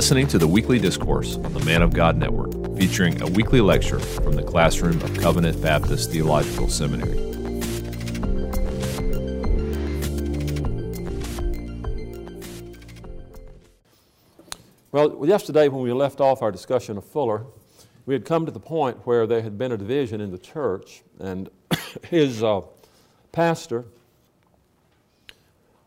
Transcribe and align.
listening 0.00 0.26
to 0.26 0.38
the 0.38 0.48
weekly 0.48 0.78
discourse 0.78 1.36
on 1.36 1.52
the 1.52 1.62
Man 1.62 1.82
of 1.82 1.92
God 1.92 2.16
Network, 2.16 2.50
featuring 2.78 3.20
a 3.20 3.26
weekly 3.26 3.60
lecture 3.60 3.98
from 3.98 4.32
the 4.34 4.42
classroom 4.42 4.98
of 5.02 5.14
Covenant 5.18 5.60
Baptist 5.60 6.10
Theological 6.10 6.70
Seminary. 6.70 7.18
Well, 14.90 15.22
yesterday 15.26 15.68
when 15.68 15.82
we 15.82 15.92
left 15.92 16.22
off 16.22 16.40
our 16.40 16.50
discussion 16.50 16.96
of 16.96 17.04
Fuller, 17.04 17.44
we 18.06 18.14
had 18.14 18.24
come 18.24 18.46
to 18.46 18.52
the 18.52 18.58
point 18.58 19.06
where 19.06 19.26
there 19.26 19.42
had 19.42 19.58
been 19.58 19.70
a 19.70 19.76
division 19.76 20.22
in 20.22 20.30
the 20.30 20.38
church, 20.38 21.02
and 21.18 21.50
his 22.08 22.42
uh, 22.42 22.62
pastor, 23.32 23.84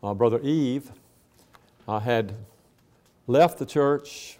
uh, 0.04 0.14
Brother 0.14 0.38
Eve, 0.40 0.92
uh, 1.88 1.98
had 1.98 2.36
left 3.26 3.58
the 3.58 3.66
church 3.66 4.38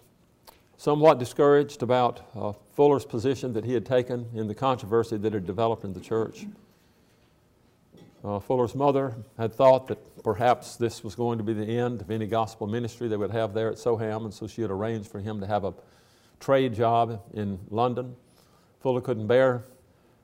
somewhat 0.77 1.17
discouraged 1.17 1.81
about 1.81 2.21
uh, 2.35 2.53
Fuller's 2.75 3.05
position 3.05 3.53
that 3.53 3.65
he 3.65 3.73
had 3.73 3.85
taken 3.85 4.27
in 4.35 4.47
the 4.47 4.55
controversy 4.55 5.17
that 5.17 5.33
had 5.33 5.45
developed 5.45 5.83
in 5.83 5.93
the 5.93 5.99
church. 5.99 6.45
Uh, 8.23 8.39
Fuller's 8.39 8.75
mother 8.75 9.15
had 9.37 9.53
thought 9.53 9.87
that 9.87 10.23
perhaps 10.23 10.75
this 10.75 11.03
was 11.03 11.15
going 11.15 11.37
to 11.37 11.43
be 11.43 11.53
the 11.53 11.65
end 11.65 12.01
of 12.01 12.09
any 12.09 12.25
gospel 12.25 12.67
ministry 12.67 13.07
they 13.07 13.17
would 13.17 13.31
have 13.31 13.53
there 13.53 13.69
at 13.69 13.77
Soham, 13.77 14.25
and 14.25 14.33
so 14.33 14.47
she 14.47 14.61
had 14.61 14.71
arranged 14.71 15.09
for 15.09 15.19
him 15.19 15.39
to 15.39 15.47
have 15.47 15.63
a 15.63 15.73
trade 16.39 16.73
job 16.73 17.21
in 17.33 17.59
London. 17.69 18.15
Fuller 18.79 19.01
couldn't 19.01 19.27
bear 19.27 19.63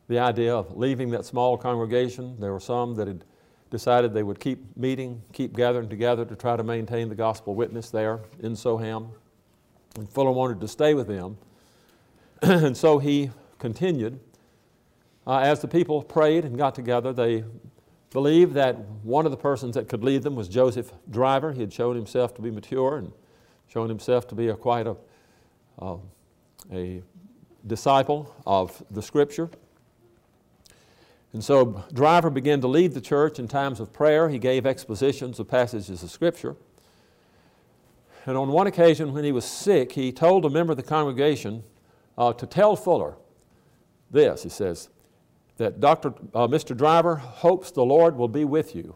the 0.07 0.19
idea 0.19 0.53
of 0.53 0.75
leaving 0.75 1.11
that 1.11 1.25
small 1.25 1.57
congregation. 1.57 2.35
There 2.39 2.51
were 2.51 2.59
some 2.59 2.95
that 2.95 3.07
had 3.07 3.23
decided 3.71 4.13
they 4.13 4.21
would 4.21 4.39
keep 4.39 4.77
meeting, 4.77 5.23
keep 5.33 5.55
gathering 5.55 5.89
together 5.89 6.25
to 6.25 6.35
try 6.35 6.55
to 6.55 6.63
maintain 6.63 7.09
the 7.09 7.15
gospel 7.15 7.55
witness 7.55 7.89
there 7.89 8.19
in 8.41 8.51
Soham. 8.51 9.09
And 9.97 10.07
Fuller 10.09 10.31
wanted 10.31 10.59
to 10.61 10.67
stay 10.67 10.93
with 10.93 11.07
them. 11.07 11.37
and 12.41 12.75
so 12.77 12.99
he 12.99 13.31
continued. 13.57 14.19
Uh, 15.25 15.39
as 15.39 15.61
the 15.61 15.67
people 15.67 16.03
prayed 16.03 16.43
and 16.45 16.57
got 16.57 16.75
together, 16.75 17.13
they 17.13 17.43
believed 18.11 18.53
that 18.55 18.77
one 19.03 19.25
of 19.25 19.31
the 19.31 19.37
persons 19.37 19.75
that 19.75 19.87
could 19.87 20.03
lead 20.03 20.21
them 20.23 20.35
was 20.35 20.49
Joseph 20.49 20.91
Driver. 21.09 21.53
He 21.53 21.61
had 21.61 21.71
shown 21.71 21.95
himself 21.95 22.33
to 22.35 22.41
be 22.41 22.51
mature 22.51 22.97
and 22.97 23.11
shown 23.67 23.87
himself 23.87 24.27
to 24.29 24.35
be 24.35 24.49
a, 24.49 24.55
quite 24.55 24.85
a, 24.85 24.97
uh, 25.79 25.97
a 26.73 27.01
disciple 27.65 28.35
of 28.45 28.83
the 28.91 29.01
Scripture. 29.01 29.49
And 31.33 31.43
so 31.43 31.83
Driver 31.93 32.29
began 32.29 32.59
to 32.61 32.67
lead 32.67 32.93
the 32.93 33.01
church 33.01 33.39
in 33.39 33.47
times 33.47 33.79
of 33.79 33.93
prayer. 33.93 34.29
He 34.29 34.37
gave 34.37 34.65
expositions 34.65 35.39
of 35.39 35.47
passages 35.47 36.03
of 36.03 36.11
Scripture. 36.11 36.55
And 38.25 38.37
on 38.37 38.49
one 38.49 38.67
occasion, 38.67 39.13
when 39.13 39.23
he 39.23 39.31
was 39.31 39.45
sick, 39.45 39.93
he 39.93 40.11
told 40.11 40.45
a 40.45 40.49
member 40.49 40.71
of 40.71 40.77
the 40.77 40.83
congregation 40.83 41.63
uh, 42.17 42.33
to 42.33 42.45
tell 42.45 42.75
Fuller 42.75 43.15
this. 44.11 44.43
He 44.43 44.49
says, 44.49 44.89
that 45.61 45.79
Dr. 45.79 46.09
Uh, 46.33 46.47
Mr. 46.47 46.75
Driver 46.75 47.17
hopes 47.17 47.69
the 47.69 47.85
Lord 47.85 48.17
will 48.17 48.27
be 48.27 48.45
with 48.45 48.75
you. 48.75 48.95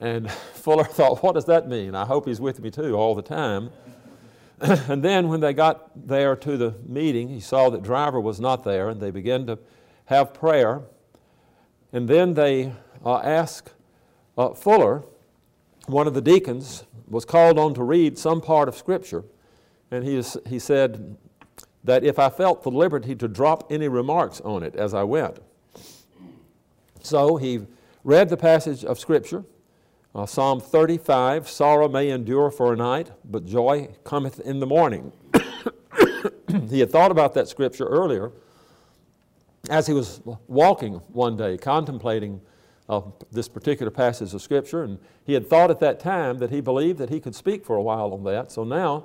And 0.00 0.30
Fuller 0.54 0.84
thought, 0.84 1.22
what 1.22 1.34
does 1.34 1.44
that 1.44 1.68
mean? 1.68 1.94
I 1.94 2.06
hope 2.06 2.26
he's 2.26 2.40
with 2.40 2.60
me 2.60 2.70
too 2.70 2.94
all 2.94 3.14
the 3.14 3.22
time. 3.22 3.70
and 4.60 5.02
then 5.02 5.28
when 5.28 5.40
they 5.40 5.52
got 5.52 5.90
there 6.08 6.34
to 6.36 6.56
the 6.56 6.74
meeting, 6.86 7.28
he 7.28 7.38
saw 7.38 7.68
that 7.68 7.82
Driver 7.82 8.18
was 8.18 8.40
not 8.40 8.64
there, 8.64 8.88
and 8.88 8.98
they 8.98 9.10
began 9.10 9.46
to 9.46 9.58
have 10.10 10.34
prayer. 10.34 10.82
And 11.92 12.08
then 12.08 12.34
they 12.34 12.72
uh, 13.06 13.18
asked 13.18 13.72
uh, 14.36 14.50
Fuller, 14.50 15.04
one 15.86 16.06
of 16.06 16.14
the 16.14 16.20
deacons, 16.20 16.84
was 17.08 17.24
called 17.24 17.58
on 17.58 17.74
to 17.74 17.82
read 17.82 18.18
some 18.18 18.40
part 18.40 18.68
of 18.68 18.74
Scripture. 18.74 19.24
And 19.90 20.04
he, 20.04 20.22
he 20.48 20.58
said 20.58 21.16
that 21.84 22.04
if 22.04 22.18
I 22.18 22.28
felt 22.28 22.64
the 22.64 22.70
liberty 22.70 23.14
to 23.14 23.28
drop 23.28 23.70
any 23.72 23.88
remarks 23.88 24.40
on 24.40 24.64
it 24.64 24.74
as 24.74 24.94
I 24.94 25.04
went. 25.04 25.38
So 27.02 27.36
he 27.36 27.66
read 28.04 28.28
the 28.28 28.36
passage 28.36 28.84
of 28.84 28.98
Scripture, 28.98 29.44
uh, 30.12 30.26
Psalm 30.26 30.60
35 30.60 31.48
Sorrow 31.48 31.88
may 31.88 32.10
endure 32.10 32.50
for 32.50 32.72
a 32.72 32.76
night, 32.76 33.12
but 33.24 33.46
joy 33.46 33.88
cometh 34.02 34.40
in 34.40 34.58
the 34.58 34.66
morning. 34.66 35.12
he 36.68 36.80
had 36.80 36.90
thought 36.90 37.12
about 37.12 37.32
that 37.34 37.46
Scripture 37.46 37.86
earlier 37.86 38.32
as 39.68 39.86
he 39.86 39.92
was 39.92 40.20
walking 40.48 40.94
one 41.12 41.36
day, 41.36 41.58
contemplating 41.58 42.40
uh, 42.88 43.02
this 43.30 43.48
particular 43.48 43.90
passage 43.90 44.34
of 44.34 44.42
Scripture, 44.42 44.82
and 44.82 44.98
he 45.24 45.34
had 45.34 45.48
thought 45.48 45.70
at 45.70 45.80
that 45.80 46.00
time 46.00 46.38
that 46.38 46.50
he 46.50 46.60
believed 46.60 46.98
that 46.98 47.10
he 47.10 47.20
could 47.20 47.34
speak 47.34 47.64
for 47.64 47.76
a 47.76 47.82
while 47.82 48.12
on 48.12 48.24
that. 48.24 48.50
So 48.50 48.64
now 48.64 49.04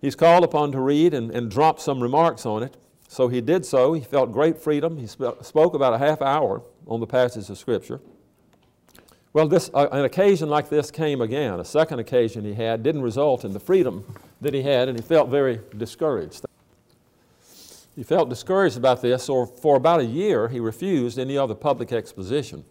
he's 0.00 0.14
called 0.14 0.44
upon 0.44 0.72
to 0.72 0.80
read 0.80 1.12
and, 1.12 1.30
and 1.30 1.50
drop 1.50 1.80
some 1.80 2.02
remarks 2.02 2.46
on 2.46 2.62
it. 2.62 2.76
So 3.08 3.28
he 3.28 3.40
did 3.40 3.66
so. 3.66 3.92
He 3.92 4.00
felt 4.00 4.32
great 4.32 4.56
freedom. 4.56 4.96
He 4.96 5.06
sp- 5.10 5.42
spoke 5.42 5.74
about 5.74 5.92
a 5.92 5.98
half 5.98 6.22
hour 6.22 6.62
on 6.86 7.00
the 7.00 7.06
passage 7.06 7.50
of 7.50 7.58
Scripture. 7.58 8.00
Well, 9.32 9.46
this, 9.48 9.70
uh, 9.74 9.88
an 9.92 10.04
occasion 10.04 10.48
like 10.48 10.70
this 10.70 10.90
came 10.90 11.20
again. 11.20 11.60
A 11.60 11.64
second 11.64 11.98
occasion 11.98 12.44
he 12.44 12.54
had 12.54 12.82
didn't 12.82 13.02
result 13.02 13.44
in 13.44 13.52
the 13.52 13.60
freedom 13.60 14.04
that 14.40 14.54
he 14.54 14.62
had, 14.62 14.88
and 14.88 14.98
he 14.98 15.04
felt 15.04 15.28
very 15.28 15.60
discouraged. 15.76 16.44
He 18.00 18.04
felt 18.04 18.30
discouraged 18.30 18.78
about 18.78 19.02
this, 19.02 19.24
so 19.24 19.44
for 19.44 19.76
about 19.76 20.00
a 20.00 20.06
year 20.06 20.48
he 20.48 20.58
refused 20.58 21.18
any 21.18 21.36
other 21.36 21.54
public 21.54 21.92
exposition. 21.92 22.64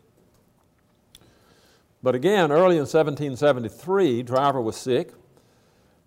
But 2.02 2.16
again, 2.16 2.52
early 2.52 2.78
in 2.78 2.88
1773, 2.88 4.24
Driver 4.24 4.60
was 4.60 4.76
sick, 4.76 5.12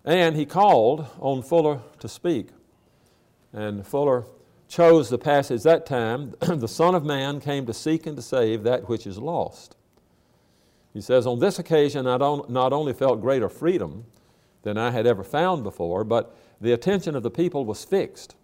and 0.03 0.35
he 0.35 0.45
called 0.45 1.07
on 1.21 1.41
Fuller 1.41 1.79
to 1.99 2.09
speak. 2.09 2.49
And 3.53 3.87
Fuller 3.87 4.25
chose 4.67 5.09
the 5.09 5.17
passage 5.17 5.63
that 5.63 5.85
time 5.85 6.33
the 6.41 6.67
Son 6.67 6.93
of 6.93 7.05
Man 7.05 7.39
came 7.39 7.65
to 7.65 7.73
seek 7.73 8.05
and 8.05 8.17
to 8.17 8.21
save 8.21 8.63
that 8.63 8.89
which 8.89 9.07
is 9.07 9.17
lost. 9.17 9.77
He 10.93 10.99
says, 10.99 11.25
On 11.25 11.39
this 11.39 11.59
occasion, 11.59 12.07
I 12.07 12.17
not 12.17 12.73
only 12.73 12.91
felt 12.91 13.21
greater 13.21 13.47
freedom 13.47 14.03
than 14.63 14.77
I 14.77 14.91
had 14.91 15.07
ever 15.07 15.23
found 15.23 15.63
before, 15.63 16.03
but 16.03 16.35
the 16.59 16.73
attention 16.73 17.15
of 17.15 17.23
the 17.23 17.31
people 17.31 17.63
was 17.63 17.85
fixed 17.85 18.35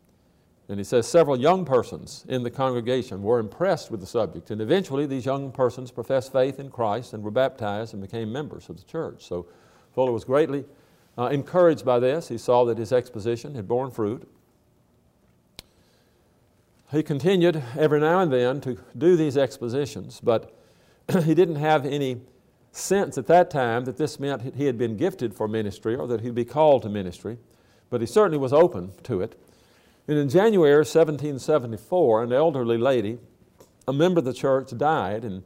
and 0.70 0.78
he 0.78 0.84
says 0.84 1.08
several 1.08 1.36
young 1.36 1.66
persons 1.66 2.26
in 2.30 2.44
the 2.44 2.52
congregation 2.52 3.24
were 3.24 3.40
impressed 3.40 3.90
with 3.90 4.00
the 4.02 4.06
subject. 4.06 4.52
And 4.52 4.62
eventually, 4.62 5.08
these 5.08 5.26
young 5.26 5.52
persons 5.52 5.90
professed 5.90 6.32
faith 6.32 6.60
in 6.60 6.70
Christ 6.70 7.14
and 7.14 7.24
were 7.24 7.32
baptized 7.32 7.94
and 7.94 8.02
became 8.04 8.32
members 8.32 8.70
of 8.70 8.78
the 8.78 8.84
church. 8.84 9.26
So 9.26 9.48
Fuller 9.96 10.12
was 10.12 10.24
greatly 10.24 10.66
uh, 11.18 11.26
encouraged 11.26 11.84
by 11.84 11.98
this. 12.00 12.28
He 12.28 12.38
saw 12.38 12.66
that 12.66 12.78
his 12.78 12.94
exposition 12.94 13.56
had 13.56 13.68
borne 13.68 13.90
fruit. 13.90 14.30
He 16.92 17.02
continued 17.02 17.64
every 17.76 18.00
now 18.00 18.20
and 18.20 18.32
then 18.32 18.62
to 18.62 18.78
do 18.96 19.16
these 19.16 19.38
expositions, 19.38 20.22
but 20.22 20.56
he 21.24 21.34
didn't 21.34 21.56
have 21.56 21.84
any 21.84 22.22
sense 22.72 23.18
at 23.18 23.26
that 23.26 23.50
time 23.50 23.86
that 23.86 23.98
this 23.98 24.20
meant 24.20 24.54
he 24.56 24.66
had 24.66 24.78
been 24.78 24.98
gifted 24.98 25.34
for 25.34 25.48
ministry 25.48 25.96
or 25.96 26.08
that 26.08 26.22
he'd 26.22 26.36
be 26.36 26.46
called 26.46 26.84
to 26.84 26.90
ministry, 26.90 27.40
but 27.90 28.02
he 28.02 28.08
certainly 28.08 28.38
was 28.38 28.54
open 28.54 28.92
to 29.02 29.22
it. 29.22 29.36
And 30.10 30.18
in 30.18 30.28
January 30.28 30.80
1774, 30.80 32.24
an 32.24 32.34
elderly 32.34 32.80
lady, 32.80 33.20
a 33.88 33.94
member 33.94 34.18
of 34.18 34.26
the 34.26 34.34
church, 34.34 34.76
died, 34.76 35.24
and 35.24 35.44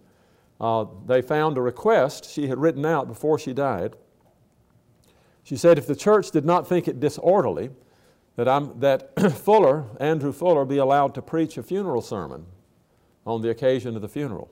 uh, 0.62 0.86
they 1.06 1.22
found 1.22 1.58
a 1.58 1.62
request 1.62 2.32
she 2.32 2.48
had 2.48 2.58
written 2.58 2.86
out 2.86 3.10
before 3.10 3.38
she 3.38 3.52
died. 3.52 3.98
She 5.44 5.58
said, 5.58 5.78
if 5.78 5.86
the 5.86 5.98
church 5.98 6.32
did 6.32 6.46
not 6.46 6.66
think 6.66 6.88
it 6.88 7.02
disorderly, 7.02 7.72
that, 8.38 8.48
I'm, 8.48 8.80
that 8.80 9.12
Fuller, 9.44 9.84
Andrew 10.00 10.32
Fuller, 10.32 10.64
be 10.64 10.78
allowed 10.78 11.14
to 11.16 11.22
preach 11.22 11.58
a 11.58 11.64
funeral 11.64 12.02
sermon 12.02 12.46
on 13.26 13.42
the 13.42 13.50
occasion 13.50 13.98
of 13.98 14.02
the 14.02 14.08
funeral. 14.08 14.50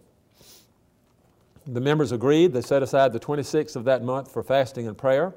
The 1.66 1.80
members 1.80 2.12
agreed. 2.12 2.52
They 2.52 2.60
set 2.60 2.84
aside 2.84 3.14
the 3.14 3.20
26th 3.22 3.78
of 3.78 3.86
that 3.86 4.04
month 4.04 4.30
for 4.30 4.44
fasting 4.44 4.90
and 4.90 4.98
prayer. 4.98 5.34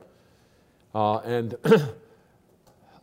Uh, 0.93 1.19
and 1.19 1.55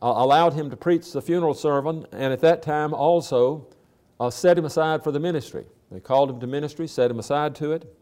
allowed 0.01 0.53
him 0.53 0.69
to 0.69 0.77
preach 0.77 1.12
the 1.12 1.21
funeral 1.21 1.53
sermon, 1.53 2.06
and 2.12 2.33
at 2.33 2.42
that 2.42 2.62
time 2.62 2.94
also 2.94 3.68
uh, 4.19 4.30
set 4.30 4.57
him 4.57 4.65
aside 4.65 5.03
for 5.03 5.12
the 5.12 5.19
ministry. 5.19 5.65
They 5.92 6.00
called 6.00 6.30
him 6.30 6.39
to 6.39 6.48
ministry, 6.48 6.88
set 6.88 7.12
him 7.12 7.19
aside 7.19 7.56
to 7.56 7.74
it, 7.74 7.95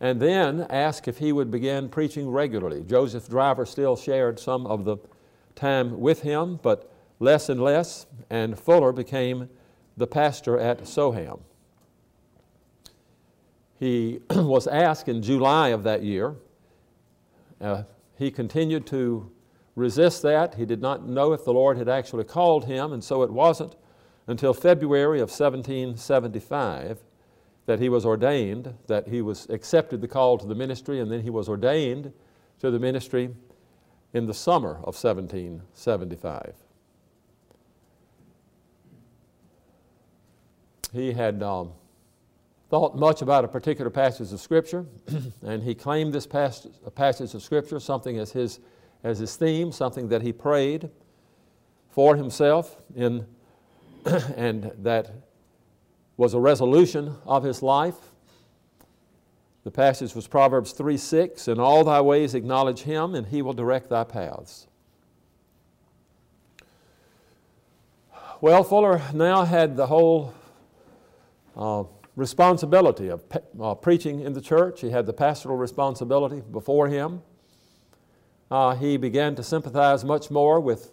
and 0.00 0.20
then 0.20 0.66
asked 0.68 1.08
if 1.08 1.18
he 1.18 1.32
would 1.32 1.50
begin 1.50 1.88
preaching 1.88 2.28
regularly. 2.28 2.82
Joseph 2.82 3.28
Driver 3.28 3.64
still 3.66 3.96
shared 3.96 4.38
some 4.38 4.66
of 4.66 4.84
the 4.84 4.98
time 5.54 6.00
with 6.00 6.22
him, 6.22 6.58
but 6.62 6.92
less 7.20 7.48
and 7.48 7.60
less, 7.62 8.06
and 8.30 8.58
Fuller 8.58 8.92
became 8.92 9.48
the 9.96 10.06
pastor 10.06 10.58
at 10.58 10.82
Soham. 10.82 11.40
He 13.78 14.20
was 14.30 14.66
asked 14.66 15.08
in 15.08 15.22
July 15.22 15.68
of 15.68 15.82
that 15.84 16.02
year. 16.02 16.34
Uh, 17.60 17.82
he 18.16 18.30
continued 18.30 18.86
to 18.86 19.30
resist 19.78 20.22
that. 20.22 20.54
He 20.54 20.66
did 20.66 20.82
not 20.82 21.06
know 21.06 21.32
if 21.32 21.44
the 21.44 21.52
Lord 21.52 21.78
had 21.78 21.88
actually 21.88 22.24
called 22.24 22.66
him, 22.66 22.92
and 22.92 23.02
so 23.02 23.22
it 23.22 23.30
wasn't 23.30 23.76
until 24.26 24.52
February 24.52 25.20
of 25.20 25.30
1775 25.30 26.98
that 27.66 27.80
he 27.80 27.88
was 27.88 28.06
ordained, 28.06 28.74
that 28.86 29.08
he 29.08 29.20
was 29.22 29.46
accepted 29.50 30.00
the 30.00 30.08
call 30.08 30.38
to 30.38 30.46
the 30.46 30.54
ministry, 30.54 31.00
and 31.00 31.10
then 31.10 31.20
he 31.20 31.30
was 31.30 31.48
ordained 31.48 32.12
to 32.60 32.70
the 32.70 32.78
ministry 32.78 33.34
in 34.12 34.26
the 34.26 34.34
summer 34.34 34.76
of 34.78 34.96
1775. 34.96 36.54
He 40.92 41.12
had 41.12 41.42
um, 41.42 41.72
thought 42.70 42.96
much 42.96 43.22
about 43.22 43.44
a 43.44 43.48
particular 43.48 43.90
passage 43.90 44.32
of 44.32 44.40
Scripture, 44.40 44.86
and 45.42 45.62
he 45.62 45.74
claimed 45.74 46.12
this 46.12 46.26
passage, 46.26 46.72
passage 46.94 47.34
of 47.34 47.42
Scripture 47.42 47.78
something 47.80 48.18
as 48.18 48.32
his, 48.32 48.60
as 49.02 49.18
his 49.18 49.36
theme, 49.36 49.72
something 49.72 50.08
that 50.08 50.22
he 50.22 50.32
prayed 50.32 50.90
for 51.90 52.16
himself 52.16 52.76
in, 52.94 53.26
and 54.36 54.72
that 54.78 55.12
was 56.16 56.34
a 56.34 56.40
resolution 56.40 57.14
of 57.26 57.44
his 57.44 57.62
life. 57.62 57.96
The 59.64 59.70
passage 59.70 60.14
was 60.14 60.26
Proverbs 60.26 60.72
3 60.72 60.96
6, 60.96 61.48
In 61.48 61.60
all 61.60 61.84
thy 61.84 62.00
ways 62.00 62.34
acknowledge 62.34 62.80
him, 62.80 63.14
and 63.14 63.26
he 63.26 63.42
will 63.42 63.52
direct 63.52 63.90
thy 63.90 64.04
paths. 64.04 64.66
Well, 68.40 68.62
Fuller 68.62 69.02
now 69.12 69.44
had 69.44 69.76
the 69.76 69.88
whole 69.88 70.32
uh, 71.56 71.84
responsibility 72.14 73.08
of 73.08 73.28
pe- 73.28 73.40
uh, 73.60 73.74
preaching 73.74 74.20
in 74.20 74.32
the 74.32 74.40
church. 74.40 74.80
He 74.80 74.90
had 74.90 75.06
the 75.06 75.12
pastoral 75.12 75.56
responsibility 75.56 76.40
before 76.40 76.86
him. 76.88 77.22
Uh, 78.50 78.74
he 78.74 78.96
began 78.96 79.34
to 79.34 79.42
sympathize 79.42 80.04
much 80.04 80.30
more 80.30 80.58
with 80.58 80.92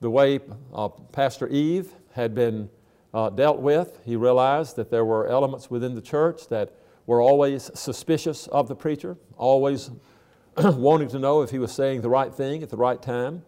the 0.00 0.08
way 0.08 0.40
uh, 0.72 0.88
Pastor 0.88 1.46
Eve 1.48 1.92
had 2.12 2.34
been 2.34 2.70
uh, 3.12 3.28
dealt 3.28 3.60
with. 3.60 3.98
He 4.04 4.16
realized 4.16 4.76
that 4.76 4.90
there 4.90 5.04
were 5.04 5.26
elements 5.28 5.70
within 5.70 5.94
the 5.94 6.00
church 6.00 6.48
that 6.48 6.72
were 7.06 7.20
always 7.20 7.70
suspicious 7.74 8.46
of 8.46 8.68
the 8.68 8.74
preacher, 8.74 9.18
always 9.36 9.90
wanting 10.56 11.08
to 11.08 11.18
know 11.18 11.42
if 11.42 11.50
he 11.50 11.58
was 11.58 11.72
saying 11.72 12.00
the 12.00 12.08
right 12.08 12.32
thing 12.32 12.62
at 12.62 12.70
the 12.70 12.76
right 12.76 13.02
time. 13.02 13.42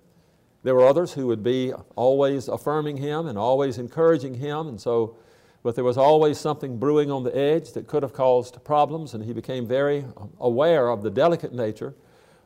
There 0.63 0.75
were 0.75 0.87
others 0.87 1.15
who 1.15 1.27
would 1.29 1.43
be 1.43 1.73
always 1.95 2.49
affirming 2.49 2.99
him 2.99 3.27
and 3.27 3.39
always 3.39 3.79
encouraging 3.79 4.35
him, 4.35 4.69
and 4.69 4.79
so, 4.79 5.17
but 5.63 5.77
there 5.77 5.85
was 5.85 5.97
always 5.97 6.39
something 6.39 6.79
brewing 6.79 7.11
on 7.11 7.23
the 7.23 7.35
edge 7.35 7.73
that 7.73 7.87
could 7.87 8.03
have 8.03 8.13
caused 8.13 8.63
problems, 8.65 9.15
and 9.15 9.25
he 9.25 9.33
became 9.33 9.67
very 9.67 10.05
aware 10.41 10.89
of 10.89 11.03
the 11.03 11.11
delicate 11.11 11.55
nature 11.55 11.95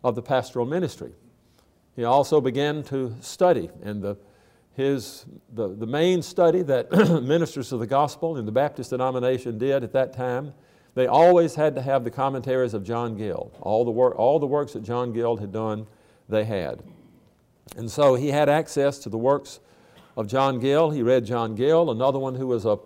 of 0.02 0.14
the 0.14 0.23
pastoral 0.23 0.67
ministry. 0.67 1.12
He 1.97 2.05
also 2.05 2.41
began 2.41 2.82
to 2.85 3.14
study, 3.20 3.70
and 3.82 4.02
the, 4.02 4.17
his, 4.75 5.26
the, 5.52 5.69
the 5.69 5.87
main 5.87 6.23
study 6.23 6.62
that 6.62 6.91
ministers 7.23 7.73
of 7.73 7.81
the 7.81 7.87
gospel 7.87 8.37
in 8.37 8.47
the 8.47 8.52
Baptist 8.52 8.91
denomination 8.91 9.58
did 9.58 9.85
at 9.85 9.93
that 9.93 10.12
time 10.12 10.55
they 10.94 11.06
always 11.06 11.55
had 11.55 11.75
to 11.76 11.82
have 11.82 12.05
the 12.05 12.11
commentaries 12.11 12.75
of 12.75 12.85
John 12.85 13.17
Gill. 13.17 13.52
All 13.61 13.85
the, 13.85 13.91
work, 13.91 14.19
all 14.19 14.38
the 14.38 14.47
works 14.47 14.73
that 14.73 14.82
John 14.82 15.12
Gill 15.12 15.37
had 15.37 15.52
done, 15.52 15.87
they 16.29 16.44
had. 16.44 16.82
And 17.76 17.91
so 17.91 18.17
he 18.17 18.29
had 18.29 18.49
access 18.49 18.99
to 19.00 19.08
the 19.08 19.19
works 19.19 19.61
of 20.17 20.26
John 20.26 20.58
Gill. 20.58 20.91
He 20.91 21.02
read 21.02 21.25
John 21.25 21.55
Gill. 21.55 21.91
Another 21.91 22.19
one 22.19 22.35
who 22.35 22.49
was 22.49 22.67
a, 22.67 22.79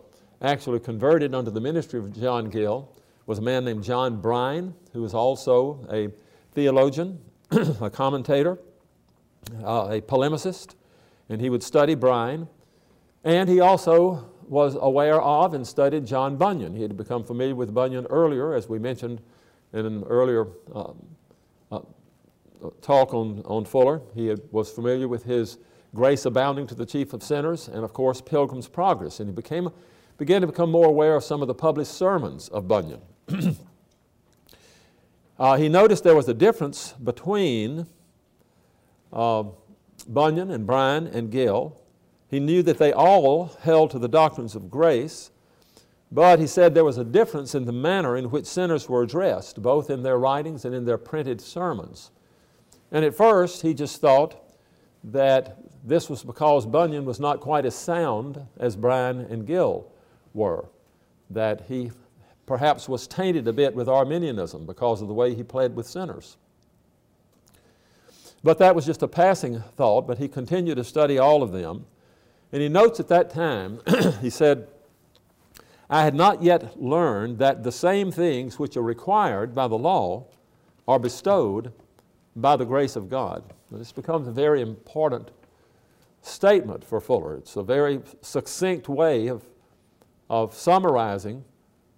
actually 0.42 0.80
converted 0.80 1.34
under 1.34 1.50
the 1.50 1.60
ministry 1.60 1.98
of 1.98 2.12
John 2.18 2.50
Gill 2.50 2.90
was 3.26 3.38
a 3.38 3.42
man 3.42 3.64
named 3.64 3.82
John 3.82 4.20
Brine, 4.20 4.74
who 4.92 5.00
was 5.00 5.14
also 5.14 5.86
a 5.90 6.08
theologian, 6.54 7.18
a 7.80 7.90
commentator, 7.90 8.58
uh, 9.62 9.88
a 9.90 10.00
polemicist, 10.00 10.74
and 11.28 11.40
he 11.40 11.50
would 11.50 11.62
study 11.62 11.94
Brine. 11.94 12.48
And 13.24 13.48
he 13.48 13.60
also 13.60 14.30
was 14.48 14.76
aware 14.80 15.20
of 15.20 15.54
and 15.54 15.66
studied 15.66 16.06
John 16.06 16.36
Bunyan. 16.36 16.74
He 16.74 16.82
had 16.82 16.96
become 16.96 17.24
familiar 17.24 17.54
with 17.54 17.72
Bunyan 17.72 18.06
earlier, 18.06 18.54
as 18.54 18.68
we 18.68 18.78
mentioned 18.78 19.20
in 19.72 19.86
an 19.86 20.04
earlier 20.04 20.46
uh, 20.74 20.92
uh, 21.72 21.80
talk 22.82 23.14
on, 23.14 23.42
on 23.46 23.64
Fuller. 23.64 24.00
He 24.14 24.26
had, 24.26 24.40
was 24.52 24.70
familiar 24.70 25.08
with 25.08 25.24
his 25.24 25.58
Grace 25.94 26.24
Abounding 26.26 26.66
to 26.66 26.74
the 26.74 26.86
Chief 26.86 27.12
of 27.12 27.22
Sinners 27.22 27.68
and, 27.68 27.84
of 27.84 27.92
course, 27.92 28.20
Pilgrim's 28.20 28.68
Progress. 28.68 29.20
And 29.20 29.28
he 29.28 29.34
became, 29.34 29.70
began 30.18 30.40
to 30.42 30.46
become 30.46 30.70
more 30.70 30.86
aware 30.86 31.16
of 31.16 31.24
some 31.24 31.40
of 31.40 31.48
the 31.48 31.54
published 31.54 31.92
sermons 31.92 32.48
of 32.48 32.68
Bunyan. 32.68 33.00
uh, 35.38 35.56
he 35.56 35.68
noticed 35.68 36.04
there 36.04 36.14
was 36.14 36.28
a 36.28 36.34
difference 36.34 36.92
between 36.92 37.86
uh, 39.12 39.44
Bunyan 40.08 40.50
and 40.50 40.66
Brine 40.66 41.06
and 41.06 41.30
Gill 41.30 41.76
he 42.34 42.40
knew 42.40 42.64
that 42.64 42.78
they 42.78 42.92
all 42.92 43.52
held 43.60 43.92
to 43.92 44.00
the 44.00 44.08
doctrines 44.08 44.56
of 44.56 44.68
grace, 44.68 45.30
but 46.10 46.40
he 46.40 46.48
said 46.48 46.74
there 46.74 46.84
was 46.84 46.98
a 46.98 47.04
difference 47.04 47.54
in 47.54 47.64
the 47.64 47.72
manner 47.72 48.16
in 48.16 48.28
which 48.28 48.46
sinners 48.46 48.88
were 48.88 49.04
addressed, 49.04 49.62
both 49.62 49.88
in 49.88 50.02
their 50.02 50.18
writings 50.18 50.64
and 50.64 50.74
in 50.74 50.84
their 50.84 50.98
printed 50.98 51.40
sermons. 51.40 52.10
And 52.90 53.04
at 53.04 53.14
first, 53.14 53.62
he 53.62 53.72
just 53.72 54.00
thought 54.00 54.34
that 55.04 55.58
this 55.84 56.10
was 56.10 56.24
because 56.24 56.66
Bunyan 56.66 57.04
was 57.04 57.20
not 57.20 57.38
quite 57.38 57.64
as 57.64 57.76
sound 57.76 58.44
as 58.58 58.74
Brine 58.74 59.18
and 59.18 59.46
Gill 59.46 59.86
were, 60.32 60.66
that 61.30 61.66
he 61.68 61.92
perhaps 62.46 62.88
was 62.88 63.06
tainted 63.06 63.48
a 63.48 63.52
bit 63.52 63.74
with 63.74 63.88
Arminianism 63.88 64.66
because 64.66 65.00
of 65.00 65.08
the 65.08 65.14
way 65.14 65.34
he 65.34 65.42
pled 65.42 65.74
with 65.74 65.86
sinners. 65.86 66.36
But 68.42 68.58
that 68.58 68.74
was 68.74 68.84
just 68.84 69.02
a 69.02 69.08
passing 69.08 69.60
thought, 69.60 70.06
but 70.06 70.18
he 70.18 70.28
continued 70.28 70.76
to 70.76 70.84
study 70.84 71.18
all 71.18 71.42
of 71.42 71.52
them. 71.52 71.86
And 72.52 72.60
he 72.60 72.68
notes 72.68 73.00
at 73.00 73.08
that 73.08 73.30
time, 73.30 73.80
he 74.20 74.28
said, 74.28 74.68
I 75.88 76.04
had 76.04 76.14
not 76.14 76.42
yet 76.42 76.80
learned 76.80 77.38
that 77.38 77.62
the 77.62 77.72
same 77.72 78.12
things 78.12 78.58
which 78.58 78.76
are 78.76 78.82
required 78.82 79.54
by 79.54 79.68
the 79.68 79.78
law 79.78 80.26
are 80.86 80.98
bestowed 80.98 81.72
by 82.36 82.56
the 82.56 82.64
grace 82.64 82.96
of 82.96 83.08
God. 83.08 83.44
This 83.70 83.92
becomes 83.92 84.28
a 84.28 84.32
very 84.32 84.60
important 84.60 85.30
statement 86.22 86.84
for 86.84 87.00
Fuller. 87.00 87.36
It's 87.36 87.56
a 87.56 87.62
very 87.62 88.00
succinct 88.22 88.88
way 88.88 89.28
of, 89.28 89.44
of 90.28 90.54
summarizing 90.54 91.44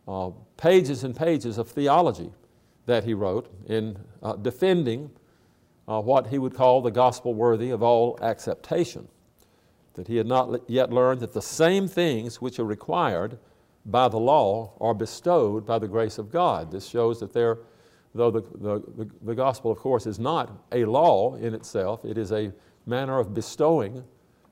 uh, 0.09 0.31
pages 0.57 1.05
and 1.05 1.15
pages 1.15 1.59
of 1.59 1.69
theology 1.69 2.31
that 2.87 3.05
he 3.05 3.15
wrote 3.15 3.51
in 3.67 3.99
uh, 4.23 4.35
defending 4.37 5.11
uh, 5.89 6.01
what 6.01 6.29
he 6.29 6.39
would 6.39 6.55
call 6.55 6.81
the 6.81 6.91
gospel 6.91 7.35
worthy 7.35 7.71
of 7.71 7.83
all 7.83 8.19
acceptation 8.23 9.09
that 9.97 10.07
he 10.07 10.17
had 10.17 10.27
not 10.27 10.61
yet 10.69 10.93
learned 10.93 11.21
that 11.21 11.33
the 11.33 11.43
same 11.43 11.89
things 11.89 12.41
which 12.41 12.59
are 12.59 12.65
required 12.65 13.39
by 13.87 14.09
the 14.09 14.19
law 14.19 14.73
are 14.81 14.95
bestowed 14.95 15.67
by 15.67 15.79
the 15.79 15.89
grace 15.89 16.19
of 16.19 16.31
God. 16.31 16.71
This 16.71 16.87
shows 16.87 17.19
that 17.21 17.33
there, 17.33 17.59
though 18.15 18.31
the, 18.31 18.43
the, 18.43 18.83
the, 18.97 19.11
the, 19.23 19.35
gospel, 19.35 19.71
of 19.71 19.79
course, 19.79 20.07
is 20.07 20.19
not 20.19 20.65
a 20.73 20.85
law 20.85 21.35
in 21.37 21.55
itself, 21.55 22.05
it 22.05 22.19
is 22.19 22.31
a 22.31 22.53
manner 22.85 23.19
of 23.19 23.33
bestowing 23.33 24.05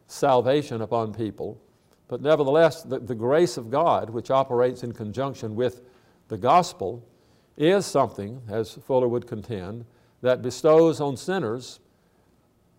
salvation 0.07 0.83
upon 0.83 1.13
people. 1.13 1.61
But 2.09 2.21
nevertheless, 2.21 2.83
the, 2.83 2.99
the 2.99 3.15
grace 3.15 3.57
of 3.57 3.71
God, 3.71 4.11
which 4.11 4.31
operates 4.31 4.83
in 4.83 4.93
conjunction 4.93 5.57
with 5.57 5.83
the 6.29 6.37
gospel, 6.37 7.03
is 7.57 7.87
something, 7.87 8.43
as 8.49 8.75
Fuller 8.75 9.09
would 9.09 9.27
contend, 9.27 9.87
that 10.21 10.43
bestows 10.43 11.01
on 11.01 11.17
sinners 11.17 11.81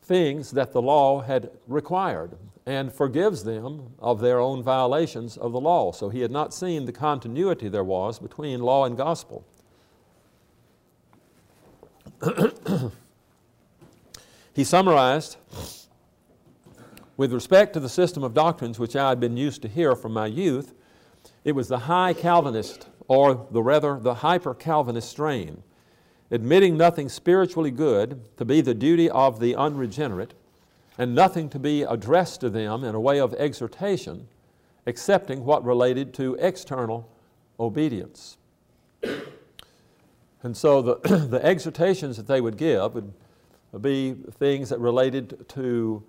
things 0.01 0.51
that 0.51 0.71
the 0.71 0.81
law 0.81 1.21
had 1.21 1.49
required 1.67 2.37
and 2.65 2.91
forgives 2.91 3.43
them 3.43 3.93
of 3.99 4.19
their 4.19 4.39
own 4.39 4.63
violations 4.63 5.37
of 5.37 5.51
the 5.51 5.59
law. 5.59 5.91
So 5.91 6.09
he 6.09 6.21
had 6.21 6.31
not 6.31 6.53
seen 6.53 6.85
the 6.85 6.91
continuity 6.91 7.69
there 7.69 7.83
was 7.83 8.19
between 8.19 8.59
law 8.61 8.85
and 8.85 8.97
gospel. 8.97 9.45
he 14.53 14.63
summarized 14.63 15.37
with 17.17 17.33
respect 17.33 17.73
to 17.73 17.79
the 17.79 17.89
system 17.89 18.23
of 18.23 18.33
doctrines 18.33 18.79
which 18.79 18.95
I 18.95 19.09
had 19.09 19.19
been 19.19 19.37
used 19.37 19.61
to 19.61 19.67
hear 19.67 19.95
from 19.95 20.13
my 20.13 20.27
youth, 20.27 20.73
it 21.43 21.53
was 21.53 21.67
the 21.67 21.79
high 21.79 22.13
Calvinist, 22.13 22.87
or 23.07 23.47
the 23.51 23.61
rather 23.61 23.99
the 23.99 24.15
hyper 24.15 24.53
Calvinist 24.53 25.09
strain 25.09 25.63
admitting 26.31 26.75
nothing 26.77 27.09
spiritually 27.09 27.71
good 27.71 28.19
to 28.37 28.45
be 28.45 28.61
the 28.61 28.73
duty 28.73 29.09
of 29.09 29.39
the 29.39 29.55
unregenerate, 29.55 30.33
and 30.97 31.13
nothing 31.13 31.49
to 31.49 31.59
be 31.59 31.83
addressed 31.83 32.41
to 32.41 32.49
them 32.49 32.83
in 32.83 32.95
a 32.95 32.99
way 32.99 33.19
of 33.19 33.33
exhortation, 33.35 34.27
excepting 34.85 35.43
what 35.43 35.63
related 35.63 36.13
to 36.13 36.35
external 36.35 37.09
obedience. 37.59 38.37
And 40.43 40.55
so 40.55 40.81
the, 40.81 40.95
the 41.29 41.43
exhortations 41.43 42.17
that 42.17 42.27
they 42.27 42.41
would 42.41 42.57
give 42.57 42.93
would 42.93 43.13
be 43.81 44.13
things 44.37 44.69
that 44.69 44.79
related 44.79 45.47
to 45.49 46.03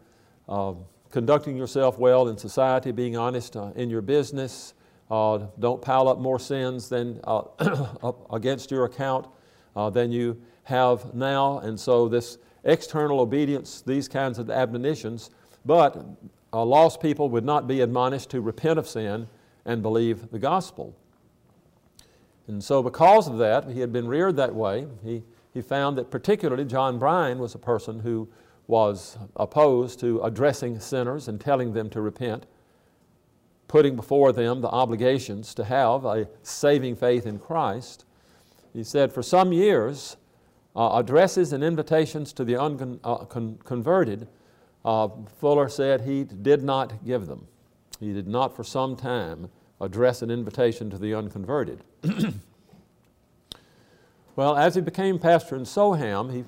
uh, 0.48 0.74
conducting 1.10 1.56
yourself 1.56 1.98
well 1.98 2.28
in 2.28 2.36
society, 2.36 2.92
being 2.92 3.16
honest 3.16 3.56
uh, 3.56 3.72
in 3.76 3.90
your 3.90 4.02
business, 4.02 4.74
uh, 5.10 5.46
don't 5.58 5.80
pile 5.80 6.08
up 6.08 6.18
more 6.18 6.38
sins 6.38 6.88
than 6.88 7.20
uh, 7.24 7.42
against 8.30 8.70
your 8.70 8.84
account, 8.84 9.26
uh, 9.74 9.90
than 9.90 10.10
you 10.10 10.40
have 10.64 11.14
now. 11.14 11.58
And 11.60 11.78
so, 11.78 12.08
this 12.08 12.38
external 12.64 13.20
obedience, 13.20 13.82
these 13.82 14.08
kinds 14.08 14.38
of 14.38 14.50
admonitions, 14.50 15.30
but 15.64 16.04
uh, 16.52 16.64
lost 16.64 17.00
people 17.00 17.28
would 17.28 17.44
not 17.44 17.68
be 17.68 17.80
admonished 17.80 18.30
to 18.30 18.40
repent 18.40 18.78
of 18.78 18.88
sin 18.88 19.28
and 19.64 19.82
believe 19.82 20.30
the 20.30 20.38
gospel. 20.38 20.96
And 22.48 22.62
so, 22.62 22.82
because 22.82 23.28
of 23.28 23.38
that, 23.38 23.68
he 23.68 23.80
had 23.80 23.92
been 23.92 24.06
reared 24.06 24.36
that 24.36 24.54
way. 24.54 24.86
He, 25.04 25.22
he 25.52 25.62
found 25.62 25.98
that 25.98 26.10
particularly 26.10 26.64
John 26.64 26.98
Brine 26.98 27.38
was 27.38 27.54
a 27.54 27.58
person 27.58 28.00
who 28.00 28.28
was 28.66 29.16
opposed 29.36 30.00
to 30.00 30.20
addressing 30.22 30.80
sinners 30.80 31.28
and 31.28 31.40
telling 31.40 31.72
them 31.72 31.88
to 31.90 32.00
repent, 32.00 32.46
putting 33.68 33.94
before 33.96 34.32
them 34.32 34.60
the 34.60 34.68
obligations 34.68 35.54
to 35.54 35.64
have 35.64 36.04
a 36.04 36.28
saving 36.42 36.96
faith 36.96 37.26
in 37.26 37.38
Christ. 37.38 38.04
He 38.72 38.82
said, 38.82 39.12
for 39.12 39.22
some 39.22 39.52
years, 39.52 40.16
uh, 40.74 40.98
addresses 40.98 41.52
and 41.52 41.64
invitations 41.64 42.32
to 42.34 42.44
the 42.44 42.60
unconverted, 42.60 44.28
uh, 44.84 45.04
uh, 45.04 45.08
Fuller 45.40 45.68
said 45.68 46.02
he 46.02 46.24
did 46.24 46.62
not 46.62 47.04
give 47.04 47.26
them. 47.26 47.46
He 47.98 48.12
did 48.12 48.28
not 48.28 48.54
for 48.54 48.62
some 48.62 48.94
time 48.96 49.48
address 49.80 50.22
an 50.22 50.30
invitation 50.30 50.90
to 50.90 50.98
the 50.98 51.14
unconverted. 51.14 51.82
well, 54.36 54.56
as 54.56 54.74
he 54.74 54.80
became 54.80 55.18
pastor 55.18 55.56
in 55.56 55.62
Soham, 55.62 56.32
he 56.32 56.44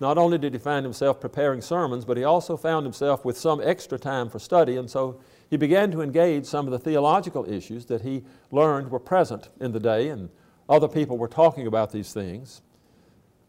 not 0.00 0.18
only 0.18 0.38
did 0.38 0.52
he 0.52 0.58
find 0.58 0.84
himself 0.84 1.20
preparing 1.20 1.60
sermons, 1.60 2.04
but 2.04 2.16
he 2.16 2.24
also 2.24 2.56
found 2.56 2.86
himself 2.86 3.24
with 3.24 3.36
some 3.36 3.60
extra 3.62 3.98
time 3.98 4.28
for 4.28 4.38
study, 4.38 4.76
and 4.76 4.88
so 4.88 5.20
he 5.50 5.56
began 5.56 5.90
to 5.90 6.02
engage 6.02 6.44
some 6.44 6.66
of 6.66 6.72
the 6.72 6.78
theological 6.78 7.50
issues 7.50 7.86
that 7.86 8.02
he 8.02 8.22
learned 8.52 8.90
were 8.90 9.00
present 9.00 9.48
in 9.60 9.72
the 9.72 9.80
day, 9.80 10.08
and 10.08 10.28
other 10.68 10.88
people 10.88 11.18
were 11.18 11.28
talking 11.28 11.66
about 11.66 11.90
these 11.90 12.12
things. 12.12 12.62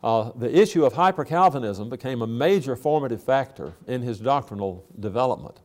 Uh, 0.01 0.31
the 0.35 0.57
issue 0.57 0.85
of 0.85 0.93
hyper 0.93 1.25
Calvinism 1.25 1.89
became 1.89 2.21
a 2.21 2.27
major 2.27 2.75
formative 2.75 3.21
factor 3.21 3.73
in 3.85 4.01
his 4.01 4.19
doctrinal 4.19 4.85
development. 4.99 5.59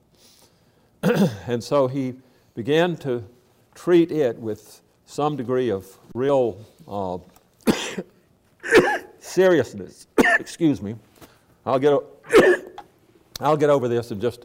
and 1.46 1.62
so 1.62 1.86
he 1.86 2.14
began 2.54 2.96
to 2.96 3.24
treat 3.74 4.10
it 4.10 4.36
with 4.38 4.80
some 5.06 5.36
degree 5.36 5.70
of 5.70 5.86
real 6.14 6.58
uh, 6.88 7.18
seriousness. 9.20 10.08
Excuse 10.38 10.82
me. 10.82 10.96
I'll 11.66 11.78
get, 11.78 11.98
I'll 13.40 13.56
get 13.56 13.70
over 13.70 13.88
this 13.88 14.10
in 14.10 14.20
just 14.20 14.44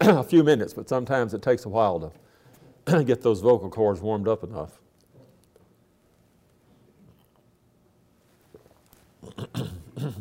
a 0.00 0.24
few 0.24 0.42
minutes, 0.42 0.72
but 0.74 0.88
sometimes 0.88 1.34
it 1.34 1.42
takes 1.42 1.64
a 1.64 1.68
while 1.68 2.12
to 2.86 3.04
get 3.04 3.22
those 3.22 3.40
vocal 3.40 3.68
cords 3.70 4.00
warmed 4.00 4.28
up 4.28 4.42
enough. 4.44 4.78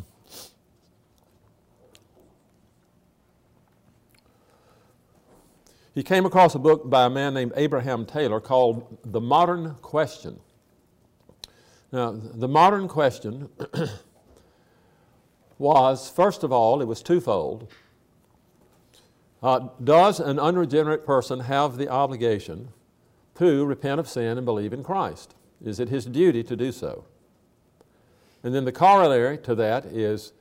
he 5.94 6.04
came 6.04 6.26
across 6.26 6.56
a 6.56 6.60
book 6.60 6.90
by 6.90 7.06
a 7.06 7.10
man 7.10 7.34
named 7.34 7.54
Abraham 7.56 8.06
Taylor 8.06 8.40
called 8.40 8.98
The 9.06 9.22
Modern 9.22 9.76
Question. 9.82 10.40
Now, 11.92 12.12
the 12.12 12.48
modern 12.48 12.88
question 12.90 13.48
was, 15.58 16.10
first 16.10 16.44
of 16.44 16.52
all, 16.52 16.82
it 16.82 16.86
was 16.86 17.02
twofold. 17.02 17.72
Uh, 19.42 19.68
does 19.84 20.20
an 20.20 20.40
unregenerate 20.40 21.06
person 21.06 21.42
have 21.42 21.78
the 21.78 21.88
obligation 21.88 22.70
to 23.36 23.66
repent 23.66 24.00
of 24.00 24.08
sin 24.08 24.38
and 24.38 24.46
believe 24.46 24.74
in 24.74 24.84
Christ? 24.84 25.36
Is 25.64 25.80
it 25.80 25.90
his 25.90 26.06
duty 26.06 26.44
to 26.44 26.56
do 26.56 26.72
so? 26.72 27.06
And 28.44 28.54
then 28.54 28.66
the 28.66 28.72
corollary 28.72 29.38
to 29.40 29.56
that 29.56 29.86
is 29.86 30.34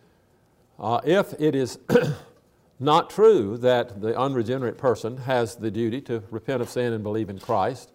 uh, 0.78 1.00
if 1.04 1.33
it 1.38 1.54
is 1.54 1.78
not 2.80 3.11
true 3.11 3.56
that 3.59 4.00
the 4.00 4.18
unregenerate 4.18 4.78
person 4.78 5.18
has 5.18 5.56
the 5.56 5.71
duty 5.71 6.00
to 6.02 6.23
repent 6.30 6.61
of 6.61 6.68
sin 6.68 6.92
and 6.92 7.02
believe 7.02 7.30
in 7.30 7.38
Christ, 7.38 7.92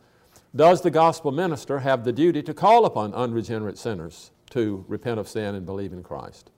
does 0.55 0.81
the 0.81 0.89
gospel 0.89 1.31
minister 1.31 1.79
have 1.79 2.03
the 2.03 2.11
duty 2.11 2.41
to 2.43 2.53
call 2.53 2.85
upon 2.85 3.13
unregenerate 3.13 3.77
sinners 3.77 4.31
to 4.51 4.83
repent 4.87 5.19
of 5.19 5.27
sin 5.27 5.53
and 5.55 5.65
believe 5.65 5.93
in 5.93 6.01
Christ? 6.01 6.49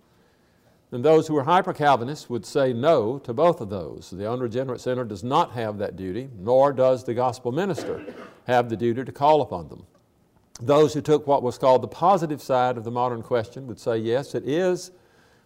And 0.91 1.05
those 1.05 1.27
who 1.27 1.37
are 1.37 1.43
hyper 1.43 1.73
Calvinists 1.73 2.29
would 2.29 2.45
say 2.45 2.73
no 2.73 3.17
to 3.19 3.33
both 3.33 3.61
of 3.61 3.69
those. 3.69 4.09
The 4.09 4.29
unregenerate 4.29 4.81
sinner 4.81 5.05
does 5.05 5.23
not 5.23 5.51
have 5.51 5.77
that 5.77 5.95
duty, 5.95 6.29
nor 6.37 6.73
does 6.73 7.05
the 7.05 7.13
gospel 7.13 7.51
minister 7.51 8.03
have 8.45 8.69
the 8.69 8.75
duty 8.75 9.05
to 9.05 9.11
call 9.11 9.41
upon 9.41 9.69
them. 9.69 9.85
Those 10.61 10.93
who 10.93 11.01
took 11.01 11.25
what 11.25 11.43
was 11.43 11.57
called 11.57 11.81
the 11.81 11.87
positive 11.87 12.41
side 12.41 12.77
of 12.77 12.83
the 12.83 12.91
modern 12.91 13.23
question 13.23 13.67
would 13.67 13.79
say, 13.79 13.97
yes, 13.97 14.35
it 14.35 14.47
is 14.47 14.91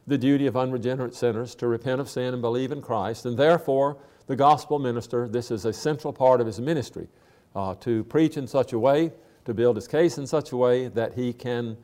the 0.08 0.18
duty 0.18 0.48
of 0.48 0.58
unregenerate 0.58 1.16
sinners 1.16 1.56
to 1.56 1.68
repent 1.68 2.02
of 2.02 2.10
sin 2.10 2.34
and 2.34 2.42
believe 2.42 2.72
in 2.72 2.82
Christ, 2.82 3.26
and 3.26 3.38
therefore 3.38 3.98
the 4.28 4.36
gospel 4.36 4.80
minister, 4.80 5.28
this 5.28 5.52
is 5.52 5.66
a 5.66 5.74
central 5.74 6.12
part 6.12 6.42
of 6.42 6.48
his 6.48 6.60
ministry, 6.60 7.08
uh, 7.56 7.76
to 7.76 8.04
preach 8.06 8.38
in 8.38 8.48
such 8.48 8.74
a 8.74 8.80
way, 8.80 9.12
to 9.46 9.54
build 9.54 9.76
his 9.76 9.88
case 9.88 10.18
in 10.18 10.26
such 10.28 10.52
a 10.52 10.58
way 10.58 10.88
that 10.90 11.14
he 11.14 11.32
can, 11.32 11.78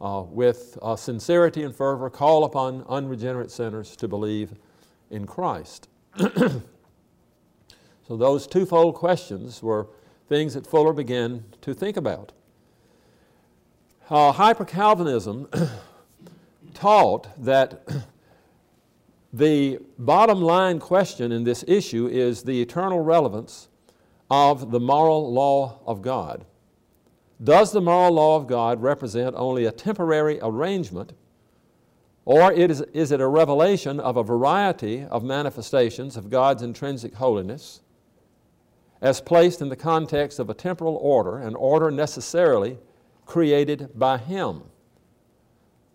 uh, 0.00 0.24
with 0.28 0.78
uh, 0.82 0.96
sincerity 0.96 1.62
and 1.62 1.74
fervor, 1.74 2.10
call 2.10 2.44
upon 2.44 2.84
unregenerate 2.88 3.50
sinners 3.50 3.96
to 3.96 4.08
believe 4.08 4.54
in 5.10 5.26
Christ. 5.26 5.88
so 6.18 6.62
those 8.08 8.46
twofold 8.46 8.94
questions 8.94 9.62
were 9.62 9.88
things 10.28 10.54
that 10.54 10.66
Fuller 10.66 10.92
began 10.92 11.44
to 11.62 11.72
think 11.74 11.96
about. 11.96 12.32
Uh, 14.08 14.32
Hyper 14.32 14.64
Calvinism 14.64 15.48
taught 16.74 17.28
that 17.42 17.86
the 19.32 19.78
bottom 19.98 20.40
line 20.40 20.78
question 20.78 21.32
in 21.32 21.44
this 21.44 21.64
issue 21.66 22.06
is 22.06 22.42
the 22.42 22.60
eternal 22.60 23.00
relevance 23.00 23.68
of 24.30 24.70
the 24.70 24.80
moral 24.80 25.32
law 25.32 25.80
of 25.86 26.02
God. 26.02 26.44
Does 27.42 27.72
the 27.72 27.80
moral 27.80 28.14
law 28.14 28.36
of 28.36 28.46
God 28.46 28.82
represent 28.82 29.34
only 29.36 29.64
a 29.66 29.72
temporary 29.72 30.38
arrangement, 30.42 31.12
or 32.24 32.52
is 32.52 32.80
it 32.80 33.20
a 33.20 33.26
revelation 33.26 34.00
of 34.00 34.16
a 34.16 34.22
variety 34.22 35.04
of 35.04 35.22
manifestations 35.22 36.16
of 36.16 36.30
God's 36.30 36.62
intrinsic 36.62 37.14
holiness 37.14 37.80
as 39.00 39.20
placed 39.20 39.60
in 39.60 39.68
the 39.68 39.76
context 39.76 40.38
of 40.38 40.50
a 40.50 40.54
temporal 40.54 40.96
order, 40.96 41.38
an 41.38 41.54
order 41.54 41.90
necessarily 41.90 42.78
created 43.26 43.90
by 43.94 44.18
Him. 44.18 44.62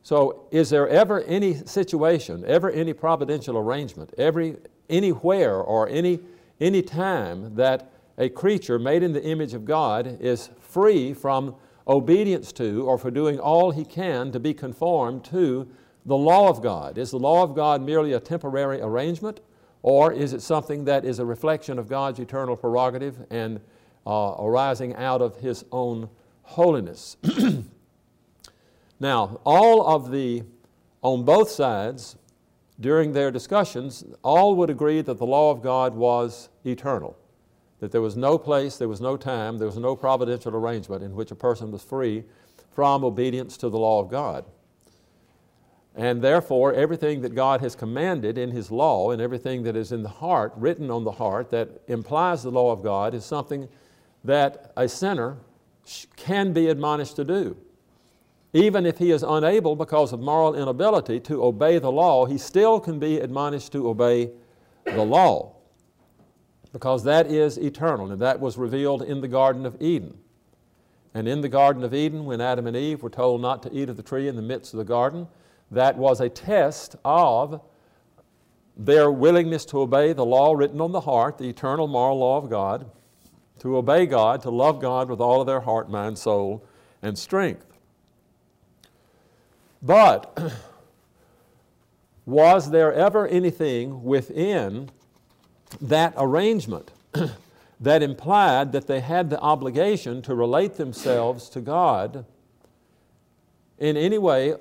So, 0.03 0.47
is 0.51 0.69
there 0.69 0.87
ever 0.87 1.21
any 1.23 1.55
situation, 1.65 2.43
ever 2.47 2.69
any 2.71 2.93
providential 2.93 3.57
arrangement, 3.57 4.13
every, 4.17 4.57
anywhere 4.89 5.55
or 5.55 5.87
any, 5.89 6.19
any 6.59 6.81
time 6.81 7.55
that 7.55 7.91
a 8.21 8.29
creature 8.29 8.77
made 8.77 9.01
in 9.01 9.13
the 9.13 9.23
image 9.23 9.53
of 9.53 9.65
God 9.65 10.19
is 10.21 10.51
free 10.59 11.13
from 11.13 11.55
obedience 11.87 12.51
to 12.53 12.87
or 12.87 12.97
for 12.97 13.09
doing 13.09 13.39
all 13.39 13.71
he 13.71 13.83
can 13.83 14.31
to 14.31 14.39
be 14.39 14.53
conformed 14.53 15.25
to 15.25 15.67
the 16.05 16.15
law 16.15 16.47
of 16.47 16.61
God? 16.61 16.97
Is 16.97 17.11
the 17.11 17.19
law 17.19 17.43
of 17.43 17.55
God 17.55 17.81
merely 17.81 18.13
a 18.13 18.19
temporary 18.19 18.79
arrangement, 18.79 19.41
or 19.81 20.13
is 20.13 20.33
it 20.33 20.41
something 20.41 20.85
that 20.85 21.03
is 21.03 21.17
a 21.17 21.25
reflection 21.25 21.79
of 21.79 21.89
God's 21.89 22.19
eternal 22.19 22.55
prerogative 22.55 23.25
and 23.31 23.59
uh, 24.05 24.35
arising 24.39 24.95
out 24.95 25.21
of 25.21 25.37
His 25.37 25.65
own 25.71 26.09
holiness. 26.43 27.17
now, 28.99 29.39
all 29.43 29.87
of 29.87 30.11
the, 30.11 30.43
on 31.01 31.23
both 31.23 31.49
sides, 31.49 32.17
during 32.79 33.13
their 33.13 33.31
discussions, 33.31 34.03
all 34.23 34.55
would 34.55 34.69
agree 34.69 35.01
that 35.01 35.17
the 35.17 35.25
law 35.25 35.51
of 35.51 35.61
God 35.61 35.95
was 35.95 36.49
eternal, 36.65 37.15
that 37.81 37.91
there 37.91 38.01
was 38.01 38.15
no 38.15 38.37
place, 38.37 38.77
there 38.77 38.87
was 38.87 39.01
no 39.01 39.17
time, 39.17 39.57
there 39.57 39.67
was 39.67 39.77
no 39.77 39.95
providential 39.95 40.55
arrangement 40.55 41.03
in 41.03 41.15
which 41.15 41.31
a 41.31 41.35
person 41.35 41.71
was 41.71 41.83
free 41.83 42.23
from 42.73 43.03
obedience 43.03 43.57
to 43.57 43.69
the 43.69 43.77
law 43.77 43.99
of 43.99 44.09
God. 44.09 44.45
And 45.95 46.21
therefore, 46.21 46.73
everything 46.73 47.21
that 47.21 47.35
God 47.35 47.59
has 47.59 47.75
commanded 47.75 48.37
in 48.37 48.51
His 48.51 48.71
law 48.71 49.11
and 49.11 49.21
everything 49.21 49.63
that 49.63 49.75
is 49.75 49.91
in 49.91 50.03
the 50.03 50.09
heart, 50.09 50.53
written 50.55 50.89
on 50.91 51.03
the 51.03 51.11
heart, 51.11 51.49
that 51.49 51.81
implies 51.87 52.43
the 52.43 52.51
law 52.51 52.71
of 52.71 52.83
God, 52.83 53.15
is 53.15 53.25
something 53.25 53.67
that 54.23 54.71
a 54.77 54.87
sinner 54.87 55.37
can 56.15 56.53
be 56.53 56.67
admonished 56.67 57.15
to 57.15 57.25
do. 57.25 57.57
Even 58.53 58.85
if 58.85 58.99
he 58.99 59.11
is 59.11 59.23
unable 59.23 59.75
because 59.75 60.13
of 60.13 60.19
moral 60.19 60.55
inability 60.55 61.19
to 61.21 61.43
obey 61.43 61.79
the 61.79 61.91
law, 61.91 62.25
he 62.25 62.37
still 62.37 62.79
can 62.79 62.99
be 62.99 63.19
admonished 63.19 63.71
to 63.71 63.89
obey 63.89 64.29
the 64.85 65.03
law 65.03 65.55
because 66.73 67.03
that 67.03 67.27
is 67.27 67.57
eternal 67.57 68.11
and 68.11 68.21
that 68.21 68.39
was 68.39 68.57
revealed 68.57 69.01
in 69.01 69.21
the 69.21 69.27
Garden 69.27 69.65
of 69.65 69.81
Eden. 69.81 70.17
And 71.13 71.27
in 71.27 71.41
the 71.41 71.49
Garden 71.49 71.83
of 71.83 71.93
Eden, 71.93 72.25
when 72.25 72.39
Adam 72.39 72.67
and 72.67 72.77
Eve 72.77 73.03
were 73.03 73.09
told 73.09 73.41
not 73.41 73.61
to 73.63 73.73
eat 73.73 73.89
of 73.89 73.97
the 73.97 74.03
tree 74.03 74.27
in 74.27 74.35
the 74.35 74.41
midst 74.41 74.73
of 74.73 74.77
the 74.77 74.85
garden, 74.85 75.27
that 75.69 75.97
was 75.97 76.21
a 76.21 76.29
test 76.29 76.95
of 77.03 77.61
their 78.77 79.11
willingness 79.11 79.65
to 79.65 79.81
obey 79.81 80.13
the 80.13 80.25
law 80.25 80.53
written 80.53 80.79
on 80.79 80.93
the 80.93 81.01
heart, 81.01 81.37
the 81.37 81.49
eternal 81.49 81.87
moral 81.87 82.19
law 82.19 82.37
of 82.37 82.49
God, 82.49 82.89
to 83.59 83.77
obey 83.77 84.05
God, 84.05 84.41
to 84.41 84.49
love 84.49 84.79
God 84.79 85.09
with 85.09 85.19
all 85.19 85.41
of 85.41 85.47
their 85.47 85.59
heart, 85.59 85.89
mind, 85.89 86.17
soul, 86.17 86.65
and 87.01 87.17
strength. 87.17 87.65
But 89.81 90.53
was 92.25 92.71
there 92.71 92.93
ever 92.93 93.27
anything 93.27 94.03
within 94.03 94.89
that 95.79 96.13
arrangement 96.17 96.91
that 97.79 98.03
implied 98.03 98.71
that 98.71 98.87
they 98.87 98.99
had 98.99 99.29
the 99.29 99.39
obligation 99.39 100.21
to 100.23 100.35
relate 100.35 100.75
themselves 100.75 101.49
to 101.49 101.61
God 101.61 102.25
in 103.79 103.97
any 103.97 104.17
way 104.17 104.55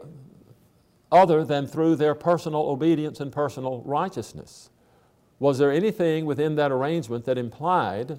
other 1.12 1.45
than 1.45 1.67
through 1.67 1.97
their 1.97 2.14
personal 2.14 2.62
obedience 2.62 3.21
and 3.21 3.33
personal 3.33 3.83
righteousness? 3.85 4.71
Was 5.38 5.59
there 5.59 5.73
anything 5.73 6.26
within 6.26 6.57
that 6.57 6.71
arrangement 6.71 7.25
that 7.25 7.38
implied 7.38 8.19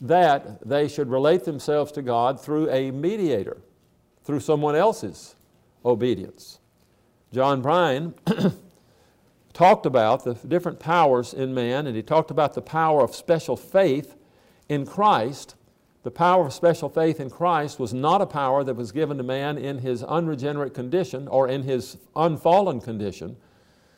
that 0.00 0.66
they 0.66 0.88
should 0.88 1.08
relate 1.08 1.44
themselves 1.44 1.92
to 1.92 2.02
God 2.02 2.40
through 2.40 2.68
a 2.70 2.90
mediator, 2.90 3.58
through 4.24 4.40
someone 4.40 4.74
else's 4.74 5.34
obedience? 5.84 6.58
John 7.32 7.62
Brine 7.62 8.14
talked 9.52 9.86
about 9.86 10.24
the 10.24 10.34
different 10.34 10.80
powers 10.80 11.34
in 11.34 11.54
man, 11.54 11.86
and 11.86 11.96
he 11.96 12.02
talked 12.02 12.30
about 12.30 12.54
the 12.54 12.62
power 12.62 13.02
of 13.02 13.14
special 13.14 13.56
faith 13.56 14.16
in 14.68 14.86
Christ. 14.86 15.54
The 16.02 16.10
power 16.10 16.46
of 16.46 16.52
special 16.52 16.88
faith 16.88 17.20
in 17.20 17.30
Christ 17.30 17.78
was 17.78 17.94
not 17.94 18.20
a 18.20 18.26
power 18.26 18.64
that 18.64 18.74
was 18.74 18.92
given 18.92 19.18
to 19.18 19.22
man 19.22 19.56
in 19.58 19.78
his 19.78 20.02
unregenerate 20.02 20.74
condition 20.74 21.28
or 21.28 21.48
in 21.48 21.62
his 21.62 21.96
unfallen 22.16 22.80
condition, 22.80 23.36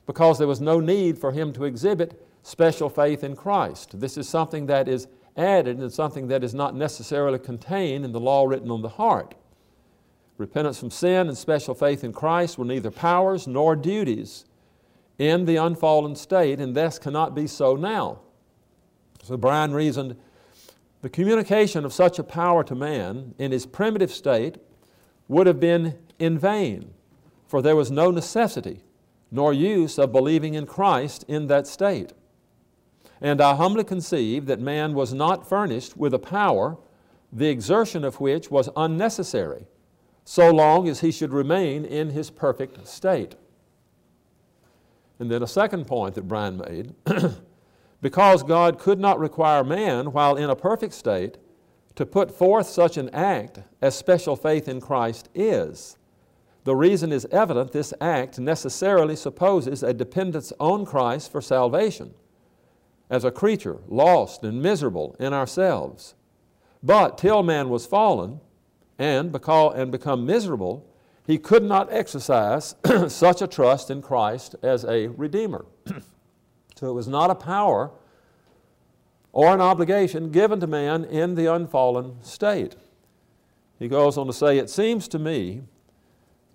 because 0.06 0.38
there 0.38 0.49
was 0.49 0.61
no 0.61 0.80
need 0.80 1.18
for 1.18 1.32
him 1.32 1.52
to 1.54 1.64
exhibit 1.64 2.26
special 2.42 2.90
faith 2.90 3.25
in 3.25 3.34
Christ. 3.34 3.99
This 3.99 4.18
is 4.18 4.28
something 4.28 4.66
that 4.66 4.88
is 4.88 5.06
added 5.37 5.78
and 5.78 5.92
something 5.92 6.28
that 6.28 6.44
is 6.44 6.54
not 6.54 6.75
necessarily 6.75 7.38
contained 7.38 8.04
in 8.04 8.12
the 8.12 8.20
law 8.20 8.44
written 8.44 8.70
on 8.70 8.82
the 8.82 8.88
heart. 8.88 9.34
Repentance 10.37 10.78
from 10.78 10.90
sin 10.90 11.28
and 11.28 11.38
special 11.38 11.75
faith 11.75 12.04
in 12.04 12.12
Christ 12.12 12.58
were 12.58 12.64
neither 12.64 12.90
powers 12.90 13.46
nor 13.46 13.76
duties 13.76 14.44
in 15.18 15.44
the 15.44 15.56
unfallen 15.56 16.16
state, 16.16 16.61
and 16.61 16.75
thus 16.75 16.99
cannot 16.99 17.35
be 17.35 17.47
so 17.47 17.76
now. 17.76 18.21
So 19.23 19.37
Brine 19.37 19.73
reasoned 19.73 20.16
the 21.02 21.09
communication 21.09 21.85
of 21.85 21.92
such 21.92 22.18
a 22.18 22.25
power 22.25 22.64
to 22.64 22.75
man 22.75 23.35
in 23.38 23.52
his 23.52 23.66
primitive 23.66 24.11
state 24.11 24.56
would 25.28 25.47
have 25.47 25.61
been 25.61 25.99
in 26.18 26.38
vain, 26.38 26.92
for 27.47 27.62
there 27.62 27.76
was 27.76 27.90
no 27.90 28.11
necessity 28.11 28.83
nor 29.30 29.52
use 29.52 29.99
of 29.99 30.12
believing 30.12 30.54
in 30.54 30.64
Christ 30.64 31.25
in 31.26 31.49
that 31.49 31.66
state. 31.66 32.12
And 33.21 33.40
I 33.40 33.56
humbly 33.56 33.85
conceive 33.85 34.47
that 34.47 34.61
man 34.61 34.94
was 34.94 35.12
not 35.12 35.49
furnished 35.49 35.97
with 35.97 36.14
a 36.14 36.18
power, 36.18 36.76
the 37.33 37.49
exertion 37.49 38.04
of 38.04 38.21
which 38.21 38.50
was 38.50 38.68
unnecessary, 38.76 39.66
so 40.25 40.50
long 40.52 40.88
as 40.88 41.00
he 41.00 41.11
should 41.11 41.33
remain 41.33 41.85
in 41.85 42.11
his 42.11 42.30
perfect 42.30 42.87
state. 42.87 43.35
And 45.18 45.30
then 45.30 45.42
a 45.42 45.47
second 45.47 45.87
point 45.87 46.14
that 46.14 46.28
Brine 46.28 46.56
made 46.56 46.94
because 48.00 48.42
God 48.42 48.78
could 48.78 48.99
not 48.99 49.18
require 49.18 49.64
man, 49.64 50.12
while 50.12 50.37
in 50.37 50.50
a 50.50 50.56
perfect 50.56 50.94
state, 50.94 51.38
to 51.94 52.04
put 52.04 52.30
forth 52.30 52.66
such 52.66 52.97
an 52.97 53.09
act 53.11 53.61
as 53.80 53.94
special 53.94 54.37
faith 54.37 54.68
in 54.68 54.80
Christ 54.80 55.28
is. 55.35 55.97
The 56.64 56.75
reason 56.75 57.12
is 57.12 57.26
evident 57.30 57.73
this 57.73 57.94
act 58.00 58.38
necessarily 58.38 59.16
supposes 59.16 59.83
a 59.83 59.92
dependence 59.92 60.52
on 60.59 60.85
Christ 60.85 61.30
for 61.30 61.40
salvation 61.40 62.14
as 63.11 63.25
a 63.25 63.30
creature, 63.30 63.78
lost 63.87 64.42
and 64.42 64.62
miserable 64.62 65.14
in 65.21 65.33
ourselves. 65.33 66.14
But 66.83 67.18
till 67.18 67.42
man 67.42 67.68
was 67.68 67.87
fallen 67.87 68.40
and 68.99 69.30
become 69.30 70.26
miserable, 70.26 70.87
he 71.26 71.38
could 71.38 71.62
not 71.62 71.93
exercise 71.93 72.75
such 73.09 73.40
a 73.40 73.47
trust 73.47 73.90
in 73.90 74.02
Christ 74.02 74.57
as 74.62 74.85
a 74.85 75.09
Redeemer. 75.09 75.64
so 76.76 76.90
it 76.90 76.93
was 76.93 77.09
not 77.09 77.31
a 77.31 77.35
power 77.35 77.90
or 79.33 79.52
an 79.52 79.61
obligation 79.61 80.31
given 80.31 80.61
to 80.61 80.66
man 80.66 81.04
in 81.04 81.35
the 81.35 81.52
unfallen 81.52 82.23
state. 82.23 82.76
He 83.78 83.89
goes 83.89 84.17
on 84.17 84.26
to 84.26 84.32
say, 84.32 84.58
It 84.58 84.71
seems 84.71 85.08
to 85.08 85.19
me 85.19 85.63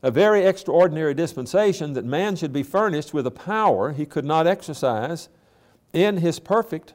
a 0.02 0.12
very 0.12 0.46
extraordinary 0.46 1.14
dispensation 1.14 1.94
that 1.94 2.06
man 2.06 2.36
should 2.36 2.54
be 2.54 2.64
furnished 2.64 3.14
with 3.14 3.28
a 3.28 3.32
power 3.32 3.92
he 3.92 4.06
could 4.06 4.24
not 4.24 4.48
exercise 4.48 5.28
in 5.92 6.18
his 6.18 6.40
perfect 6.40 6.94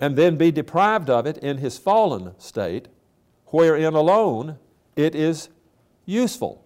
and 0.00 0.16
then 0.16 0.36
be 0.36 0.50
deprived 0.50 1.08
of 1.08 1.26
it 1.26 1.38
in 1.38 1.58
his 1.58 1.78
fallen 1.78 2.34
state, 2.38 2.88
wherein 3.46 3.94
alone 3.94 4.58
it 4.96 5.14
is 5.14 5.50
useful. 6.06 6.64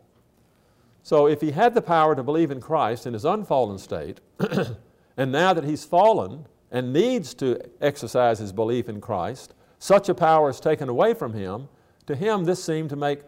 So 1.02 1.26
if 1.26 1.40
he 1.40 1.52
had 1.52 1.74
the 1.74 1.82
power 1.82 2.14
to 2.14 2.22
believe 2.22 2.50
in 2.50 2.60
Christ 2.60 3.06
in 3.06 3.14
his 3.14 3.24
unfallen 3.24 3.78
state, 3.78 4.20
and 5.16 5.32
now 5.32 5.52
that 5.54 5.64
he's 5.64 5.84
fallen 5.84 6.46
and 6.70 6.92
needs 6.92 7.34
to 7.34 7.60
exercise 7.80 8.38
his 8.38 8.52
belief 8.52 8.88
in 8.88 9.00
Christ, 9.00 9.54
such 9.78 10.08
a 10.08 10.14
power 10.14 10.50
is 10.50 10.60
taken 10.60 10.88
away 10.88 11.14
from 11.14 11.32
him. 11.32 11.68
To 12.06 12.16
him, 12.16 12.44
this 12.44 12.62
seemed 12.62 12.90
to 12.90 12.96
make 12.96 13.20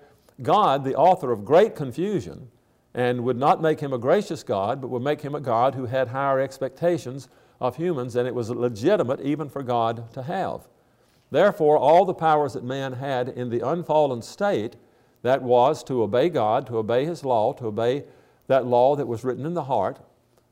God 0.42 0.85
the 0.85 0.94
author 0.94 1.33
of 1.33 1.44
great 1.44 1.77
confusion 1.77 2.51
and 2.94 3.25
would 3.25 3.37
not 3.37 3.62
make 3.62 3.81
him 3.81 3.92
a 3.92 3.99
gracious 3.99 4.42
God, 4.42 4.81
but 4.81 4.90
would 4.90 5.03
make 5.03 5.20
him 5.20 5.35
a 5.35 5.40
God 5.40 5.75
who 5.75 5.87
had 5.87 6.09
higher 6.09 6.40
expectations 6.40 7.29
of 7.61 7.77
humans 7.77 8.14
than 8.14 8.27
it 8.27 8.35
was 8.35 8.51
legitimate 8.51 9.20
even 9.20 9.49
for 9.49 9.62
God 9.62 10.12
to 10.14 10.23
have. 10.23 10.66
Therefore, 11.31 11.79
all 11.79 12.05
the 12.05 12.14
powers 12.14 12.55
that 12.55 12.64
man 12.64 12.94
had 12.94 13.29
in 13.29 13.51
the 13.51 13.66
unfallen 13.66 14.23
state, 14.23 14.77
that 15.22 15.42
was 15.42 15.85
to 15.85 16.02
obey 16.02 16.28
God, 16.28 16.66
to 16.68 16.78
obey 16.78 17.04
His 17.04 17.24
law, 17.24 17.52
to 17.54 17.66
obey 17.66 18.04
that 18.46 18.66
law 18.66 18.96
that 18.96 19.06
was 19.06 19.24
written 19.24 19.46
in 19.46 19.54
the 19.54 19.64
heart, 19.64 20.00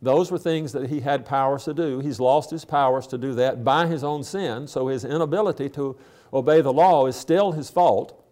those 0.00 0.30
were 0.30 0.38
things 0.38 0.72
that 0.72 0.88
he 0.88 1.00
had 1.00 1.26
powers 1.26 1.64
to 1.64 1.74
do. 1.74 1.98
He's 1.98 2.20
lost 2.20 2.50
his 2.50 2.64
powers 2.64 3.06
to 3.08 3.18
do 3.18 3.34
that 3.34 3.64
by 3.64 3.86
his 3.86 4.04
own 4.04 4.22
sin, 4.22 4.68
so 4.68 4.86
his 4.86 5.04
inability 5.04 5.68
to 5.70 5.96
obey 6.32 6.60
the 6.60 6.72
law 6.72 7.06
is 7.06 7.16
still 7.16 7.52
his 7.52 7.68
fault 7.68 8.24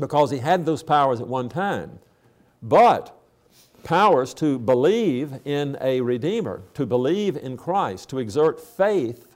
because 0.00 0.30
he 0.30 0.38
had 0.38 0.64
those 0.64 0.82
powers 0.82 1.20
at 1.20 1.28
one 1.28 1.50
time. 1.50 1.98
But 2.62 3.14
powers 3.82 4.32
to 4.34 4.58
believe 4.58 5.40
in 5.44 5.76
a 5.82 6.00
Redeemer, 6.00 6.62
to 6.72 6.86
believe 6.86 7.36
in 7.36 7.58
Christ, 7.58 8.08
to 8.08 8.18
exert 8.18 8.58
faith 8.58 9.26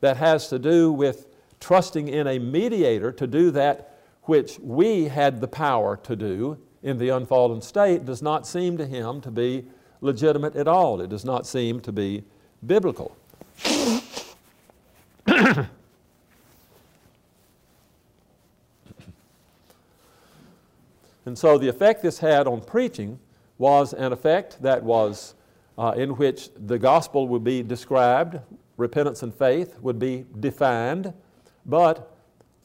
that 0.00 0.16
has 0.16 0.48
to 0.48 0.58
do 0.58 0.90
with 0.90 1.28
trusting 1.60 2.08
in 2.08 2.26
a 2.26 2.40
mediator 2.40 3.12
to 3.12 3.26
do 3.28 3.52
that 3.52 3.91
which 4.24 4.58
we 4.60 5.04
had 5.04 5.40
the 5.40 5.48
power 5.48 5.96
to 5.96 6.16
do 6.16 6.58
in 6.82 6.98
the 6.98 7.08
unfallen 7.10 7.62
state, 7.62 8.04
does 8.04 8.22
not 8.22 8.46
seem 8.46 8.76
to 8.78 8.86
him 8.86 9.20
to 9.20 9.30
be 9.30 9.64
legitimate 10.00 10.56
at 10.56 10.68
all. 10.68 11.00
It 11.00 11.10
does 11.10 11.24
not 11.24 11.46
seem 11.46 11.80
to 11.80 11.92
be 11.92 12.24
biblical. 12.66 13.16
and 15.26 15.68
so 21.34 21.58
the 21.58 21.68
effect 21.68 22.02
this 22.02 22.18
had 22.18 22.46
on 22.46 22.60
preaching 22.62 23.18
was 23.58 23.92
an 23.92 24.12
effect 24.12 24.60
that 24.62 24.82
was 24.82 25.34
uh, 25.78 25.94
in 25.96 26.10
which 26.16 26.50
the 26.66 26.78
gospel 26.78 27.28
would 27.28 27.44
be 27.44 27.62
described, 27.62 28.38
repentance 28.76 29.22
and 29.22 29.34
faith 29.34 29.78
would 29.80 29.98
be 29.98 30.26
defined, 30.40 31.12
but 31.64 32.11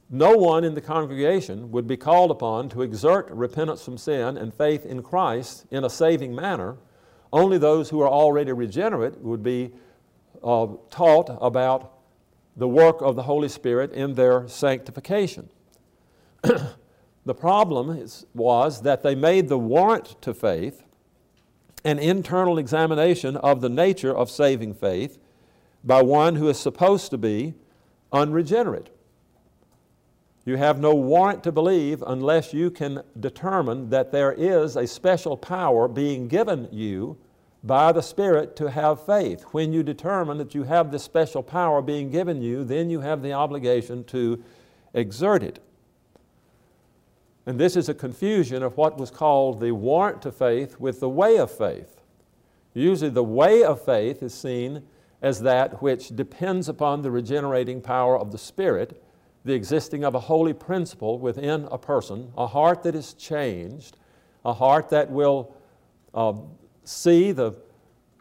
no 0.10 0.38
one 0.38 0.64
in 0.64 0.74
the 0.74 0.82
congregation 0.82 1.72
would 1.72 1.86
be 1.86 1.98
called 1.98 2.32
upon 2.32 2.70
to 2.70 2.82
exert 2.82 3.30
repentance 3.30 3.84
from 3.84 3.98
sin 3.98 4.38
and 4.38 4.54
faith 4.54 4.86
in 4.86 5.04
Christ 5.04 5.66
in 5.70 5.84
a 5.84 5.90
saving 5.90 6.34
manner. 6.34 6.78
Only 7.34 7.58
those 7.58 7.90
who 7.90 8.02
are 8.02 8.10
already 8.10 8.54
regenerate 8.54 9.20
would 9.20 9.44
be 9.44 9.72
uh, 10.42 10.68
taught 10.90 11.38
about 11.42 11.94
the 12.56 12.68
work 12.68 13.02
of 13.02 13.16
the 13.16 13.24
Holy 13.24 13.50
Spirit 13.50 13.92
in 13.92 14.16
their 14.16 14.48
sanctification. 14.48 15.50
the 16.42 17.36
problem 17.36 17.90
is, 17.90 18.26
was 18.34 18.82
that 18.84 19.04
they 19.04 19.14
made 19.14 19.50
the 19.50 19.60
warrant 19.60 20.20
to 20.22 20.34
faith 20.34 20.84
an 21.84 22.00
internal 22.00 22.58
examination 22.58 23.36
of 23.38 23.62
the 23.62 23.70
nature 23.70 24.16
of 24.16 24.32
saving 24.32 24.74
faith 24.74 25.18
by 25.84 26.02
one 26.02 26.36
who 26.36 26.48
is 26.48 26.60
supposed 26.60 27.12
to 27.12 27.18
be 27.18 27.54
unregenerate. 28.12 28.90
You 30.48 30.56
have 30.56 30.80
no 30.80 30.96
warrant 30.96 31.44
to 31.44 31.52
believe 31.52 32.02
unless 32.08 32.54
you 32.54 32.72
can 32.72 33.04
determine 33.20 33.90
that 33.90 34.14
there 34.14 34.32
is 34.32 34.78
a 34.78 34.88
special 34.88 35.36
power 35.36 35.90
being 35.90 36.30
given 36.30 36.70
you 36.72 37.18
by 37.66 37.92
the 37.92 38.02
Spirit 38.02 38.56
to 38.56 38.72
have 38.72 39.06
faith. 39.06 39.42
When 39.52 39.74
you 39.74 39.84
determine 39.84 40.38
that 40.38 40.56
you 40.56 40.64
have 40.64 40.90
this 40.90 41.04
special 41.04 41.44
power 41.44 41.82
being 41.82 42.10
given 42.12 42.42
you, 42.42 42.64
then 42.64 42.90
you 42.90 43.02
have 43.02 43.22
the 43.22 43.34
obligation 43.34 44.06
to 44.06 44.42
exert 44.94 45.44
it. 45.44 45.60
And 47.46 47.60
this 47.60 47.76
is 47.76 47.90
a 47.90 47.94
confusion 47.94 48.64
of 48.64 48.78
what 48.78 48.98
was 48.98 49.12
called 49.12 49.60
the 49.60 49.74
warrant 49.74 50.22
to 50.22 50.32
faith 50.32 50.80
with 50.80 51.02
the 51.02 51.10
way 51.10 51.36
of 51.38 51.52
faith. 51.52 52.00
Usually, 52.74 53.10
the 53.10 53.22
way 53.22 53.64
of 53.66 53.84
faith 53.84 54.24
is 54.24 54.34
seen 54.34 54.84
as 55.22 55.42
that 55.42 55.82
which 55.82 56.16
depends 56.16 56.70
upon 56.70 57.02
the 57.02 57.12
regenerating 57.12 57.82
power 57.82 58.18
of 58.18 58.32
the 58.32 58.38
Spirit, 58.38 59.04
the 59.48 59.54
existing 59.54 60.04
of 60.04 60.14
a 60.14 60.20
holy 60.20 60.54
principle 60.54 61.18
within 61.18 61.68
a 61.72 61.78
person, 61.78 62.32
a 62.38 62.46
heart 62.46 62.84
that 62.84 62.96
is 62.96 63.14
changed, 63.14 63.98
a 64.44 64.54
heart 64.54 64.90
that 64.90 65.10
will 65.10 65.56
uh, 66.14 66.34
see 66.84 67.32
the 67.32 67.54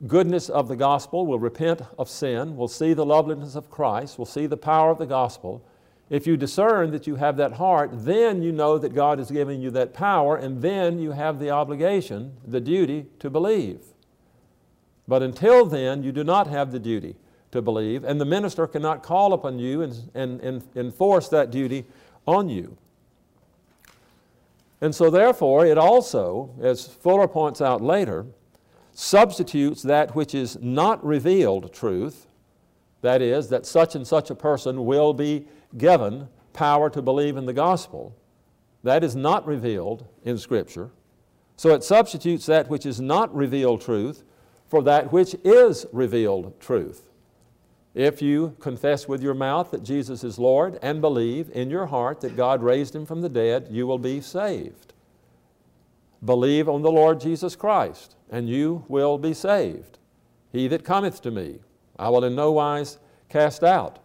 goodness 0.06 0.48
of 0.48 0.68
the 0.68 0.76
gospel, 0.76 1.26
will 1.26 1.40
repent 1.40 1.82
of 1.98 2.08
sin, 2.08 2.56
will 2.56 2.68
see 2.68 2.94
the 2.94 3.04
loveliness 3.04 3.56
of 3.56 3.70
Christ, 3.70 4.18
will 4.18 4.24
see 4.24 4.46
the 4.46 4.56
power 4.56 4.90
of 4.90 4.98
the 4.98 5.06
gospel, 5.06 5.64
If 6.08 6.26
you 6.26 6.36
discern 6.36 6.92
that 6.92 7.08
you 7.08 7.16
have 7.16 7.36
that 7.38 7.54
heart, 7.54 7.90
then 7.92 8.40
you 8.40 8.52
know 8.52 8.78
that 8.78 8.94
God 8.94 9.18
is 9.18 9.28
giving 9.28 9.60
you 9.60 9.72
that 9.72 9.92
power, 9.92 10.36
and 10.36 10.62
then 10.62 11.00
you 11.00 11.10
have 11.10 11.40
the 11.40 11.50
obligation, 11.50 12.36
the 12.46 12.60
duty 12.60 13.06
to 13.18 13.28
believe. 13.28 13.80
But 15.08 15.22
until 15.22 15.66
then, 15.66 16.04
you 16.04 16.12
do 16.12 16.22
not 16.22 16.46
have 16.46 16.70
the 16.70 16.78
duty 16.78 17.16
to 17.52 17.62
believe, 17.62 18.04
and 18.04 18.20
the 18.20 18.24
minister 18.24 18.66
cannot 18.66 19.02
call 19.02 19.32
upon 19.32 19.58
you 19.58 19.82
and, 19.82 20.10
and, 20.14 20.40
and 20.40 20.62
enforce 20.74 21.28
that 21.28 21.50
duty 21.50 21.84
on 22.26 22.48
you. 22.48 22.76
And 24.80 24.94
so, 24.94 25.10
therefore, 25.10 25.64
it 25.64 25.78
also, 25.78 26.50
as 26.60 26.86
Fuller 26.86 27.28
points 27.28 27.60
out 27.60 27.82
later, 27.82 28.26
substitutes 28.92 29.82
that 29.82 30.14
which 30.14 30.34
is 30.34 30.58
not 30.60 31.04
revealed 31.04 31.72
truth, 31.72 32.26
that 33.02 33.22
is, 33.22 33.48
that 33.48 33.64
such 33.64 33.94
and 33.94 34.06
such 34.06 34.30
a 34.30 34.34
person 34.34 34.84
will 34.84 35.14
be 35.14 35.46
given 35.76 36.28
power 36.52 36.90
to 36.90 37.00
believe 37.02 37.36
in 37.36 37.46
the 37.46 37.52
gospel. 37.52 38.16
That 38.82 39.04
is 39.04 39.16
not 39.16 39.46
revealed 39.46 40.06
in 40.24 40.38
Scripture. 40.38 40.90
So 41.56 41.74
it 41.74 41.84
substitutes 41.84 42.46
that 42.46 42.68
which 42.68 42.84
is 42.84 43.00
not 43.00 43.34
revealed 43.34 43.80
truth 43.80 44.24
for 44.68 44.82
that 44.82 45.12
which 45.12 45.34
is 45.44 45.86
revealed 45.92 46.58
truth. 46.60 47.08
If 47.96 48.20
you 48.20 48.54
confess 48.60 49.08
with 49.08 49.22
your 49.22 49.32
mouth 49.32 49.70
that 49.70 49.82
Jesus 49.82 50.22
is 50.22 50.38
Lord 50.38 50.78
and 50.82 51.00
believe 51.00 51.48
in 51.54 51.70
your 51.70 51.86
heart 51.86 52.20
that 52.20 52.36
God 52.36 52.62
raised 52.62 52.94
him 52.94 53.06
from 53.06 53.22
the 53.22 53.30
dead, 53.30 53.68
you 53.70 53.86
will 53.86 53.98
be 53.98 54.20
saved. 54.20 54.92
Believe 56.22 56.68
on 56.68 56.82
the 56.82 56.90
Lord 56.90 57.22
Jesus 57.22 57.56
Christ, 57.56 58.14
and 58.28 58.50
you 58.50 58.84
will 58.86 59.16
be 59.16 59.32
saved. 59.32 59.98
He 60.52 60.68
that 60.68 60.84
cometh 60.84 61.22
to 61.22 61.30
me, 61.30 61.60
I 61.98 62.10
will 62.10 62.22
in 62.24 62.34
no 62.34 62.52
wise 62.52 62.98
cast 63.30 63.64
out. 63.64 64.00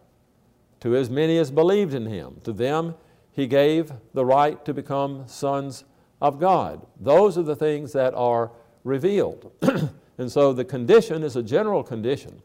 To 0.80 0.96
as 0.96 1.10
many 1.10 1.38
as 1.38 1.52
believed 1.52 1.94
in 1.94 2.06
him, 2.06 2.40
to 2.46 2.54
them 2.54 2.96
he 3.34 3.46
gave 3.46 3.92
the 4.14 4.24
right 4.24 4.64
to 4.64 4.74
become 4.74 5.28
sons 5.28 5.84
of 6.22 6.40
God. 6.40 6.88
Those 6.98 7.38
are 7.38 7.44
the 7.44 7.58
things 7.58 7.92
that 7.92 8.14
are 8.14 8.52
revealed. 8.86 9.52
and 10.18 10.32
so 10.32 10.54
the 10.54 10.64
condition 10.64 11.24
is 11.24 11.36
a 11.36 11.44
general 11.44 11.84
condition. 11.84 12.42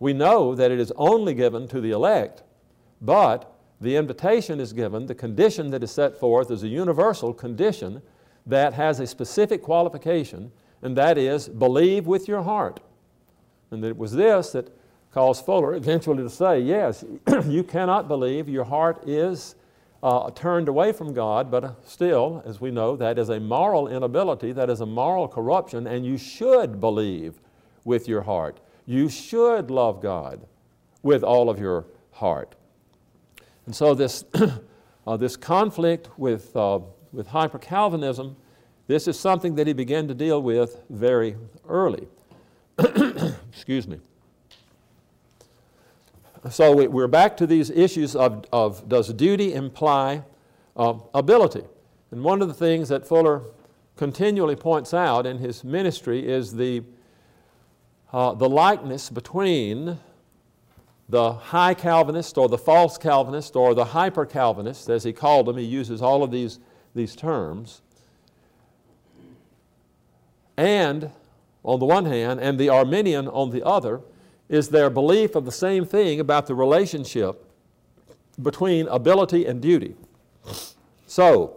We 0.00 0.12
know 0.12 0.54
that 0.54 0.70
it 0.70 0.78
is 0.78 0.92
only 0.96 1.34
given 1.34 1.68
to 1.68 1.80
the 1.80 1.90
elect, 1.90 2.42
but 3.00 3.52
the 3.80 3.96
invitation 3.96 4.60
is 4.60 4.72
given, 4.72 5.06
the 5.06 5.14
condition 5.14 5.70
that 5.70 5.82
is 5.82 5.90
set 5.90 6.18
forth 6.18 6.50
is 6.50 6.62
a 6.62 6.68
universal 6.68 7.32
condition 7.32 8.02
that 8.46 8.74
has 8.74 9.00
a 9.00 9.06
specific 9.06 9.62
qualification, 9.62 10.50
and 10.82 10.96
that 10.96 11.18
is 11.18 11.48
believe 11.48 12.06
with 12.06 12.26
your 12.26 12.42
heart. 12.42 12.80
And 13.70 13.84
it 13.84 13.96
was 13.96 14.12
this 14.12 14.52
that 14.52 14.70
caused 15.12 15.44
Fuller 15.44 15.74
eventually 15.74 16.22
to 16.22 16.30
say, 16.30 16.60
yes, 16.60 17.04
you 17.46 17.62
cannot 17.62 18.08
believe, 18.08 18.48
your 18.48 18.64
heart 18.64 19.06
is 19.06 19.54
uh, 20.02 20.30
turned 20.30 20.68
away 20.68 20.92
from 20.92 21.12
God, 21.12 21.50
but 21.50 21.76
still, 21.86 22.42
as 22.46 22.60
we 22.60 22.70
know, 22.70 22.96
that 22.96 23.18
is 23.18 23.28
a 23.28 23.40
moral 23.40 23.88
inability, 23.88 24.52
that 24.52 24.70
is 24.70 24.80
a 24.80 24.86
moral 24.86 25.26
corruption, 25.26 25.86
and 25.86 26.06
you 26.06 26.16
should 26.16 26.80
believe 26.80 27.40
with 27.84 28.08
your 28.08 28.22
heart. 28.22 28.60
You 28.88 29.10
should 29.10 29.70
love 29.70 30.00
God 30.00 30.40
with 31.02 31.22
all 31.22 31.50
of 31.50 31.60
your 31.60 31.84
heart. 32.12 32.54
And 33.66 33.76
so, 33.76 33.94
this, 33.94 34.24
uh, 35.06 35.16
this 35.18 35.36
conflict 35.36 36.08
with, 36.16 36.56
uh, 36.56 36.80
with 37.12 37.26
hyper 37.26 37.58
Calvinism, 37.58 38.34
this 38.86 39.06
is 39.06 39.20
something 39.20 39.56
that 39.56 39.66
he 39.66 39.74
began 39.74 40.08
to 40.08 40.14
deal 40.14 40.40
with 40.40 40.80
very 40.88 41.36
early. 41.68 42.08
Excuse 43.52 43.86
me. 43.86 44.00
So 46.50 46.74
we, 46.74 47.02
are 47.02 47.08
back 47.08 47.36
to 47.36 47.46
these 47.46 47.68
issues 47.68 48.16
of, 48.16 48.46
of 48.54 48.88
does 48.88 49.12
duty 49.12 49.52
imply 49.52 50.22
uh, 50.78 50.94
ability? 51.12 51.64
And 52.10 52.24
one 52.24 52.40
of 52.40 52.48
the 52.48 52.54
things 52.54 52.88
that 52.88 53.06
Fuller 53.06 53.42
continually 53.96 54.56
points 54.56 54.94
out 54.94 55.26
in 55.26 55.36
his 55.36 55.62
ministry 55.62 56.26
is 56.26 56.54
the, 56.54 56.82
uh, 58.12 58.32
the 58.34 58.48
likeness 58.48 59.10
between 59.10 59.98
the 61.08 61.32
high 61.32 61.74
Calvinist 61.74 62.36
or 62.36 62.48
the 62.48 62.58
false 62.58 62.98
Calvinist 62.98 63.56
or 63.56 63.74
the 63.74 63.86
hyper 63.86 64.26
Calvinist, 64.26 64.88
as 64.88 65.04
he 65.04 65.12
called 65.12 65.46
them. 65.46 65.56
He 65.56 65.64
uses 65.64 66.02
all 66.02 66.22
of 66.22 66.30
these, 66.30 66.58
these 66.94 67.16
terms. 67.16 67.80
And 70.56 71.10
on 71.64 71.78
the 71.78 71.86
one 71.86 72.04
hand, 72.04 72.40
and 72.40 72.58
the 72.58 72.68
Arminian 72.68 73.28
on 73.28 73.50
the 73.50 73.64
other 73.64 74.00
is 74.48 74.68
their 74.68 74.90
belief 74.90 75.34
of 75.34 75.44
the 75.44 75.52
same 75.52 75.84
thing 75.84 76.20
about 76.20 76.46
the 76.46 76.54
relationship 76.54 77.44
between 78.40 78.86
ability 78.88 79.46
and 79.46 79.60
duty. 79.60 79.94
So, 81.06 81.56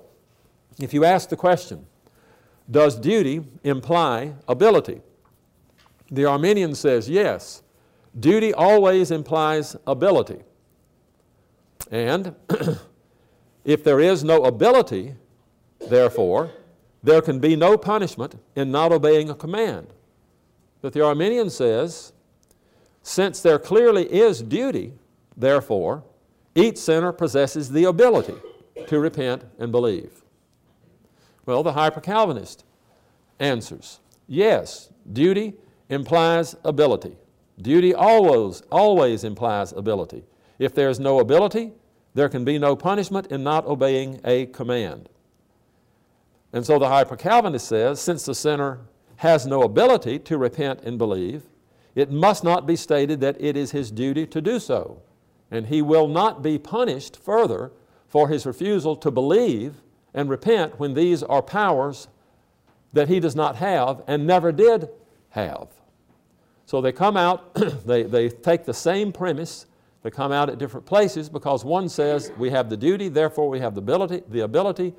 if 0.80 0.94
you 0.94 1.06
ask 1.06 1.30
the 1.30 1.38
question, 1.38 1.86
does 2.70 2.98
duty 3.00 3.44
imply 3.64 4.34
ability? 4.48 5.02
The 6.12 6.26
Arminian 6.26 6.76
says 6.76 7.10
yes. 7.10 7.64
Duty 8.20 8.54
always 8.54 9.10
implies 9.10 9.76
ability. 9.88 10.42
And 11.90 12.36
if 13.66 13.84
there 13.84 14.02
is 14.02 14.24
no 14.24 14.44
ability, 14.44 15.16
therefore, 15.80 16.52
there 17.02 17.22
can 17.22 17.40
be 17.40 17.56
no 17.56 17.78
punishment 17.78 18.36
in 18.56 18.72
not 18.72 18.92
obeying 18.92 19.30
a 19.30 19.36
command. 19.36 19.88
But 20.82 20.94
the 20.94 21.04
Arminian 21.04 21.50
says 21.50 22.14
since 23.04 23.42
there 23.42 23.58
clearly 23.58 24.06
is 24.12 24.42
duty, 24.42 24.94
therefore, 25.36 26.04
each 26.54 26.78
sinner 26.78 27.12
possesses 27.12 27.72
the 27.72 27.86
ability 27.86 28.36
to 28.88 29.00
repent 29.00 29.44
and 29.58 29.72
believe. 29.72 30.22
Well, 31.46 31.64
the 31.64 31.74
hyper 31.74 32.02
Calvinist 32.02 32.64
answers 33.40 34.00
yes, 34.28 34.90
duty 35.12 35.56
implies 35.92 36.56
ability. 36.64 37.18
Duty 37.62 37.94
always, 37.94 38.64
always 38.72 39.24
implies 39.24 39.74
ability. 39.74 40.24
If 40.58 40.74
there 40.74 40.90
is 40.90 41.00
no 41.00 41.20
ability, 41.20 41.74
there 42.16 42.30
can 42.30 42.44
be 42.44 42.58
no 42.58 42.76
punishment 42.76 43.28
in 43.28 43.44
not 43.44 43.66
obeying 43.66 44.20
a 44.24 44.48
command. 44.48 45.10
And 46.54 46.66
so 46.66 46.80
the 46.80 46.88
hyper 46.88 47.16
Calvinist 47.16 47.68
says 47.68 48.02
since 48.02 48.26
the 48.26 48.34
sinner 48.34 48.80
has 49.18 49.46
no 49.46 49.62
ability 49.64 50.20
to 50.20 50.38
repent 50.38 50.82
and 50.84 50.98
believe, 50.98 51.44
it 51.94 52.10
must 52.10 52.44
not 52.44 52.66
be 52.66 52.76
stated 52.76 53.20
that 53.20 53.40
it 53.40 53.58
is 53.58 53.72
his 53.72 53.92
duty 53.92 54.26
to 54.28 54.42
do 54.42 54.60
so, 54.60 55.02
and 55.52 55.68
he 55.68 55.82
will 55.82 56.08
not 56.08 56.42
be 56.42 56.58
punished 56.58 57.18
further 57.18 57.72
for 58.08 58.30
his 58.30 58.46
refusal 58.46 58.96
to 58.96 59.12
believe 59.12 59.76
and 60.14 60.30
repent 60.30 60.80
when 60.80 60.94
these 60.94 61.22
are 61.22 61.42
powers 61.42 62.08
that 62.94 63.10
he 63.10 63.20
does 63.20 63.36
not 63.36 63.58
have 63.58 64.02
and 64.08 64.26
never 64.26 64.52
did 64.52 64.90
have. 65.30 65.68
So 66.72 66.80
they 66.80 66.94
come 66.94 67.18
out, 67.18 67.54
they, 67.86 68.04
they 68.04 68.30
take 68.30 68.64
the 68.64 68.74
same 68.74 69.12
premise, 69.12 69.66
they 70.04 70.10
come 70.10 70.32
out 70.32 70.50
at 70.50 70.58
different 70.58 70.86
places 70.86 71.28
because 71.28 71.66
one 71.66 71.90
says 71.90 72.32
we 72.38 72.50
have 72.50 72.70
the 72.70 72.78
duty, 72.78 73.10
therefore 73.10 73.50
we 73.50 73.60
have 73.60 73.76
the 73.76 73.82
ability, 73.82 74.24
the 74.30 74.46
ability. 74.46 74.94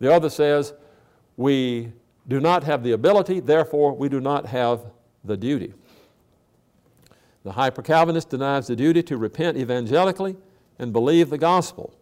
The 0.00 0.12
other 0.12 0.28
says 0.28 0.74
we 1.36 1.92
do 2.26 2.40
not 2.40 2.64
have 2.64 2.82
the 2.82 2.90
ability, 2.90 3.38
therefore 3.38 3.92
we 3.92 4.08
do 4.08 4.20
not 4.20 4.46
have 4.46 4.80
the 5.22 5.36
duty. 5.36 5.74
The 7.44 7.52
hyper 7.52 7.82
Calvinist 7.82 8.30
denies 8.30 8.66
the 8.66 8.74
duty 8.74 9.04
to 9.04 9.16
repent 9.16 9.56
evangelically 9.56 10.34
and 10.80 10.92
believe 10.92 11.30
the 11.30 11.38
gospel 11.38 11.94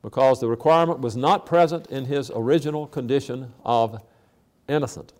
because 0.00 0.38
the 0.38 0.46
requirement 0.46 1.00
was 1.00 1.16
not 1.16 1.44
present 1.44 1.88
in 1.88 2.04
his 2.04 2.30
original 2.32 2.86
condition 2.86 3.52
of 3.64 4.00
innocent. 4.68 5.12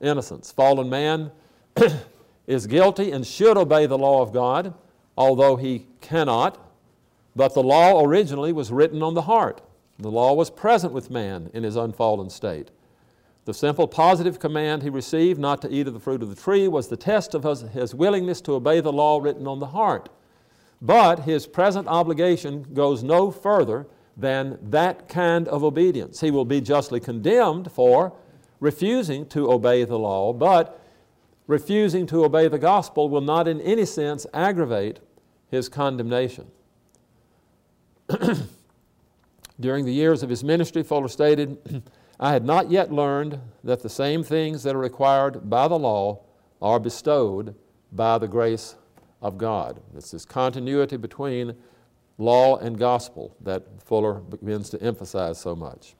Innocence. 0.00 0.50
Fallen 0.50 0.88
man 0.88 1.30
is 2.46 2.66
guilty 2.66 3.10
and 3.10 3.26
should 3.26 3.56
obey 3.56 3.86
the 3.86 3.98
law 3.98 4.22
of 4.22 4.32
God, 4.32 4.74
although 5.16 5.56
he 5.56 5.86
cannot. 6.00 6.58
But 7.34 7.54
the 7.54 7.62
law 7.62 8.02
originally 8.02 8.52
was 8.52 8.72
written 8.72 9.02
on 9.02 9.14
the 9.14 9.22
heart. 9.22 9.62
The 9.98 10.10
law 10.10 10.34
was 10.34 10.50
present 10.50 10.92
with 10.92 11.10
man 11.10 11.50
in 11.54 11.62
his 11.62 11.76
unfallen 11.76 12.30
state. 12.30 12.70
The 13.46 13.54
simple 13.54 13.86
positive 13.86 14.38
command 14.38 14.82
he 14.82 14.90
received 14.90 15.38
not 15.38 15.62
to 15.62 15.72
eat 15.72 15.86
of 15.86 15.94
the 15.94 16.00
fruit 16.00 16.22
of 16.22 16.28
the 16.28 16.40
tree 16.40 16.66
was 16.66 16.88
the 16.88 16.96
test 16.96 17.34
of 17.34 17.44
his, 17.44 17.60
his, 17.60 17.94
willingness 17.94 18.40
to 18.42 18.54
obey 18.54 18.80
the 18.80 18.92
law 18.92 19.20
written 19.20 19.46
on 19.46 19.60
the 19.60 19.68
heart. 19.68 20.08
But 20.82 21.20
his 21.20 21.46
present 21.46 21.86
obligation 21.88 22.66
goes 22.74 23.02
no 23.02 23.30
further 23.30 23.86
than 24.16 24.58
that 24.62 25.08
kind 25.08 25.46
of 25.48 25.62
obedience. 25.62 26.20
He 26.20 26.30
will 26.30 26.44
be 26.44 26.60
justly 26.60 27.00
condemned 27.00 27.70
for 27.70 28.12
refusing 28.60 29.26
to 29.26 29.50
obey 29.50 29.84
the 29.84 29.98
law, 29.98 30.32
but 30.32 30.80
refusing 31.46 32.06
to 32.06 32.24
obey 32.24 32.48
the 32.48 32.58
gospel 32.58 33.08
will 33.08 33.20
not 33.20 33.46
in 33.46 33.60
any 33.60 33.84
sense 33.84 34.26
aggravate 34.34 35.00
his 35.48 35.68
condemnation. 35.68 36.50
During 39.60 39.84
the 39.84 39.92
years 39.92 40.22
of 40.22 40.30
his 40.30 40.44
ministry, 40.44 40.82
Fuller 40.82 41.08
stated, 41.08 41.82
I 42.20 42.32
had 42.32 42.44
not 42.44 42.70
yet 42.70 42.92
learned 42.92 43.40
that 43.64 43.82
the 43.82 43.88
same 43.88 44.22
things 44.22 44.62
that 44.62 44.74
are 44.74 44.80
required 44.80 45.48
by 45.48 45.68
the 45.68 45.78
law 45.78 46.22
are 46.60 46.80
bestowed 46.80 47.54
by 47.92 48.18
the 48.18 48.28
grace 48.28 48.76
of 49.22 49.38
God. 49.38 49.80
It's 49.96 50.10
this 50.10 50.24
continuity 50.24 50.96
between 50.96 51.54
law 52.18 52.56
and 52.56 52.78
gospel 52.78 53.36
that 53.40 53.82
Fuller 53.82 54.14
begins 54.14 54.70
to 54.70 54.82
emphasize 54.82 55.38
so 55.38 55.54
much. 55.54 55.94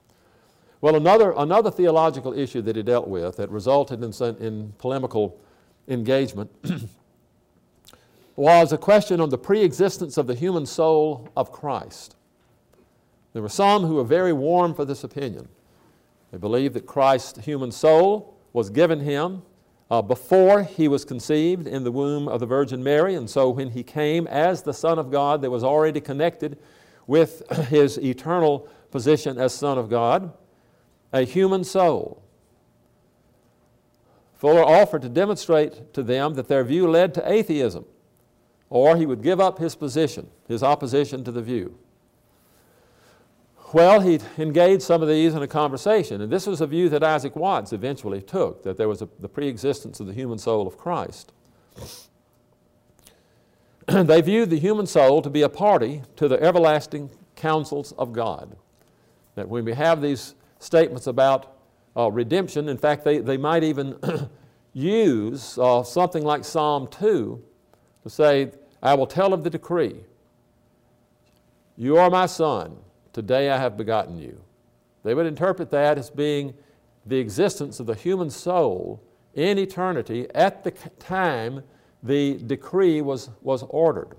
Well, 0.79 0.95
another, 0.95 1.33
another 1.35 1.71
theological 1.71 2.33
issue 2.33 2.61
that 2.61 2.75
he 2.75 2.83
dealt 2.83 3.07
with 3.07 3.37
that 3.37 3.49
resulted 3.49 4.03
in, 4.03 4.13
in 4.37 4.73
polemical 4.77 5.39
engagement 5.87 6.51
was 8.35 8.71
a 8.71 8.77
question 8.77 9.19
on 9.19 9.29
the 9.29 9.37
pre-existence 9.37 10.17
of 10.17 10.27
the 10.27 10.35
human 10.35 10.65
soul 10.67 11.29
of 11.35 11.51
Christ. 11.51 12.15
There 13.33 13.41
were 13.41 13.49
some 13.49 13.83
who 13.85 13.95
were 13.95 14.03
very 14.03 14.33
warm 14.33 14.75
for 14.75 14.85
this 14.85 15.03
opinion. 15.03 15.47
They 16.31 16.37
believed 16.37 16.75
that 16.75 16.85
Christ's 16.85 17.45
human 17.45 17.71
soul 17.71 18.37
was 18.53 18.69
given 18.69 18.99
him 18.99 19.41
uh, 19.89 20.01
before 20.01 20.63
he 20.63 20.87
was 20.87 21.05
conceived 21.05 21.65
in 21.65 21.83
the 21.83 21.91
womb 21.91 22.27
of 22.27 22.39
the 22.39 22.45
Virgin 22.45 22.83
Mary, 22.83 23.15
and 23.15 23.29
so 23.29 23.49
when 23.49 23.71
he 23.71 23.83
came 23.83 24.27
as 24.27 24.61
the 24.61 24.73
Son 24.73 24.99
of 24.99 25.09
God, 25.09 25.41
that 25.41 25.49
was 25.49 25.63
already 25.63 26.01
connected 26.01 26.57
with 27.07 27.41
his 27.69 27.97
eternal 27.97 28.67
position 28.91 29.37
as 29.37 29.53
Son 29.53 29.77
of 29.77 29.89
God, 29.89 30.33
a 31.13 31.21
human 31.21 31.63
soul. 31.63 32.21
Fuller 34.35 34.63
offered 34.63 35.01
to 35.01 35.09
demonstrate 35.09 35.93
to 35.93 36.03
them 36.03 36.35
that 36.35 36.47
their 36.47 36.63
view 36.63 36.87
led 36.87 37.13
to 37.15 37.31
atheism, 37.31 37.85
or 38.69 38.95
he 38.95 39.05
would 39.05 39.23
give 39.23 39.39
up 39.39 39.57
his 39.57 39.75
position, 39.75 40.29
his 40.47 40.61
opposition 40.61 41.23
to 41.23 41.31
the 41.31 41.41
view. 41.41 41.77
Well, 43.73 43.99
he 43.99 44.19
engaged 44.37 44.83
some 44.83 45.01
of 45.01 45.09
these 45.09 45.33
in 45.33 45.41
a 45.41 45.47
conversation, 45.47 46.21
and 46.21 46.31
this 46.31 46.47
was 46.47 46.61
a 46.61 46.67
view 46.67 46.87
that 46.89 47.03
Isaac 47.03 47.35
Watts 47.35 47.73
eventually 47.73 48.21
took 48.21 48.63
that 48.63 48.77
there 48.77 48.87
was 48.87 49.01
a, 49.01 49.09
the 49.19 49.27
pre 49.27 49.47
existence 49.47 49.99
of 49.99 50.07
the 50.07 50.13
human 50.13 50.37
soul 50.37 50.67
of 50.67 50.77
Christ. 50.77 51.33
they 53.87 54.21
viewed 54.21 54.49
the 54.49 54.59
human 54.59 54.85
soul 54.85 55.21
to 55.21 55.29
be 55.29 55.41
a 55.41 55.49
party 55.49 56.03
to 56.15 56.27
the 56.27 56.41
everlasting 56.41 57.09
counsels 57.35 57.91
of 57.93 58.13
God. 58.13 58.55
That 59.35 59.49
when 59.49 59.65
we 59.65 59.73
have 59.73 60.01
these 60.01 60.35
statements 60.59 61.07
about 61.07 61.57
uh, 61.95 62.11
redemption, 62.11 62.69
in 62.69 62.77
fact, 62.77 63.03
they, 63.03 63.19
they 63.19 63.37
might 63.37 63.63
even 63.63 63.97
use 64.73 65.57
uh, 65.57 65.83
something 65.83 66.23
like 66.23 66.45
Psalm 66.45 66.87
2 66.87 67.43
to 68.03 68.09
say, 68.09 68.51
I 68.81 68.93
will 68.93 69.07
tell 69.07 69.33
of 69.33 69.43
the 69.43 69.49
decree. 69.49 69.95
You 71.75 71.97
are 71.97 72.09
my 72.09 72.25
son. 72.25 72.77
Today 73.13 73.49
I 73.49 73.57
have 73.57 73.77
begotten 73.77 74.17
you. 74.19 74.41
They 75.03 75.13
would 75.13 75.25
interpret 75.25 75.71
that 75.71 75.97
as 75.97 76.09
being 76.09 76.53
the 77.05 77.17
existence 77.17 77.79
of 77.79 77.85
the 77.85 77.95
human 77.95 78.29
soul 78.29 79.01
in 79.33 79.57
eternity 79.57 80.27
at 80.35 80.63
the 80.63 80.71
time 80.99 81.63
the 82.03 82.35
decree 82.45 83.01
was, 83.01 83.29
was 83.41 83.63
ordered. 83.69 84.15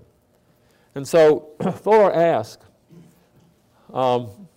And 0.95 1.07
so 1.07 1.49
Fuller 1.81 2.13
asked, 2.13 2.63
um, 3.93 4.48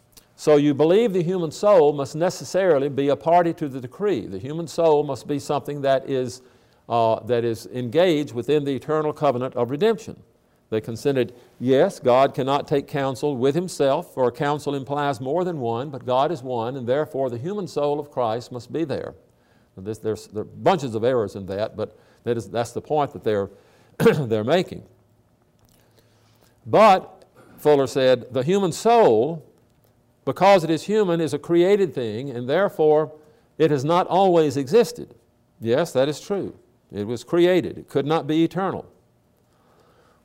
so 0.43 0.57
you 0.57 0.75
believe 0.75 1.13
the 1.13 1.23
human 1.23 1.53
soul 1.53 1.93
must 1.93 2.17
necessarily 2.17 2.89
be 2.89 3.11
a 3.11 3.15
party 3.15 3.53
to 3.53 3.69
the 3.69 3.81
decree. 3.81 4.27
The 4.27 4.41
human 4.41 4.67
soul 4.67 5.05
must 5.05 5.29
be 5.29 5.39
something 5.39 5.83
that 5.83 6.11
is, 6.11 6.43
uh, 6.89 7.21
that 7.27 7.45
is 7.45 7.67
engaged 7.67 8.35
within 8.35 8.65
the 8.65 8.75
eternal 8.75 9.13
covenant 9.13 9.55
of 9.55 9.71
redemption. 9.71 10.21
They 10.71 10.81
consented, 10.81 11.33
yes, 11.61 12.01
God 12.01 12.35
cannot 12.35 12.67
take 12.67 12.89
counsel 12.89 13.37
with 13.37 13.55
himself, 13.55 14.15
for 14.15 14.33
counsel 14.33 14.75
implies 14.75 15.21
more 15.21 15.45
than 15.45 15.61
one, 15.61 15.91
but 15.91 16.05
God 16.05 16.33
is 16.33 16.43
one, 16.43 16.77
and 16.77 16.89
therefore 16.89 17.31
the 17.31 17.39
human 17.39 17.69
soul 17.69 18.01
of 18.01 18.11
Christ 18.11 18.51
must 18.51 18.73
be 18.73 18.83
there. 18.83 19.15
This, 19.77 19.99
there's, 19.99 20.27
there 20.27 20.43
are 20.43 20.45
bunches 20.45 20.97
of 20.97 21.05
errors 21.05 21.37
in 21.37 21.47
that, 21.47 21.77
but 21.77 21.97
that 22.25 22.37
is, 22.37 22.51
that's 22.51 22.73
the 22.73 22.83
point 22.83 23.13
that 23.13 23.23
they're, 23.23 23.49
they're 24.27 24.43
making. 24.43 24.83
But, 26.67 27.27
Fuller 27.59 27.87
said, 27.87 28.35
the 28.35 28.43
human 28.43 28.73
soul, 28.73 29.49
because 30.25 30.65
it 30.65 30.71
is 30.71 30.85
human, 30.85 31.21
is 31.21 31.35
a 31.35 31.39
created 31.39 31.95
thing, 31.95 32.31
and 32.31 32.49
therefore 32.49 33.13
it 33.59 33.71
has 33.71 33.85
not 33.85 34.07
always 34.07 34.57
existed. 34.57 35.15
Yes, 35.61 35.93
that 35.93 36.09
is 36.09 36.21
true. 36.21 36.57
It 36.91 37.07
was 37.07 37.25
created, 37.25 37.79
it 37.79 37.89
could 37.89 38.07
not 38.07 38.27
be 38.27 38.45
eternal. 38.45 38.87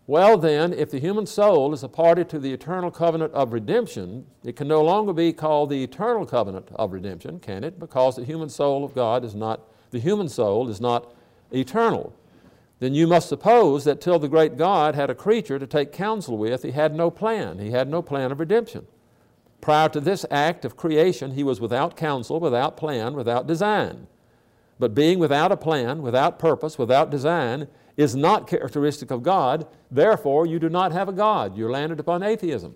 Well, 0.06 0.38
then, 0.38 0.72
if 0.72 0.90
the 0.90 1.00
human 1.00 1.26
soul 1.26 1.74
is 1.74 1.84
a 1.84 1.90
party 1.90 2.24
to 2.26 2.40
the 2.40 2.54
eternal 2.54 2.90
covenant 2.92 3.34
of 3.34 3.52
redemption, 3.52 4.26
it 4.44 4.56
can 4.56 4.68
no 4.68 4.82
longer 4.82 5.12
be 5.12 5.34
called 5.34 5.70
the 5.70 5.84
eternal 5.84 6.26
covenant 6.26 6.70
of 6.76 6.94
redemption, 6.94 7.42
can 7.42 7.66
it? 7.66 7.78
Because 7.78 8.16
the 8.16 8.24
human 8.24 8.48
soul 8.48 8.86
of 8.86 8.96
God 8.96 9.26
is 9.26 9.36
not, 9.36 9.62
the 9.92 10.00
human 10.00 10.30
soul 10.30 10.70
is 10.70 10.80
not 10.80 11.14
eternal. 11.52 12.14
Then 12.80 12.94
you 12.94 13.06
must 13.06 13.28
suppose 13.28 13.84
that 13.84 14.00
till 14.00 14.18
the 14.18 14.30
great 14.30 14.56
God 14.56 14.96
had 14.96 15.10
a 15.10 15.16
creature 15.16 15.60
to 15.60 15.68
take 15.68 15.92
counsel 15.92 16.38
with, 16.38 16.64
he 16.64 16.72
had 16.72 16.96
no 16.96 17.12
plan. 17.12 17.60
He 17.60 17.72
had 17.72 17.90
no 17.90 18.02
plan 18.02 18.32
of 18.32 18.40
redemption. 18.40 18.88
Prior 19.62 19.90
to 19.90 20.00
this 20.00 20.26
act 20.30 20.66
of 20.66 20.78
creation, 20.78 21.32
he 21.32 21.44
was 21.44 21.60
without 21.60 21.98
counsel, 21.98 22.40
without 22.40 22.78
plan, 22.78 23.14
without 23.14 23.48
design. 23.48 24.08
But 24.80 24.94
being 24.94 25.20
without 25.20 25.52
a 25.52 25.58
plan, 25.58 26.02
without 26.02 26.40
purpose, 26.40 26.78
without 26.78 27.10
design, 27.10 27.68
is 27.98 28.16
not 28.16 28.48
characteristic 28.48 29.10
of 29.10 29.24
God, 29.24 29.68
therefore 29.90 30.46
you 30.46 30.60
do 30.60 30.70
not 30.70 30.92
have 30.92 31.10
a 31.10 31.14
God. 31.14 31.58
You're 31.58 31.72
landed 31.72 32.00
upon 32.00 32.22
atheism. 32.22 32.76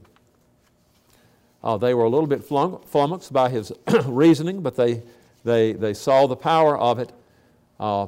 Uh, 1.63 1.77
they 1.77 1.93
were 1.93 2.05
a 2.05 2.09
little 2.09 2.27
bit 2.27 2.43
flummoxed 2.43 3.31
by 3.31 3.49
his 3.49 3.71
reasoning, 4.05 4.61
but 4.61 4.75
they, 4.75 5.03
they, 5.43 5.73
they 5.73 5.93
saw 5.93 6.25
the 6.25 6.35
power 6.35 6.75
of 6.77 6.97
it. 6.97 7.11
Uh, 7.79 8.07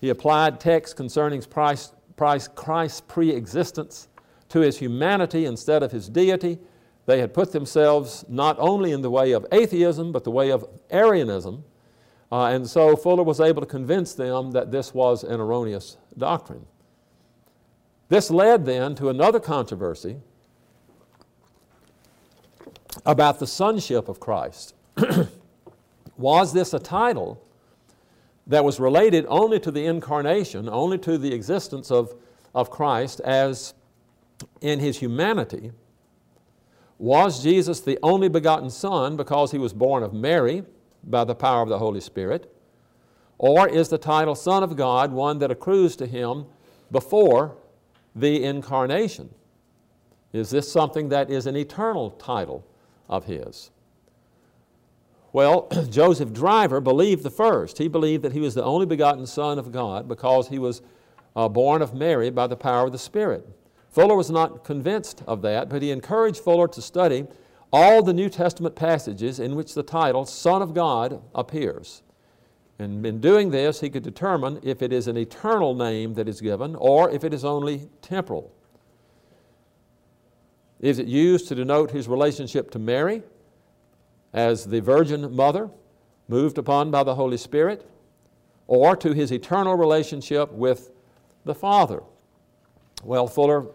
he 0.00 0.08
applied 0.08 0.60
texts 0.60 0.94
concerning 0.94 1.42
Christ, 1.42 1.92
Christ's 2.16 3.00
pre 3.02 3.30
existence 3.30 4.08
to 4.48 4.60
his 4.60 4.78
humanity 4.78 5.44
instead 5.44 5.82
of 5.82 5.92
his 5.92 6.08
deity. 6.08 6.58
They 7.06 7.20
had 7.20 7.32
put 7.32 7.52
themselves 7.52 8.24
not 8.28 8.56
only 8.58 8.90
in 8.90 9.00
the 9.00 9.10
way 9.10 9.32
of 9.32 9.46
atheism, 9.52 10.10
but 10.12 10.24
the 10.24 10.30
way 10.32 10.50
of 10.50 10.68
Arianism. 10.90 11.64
Uh, 12.30 12.46
and 12.46 12.68
so 12.68 12.96
Fuller 12.96 13.22
was 13.22 13.40
able 13.40 13.62
to 13.62 13.66
convince 13.66 14.14
them 14.14 14.50
that 14.50 14.72
this 14.72 14.92
was 14.92 15.22
an 15.22 15.40
erroneous 15.40 15.96
doctrine. 16.18 16.66
This 18.08 18.30
led 18.30 18.66
then 18.66 18.96
to 18.96 19.08
another 19.08 19.38
controversy 19.38 20.16
about 23.04 23.38
the 23.38 23.46
sonship 23.46 24.08
of 24.08 24.18
Christ. 24.18 24.74
was 26.16 26.52
this 26.52 26.74
a 26.74 26.78
title 26.78 27.40
that 28.48 28.64
was 28.64 28.80
related 28.80 29.26
only 29.28 29.60
to 29.60 29.70
the 29.70 29.86
incarnation, 29.86 30.68
only 30.68 30.98
to 30.98 31.18
the 31.18 31.32
existence 31.32 31.90
of, 31.90 32.14
of 32.54 32.70
Christ 32.70 33.20
as 33.20 33.74
in 34.60 34.80
his 34.80 34.98
humanity? 34.98 35.70
Was 36.98 37.42
Jesus 37.42 37.80
the 37.80 37.98
only 38.02 38.28
begotten 38.28 38.70
Son 38.70 39.16
because 39.16 39.50
he 39.50 39.58
was 39.58 39.72
born 39.72 40.02
of 40.02 40.14
Mary 40.14 40.64
by 41.04 41.24
the 41.24 41.34
power 41.34 41.62
of 41.62 41.68
the 41.68 41.78
Holy 41.78 42.00
Spirit? 42.00 42.52
Or 43.38 43.68
is 43.68 43.88
the 43.88 43.98
title 43.98 44.34
Son 44.34 44.62
of 44.62 44.76
God 44.76 45.12
one 45.12 45.38
that 45.40 45.50
accrues 45.50 45.94
to 45.96 46.06
him 46.06 46.46
before 46.90 47.56
the 48.14 48.42
incarnation? 48.42 49.34
Is 50.32 50.50
this 50.50 50.70
something 50.70 51.10
that 51.10 51.30
is 51.30 51.46
an 51.46 51.56
eternal 51.56 52.10
title 52.12 52.66
of 53.08 53.26
his? 53.26 53.70
Well, 55.32 55.68
Joseph 55.90 56.32
Driver 56.32 56.80
believed 56.80 57.22
the 57.22 57.30
first. 57.30 57.76
He 57.76 57.88
believed 57.88 58.22
that 58.24 58.32
he 58.32 58.40
was 58.40 58.54
the 58.54 58.64
only 58.64 58.86
begotten 58.86 59.26
Son 59.26 59.58
of 59.58 59.70
God 59.70 60.08
because 60.08 60.48
he 60.48 60.58
was 60.58 60.80
uh, 61.34 61.48
born 61.48 61.82
of 61.82 61.92
Mary 61.92 62.30
by 62.30 62.46
the 62.46 62.56
power 62.56 62.86
of 62.86 62.92
the 62.92 62.98
Spirit. 62.98 63.46
Fuller 63.90 64.14
was 64.14 64.30
not 64.30 64.64
convinced 64.64 65.22
of 65.26 65.42
that, 65.42 65.68
but 65.68 65.82
he 65.82 65.90
encouraged 65.90 66.38
Fuller 66.38 66.68
to 66.68 66.82
study 66.82 67.26
all 67.72 68.02
the 68.02 68.12
New 68.12 68.28
Testament 68.28 68.76
passages 68.76 69.40
in 69.40 69.54
which 69.54 69.74
the 69.74 69.82
title 69.82 70.24
Son 70.26 70.62
of 70.62 70.74
God 70.74 71.22
appears. 71.34 72.02
And 72.78 73.06
in 73.06 73.20
doing 73.20 73.50
this, 73.50 73.80
he 73.80 73.88
could 73.88 74.02
determine 74.02 74.60
if 74.62 74.82
it 74.82 74.92
is 74.92 75.08
an 75.08 75.16
eternal 75.16 75.74
name 75.74 76.14
that 76.14 76.28
is 76.28 76.40
given 76.40 76.74
or 76.76 77.10
if 77.10 77.24
it 77.24 77.32
is 77.32 77.44
only 77.44 77.88
temporal. 78.02 78.52
Is 80.80 80.98
it 80.98 81.06
used 81.06 81.48
to 81.48 81.54
denote 81.54 81.90
his 81.90 82.06
relationship 82.06 82.70
to 82.72 82.78
Mary 82.78 83.22
as 84.34 84.66
the 84.66 84.80
Virgin 84.80 85.34
Mother, 85.34 85.70
moved 86.28 86.58
upon 86.58 86.90
by 86.90 87.02
the 87.02 87.14
Holy 87.14 87.38
Spirit, 87.38 87.88
or 88.66 88.94
to 88.96 89.12
his 89.14 89.32
eternal 89.32 89.74
relationship 89.74 90.52
with 90.52 90.90
the 91.46 91.54
Father? 91.54 92.02
Well, 93.02 93.26
Fuller 93.26 93.66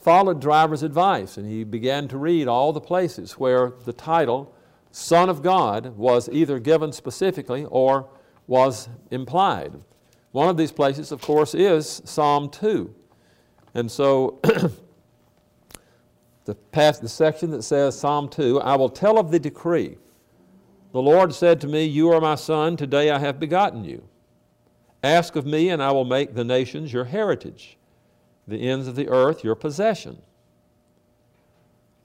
followed 0.00 0.40
Driver's 0.40 0.82
advice 0.82 1.36
and 1.36 1.46
he 1.46 1.64
began 1.64 2.08
to 2.08 2.18
read 2.18 2.48
all 2.48 2.72
the 2.72 2.80
places 2.80 3.32
where 3.32 3.72
the 3.84 3.92
title 3.92 4.54
Son 4.92 5.28
of 5.28 5.42
God 5.42 5.96
was 5.96 6.28
either 6.32 6.58
given 6.58 6.92
specifically 6.92 7.64
or 7.66 8.08
was 8.46 8.88
implied. 9.10 9.72
One 10.32 10.48
of 10.48 10.56
these 10.56 10.72
places, 10.72 11.12
of 11.12 11.20
course, 11.20 11.54
is 11.54 12.02
Psalm 12.04 12.50
2. 12.50 12.92
And 13.74 13.90
so 13.90 14.40
the, 16.44 16.54
past, 16.72 17.02
the 17.02 17.08
section 17.08 17.50
that 17.52 17.62
says 17.62 17.98
Psalm 17.98 18.28
2 18.28 18.60
I 18.60 18.76
will 18.76 18.88
tell 18.88 19.18
of 19.18 19.30
the 19.30 19.38
decree. 19.38 19.96
The 20.92 21.02
Lord 21.02 21.32
said 21.32 21.60
to 21.60 21.68
me, 21.68 21.84
You 21.84 22.10
are 22.10 22.20
my 22.20 22.34
son, 22.34 22.76
today 22.76 23.10
I 23.10 23.18
have 23.18 23.38
begotten 23.38 23.84
you. 23.84 24.02
Ask 25.04 25.36
of 25.36 25.46
me, 25.46 25.70
and 25.70 25.82
I 25.82 25.92
will 25.92 26.04
make 26.04 26.34
the 26.34 26.44
nations 26.44 26.92
your 26.92 27.04
heritage, 27.04 27.78
the 28.50 28.68
ends 28.68 28.86
of 28.86 28.96
the 28.96 29.08
earth 29.08 29.42
your 29.42 29.54
possession. 29.54 30.20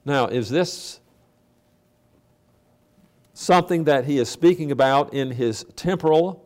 Now, 0.04 0.26
is 0.26 0.48
this 0.48 1.00
something 3.34 3.84
that 3.84 4.04
he 4.06 4.18
is 4.18 4.28
speaking 4.28 4.70
about 4.70 5.12
in 5.12 5.32
his 5.32 5.66
temporal 5.76 6.44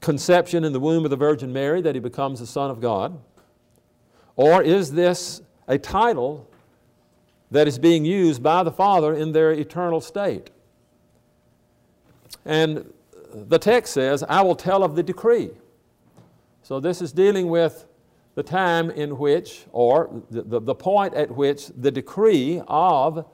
conception 0.00 0.64
in 0.64 0.72
the 0.72 0.80
womb 0.80 1.04
of 1.04 1.10
the 1.10 1.16
Virgin 1.16 1.52
Mary 1.52 1.80
that 1.80 1.94
he 1.94 2.00
becomes 2.00 2.40
the 2.40 2.46
Son 2.46 2.70
of 2.70 2.80
God? 2.80 3.18
Or 4.36 4.62
is 4.62 4.92
this 4.92 5.40
a 5.68 5.78
title 5.78 6.48
that 7.50 7.68
is 7.68 7.78
being 7.78 8.04
used 8.04 8.42
by 8.42 8.64
the 8.64 8.72
Father 8.72 9.14
in 9.14 9.32
their 9.32 9.52
eternal 9.52 10.00
state? 10.00 10.50
And 12.44 12.92
the 13.32 13.58
text 13.58 13.94
says, 13.94 14.24
I 14.28 14.42
will 14.42 14.56
tell 14.56 14.82
of 14.82 14.96
the 14.96 15.02
decree. 15.02 15.50
So 16.62 16.80
this 16.80 17.00
is 17.00 17.12
dealing 17.12 17.48
with 17.48 17.86
the 18.34 18.42
time 18.42 18.90
in 18.90 19.18
which, 19.18 19.64
or 19.72 20.22
the, 20.30 20.60
the 20.60 20.74
point 20.74 21.14
at 21.14 21.30
which, 21.30 21.68
the 21.68 21.90
decree 21.90 22.60
of 22.66 23.26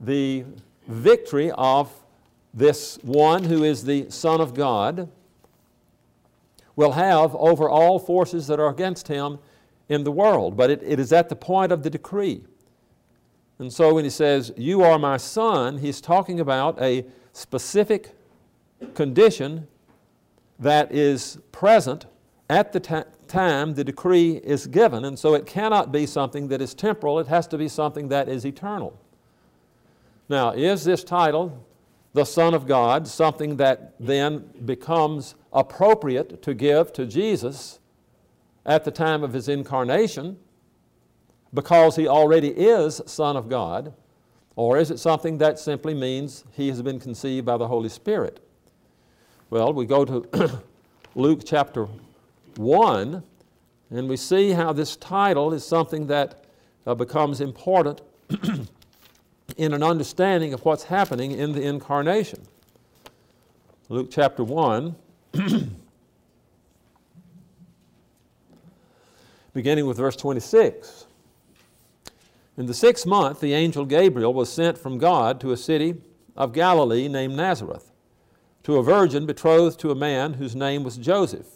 the 0.00 0.44
victory 0.86 1.50
of 1.52 1.92
this 2.54 2.98
one 3.02 3.44
who 3.44 3.64
is 3.64 3.84
the 3.84 4.08
Son 4.10 4.40
of 4.40 4.54
God 4.54 5.10
will 6.76 6.92
have 6.92 7.34
over 7.36 7.68
all 7.68 7.98
forces 7.98 8.46
that 8.46 8.60
are 8.60 8.68
against 8.68 9.08
him 9.08 9.38
in 9.88 10.04
the 10.04 10.12
world. 10.12 10.56
But 10.56 10.70
it, 10.70 10.82
it 10.82 11.00
is 11.00 11.12
at 11.12 11.28
the 11.28 11.36
point 11.36 11.72
of 11.72 11.82
the 11.82 11.90
decree. 11.90 12.44
And 13.58 13.72
so 13.72 13.94
when 13.94 14.04
he 14.04 14.10
says, 14.10 14.52
You 14.56 14.82
are 14.82 14.98
my 14.98 15.16
son, 15.16 15.78
he's 15.78 16.00
talking 16.00 16.40
about 16.40 16.80
a 16.80 17.06
specific 17.32 18.14
condition 18.94 19.66
that 20.58 20.92
is 20.92 21.38
present 21.52 22.06
at 22.48 22.72
the 22.72 22.80
time 23.26 23.74
the 23.74 23.84
decree 23.84 24.36
is 24.36 24.66
given. 24.66 25.04
And 25.04 25.18
so 25.18 25.34
it 25.34 25.46
cannot 25.46 25.90
be 25.90 26.06
something 26.06 26.48
that 26.48 26.60
is 26.60 26.74
temporal, 26.74 27.18
it 27.18 27.26
has 27.26 27.46
to 27.48 27.58
be 27.58 27.68
something 27.68 28.08
that 28.08 28.28
is 28.28 28.44
eternal. 28.44 28.98
Now, 30.28 30.50
is 30.50 30.84
this 30.84 31.04
title, 31.04 31.64
the 32.12 32.24
Son 32.24 32.54
of 32.54 32.66
God, 32.66 33.06
something 33.06 33.56
that 33.56 33.94
then 34.00 34.48
becomes 34.64 35.34
appropriate 35.52 36.42
to 36.42 36.54
give 36.54 36.92
to 36.94 37.06
Jesus 37.06 37.78
at 38.64 38.84
the 38.84 38.90
time 38.90 39.22
of 39.22 39.32
his 39.32 39.48
incarnation 39.48 40.38
because 41.54 41.96
he 41.96 42.08
already 42.08 42.48
is 42.48 43.00
Son 43.06 43.36
of 43.36 43.48
God? 43.48 43.92
Or 44.56 44.78
is 44.78 44.90
it 44.90 44.98
something 44.98 45.38
that 45.38 45.58
simply 45.58 45.94
means 45.94 46.44
he 46.52 46.68
has 46.68 46.80
been 46.80 46.98
conceived 46.98 47.44
by 47.44 47.58
the 47.58 47.68
Holy 47.68 47.90
Spirit? 47.90 48.40
Well, 49.50 49.72
we 49.72 49.84
go 49.84 50.04
to 50.04 50.62
Luke 51.14 51.42
chapter 51.44 51.86
1, 52.58 53.22
and 53.90 54.08
we 54.08 54.16
see 54.16 54.50
how 54.50 54.72
this 54.72 54.96
title 54.96 55.52
is 55.52 55.64
something 55.64 56.06
that 56.08 56.44
uh, 56.86 56.94
becomes 56.94 57.40
important 57.40 58.00
in 59.56 59.72
an 59.72 59.82
understanding 59.82 60.52
of 60.52 60.64
what's 60.64 60.84
happening 60.84 61.32
in 61.32 61.52
the 61.52 61.62
incarnation. 61.62 62.42
Luke 63.88 64.08
chapter 64.10 64.42
1, 64.42 64.96
beginning 69.54 69.86
with 69.86 69.96
verse 69.96 70.16
26. 70.16 71.06
In 72.56 72.66
the 72.66 72.74
sixth 72.74 73.06
month, 73.06 73.40
the 73.40 73.52
angel 73.52 73.84
Gabriel 73.84 74.32
was 74.32 74.52
sent 74.52 74.78
from 74.78 74.98
God 74.98 75.40
to 75.40 75.52
a 75.52 75.56
city 75.56 75.96
of 76.36 76.52
Galilee 76.52 77.06
named 77.06 77.34
Nazareth, 77.34 77.92
to 78.64 78.76
a 78.76 78.82
virgin 78.82 79.26
betrothed 79.26 79.78
to 79.80 79.90
a 79.90 79.94
man 79.94 80.34
whose 80.34 80.56
name 80.56 80.82
was 80.82 80.96
Joseph, 80.96 81.55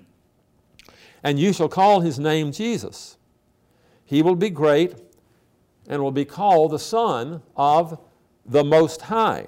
and 1.23 1.39
you 1.39 1.53
shall 1.53 1.69
call 1.69 2.01
his 2.01 2.19
name 2.19 2.51
Jesus. 2.51 3.17
He 4.05 4.21
will 4.21 4.35
be 4.35 4.49
great 4.49 4.95
and 5.87 6.01
will 6.01 6.11
be 6.11 6.25
called 6.25 6.71
the 6.71 6.79
Son 6.79 7.41
of 7.55 7.99
the 8.45 8.63
Most 8.63 9.03
High. 9.03 9.47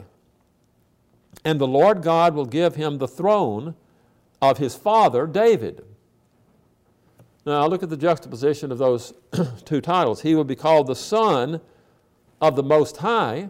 And 1.46 1.60
the 1.60 1.68
Lord 1.68 2.02
God 2.02 2.34
will 2.34 2.46
give 2.46 2.76
him 2.76 2.98
the 2.98 3.08
throne 3.08 3.76
of 4.42 4.58
his 4.58 4.76
father 4.76 5.28
David. 5.28 5.84
Now 7.46 7.68
look 7.68 7.84
at 7.84 7.90
the 7.90 7.98
juxtaposition 7.98 8.72
of 8.72 8.78
those 8.78 9.14
two 9.66 9.82
titles. 9.82 10.22
He 10.22 10.36
will 10.36 10.44
be 10.44 10.56
called 10.56 10.88
the 10.88 10.96
Son 10.96 11.60
of 12.40 12.56
the 12.56 12.64
Most 12.64 12.98
High, 12.98 13.50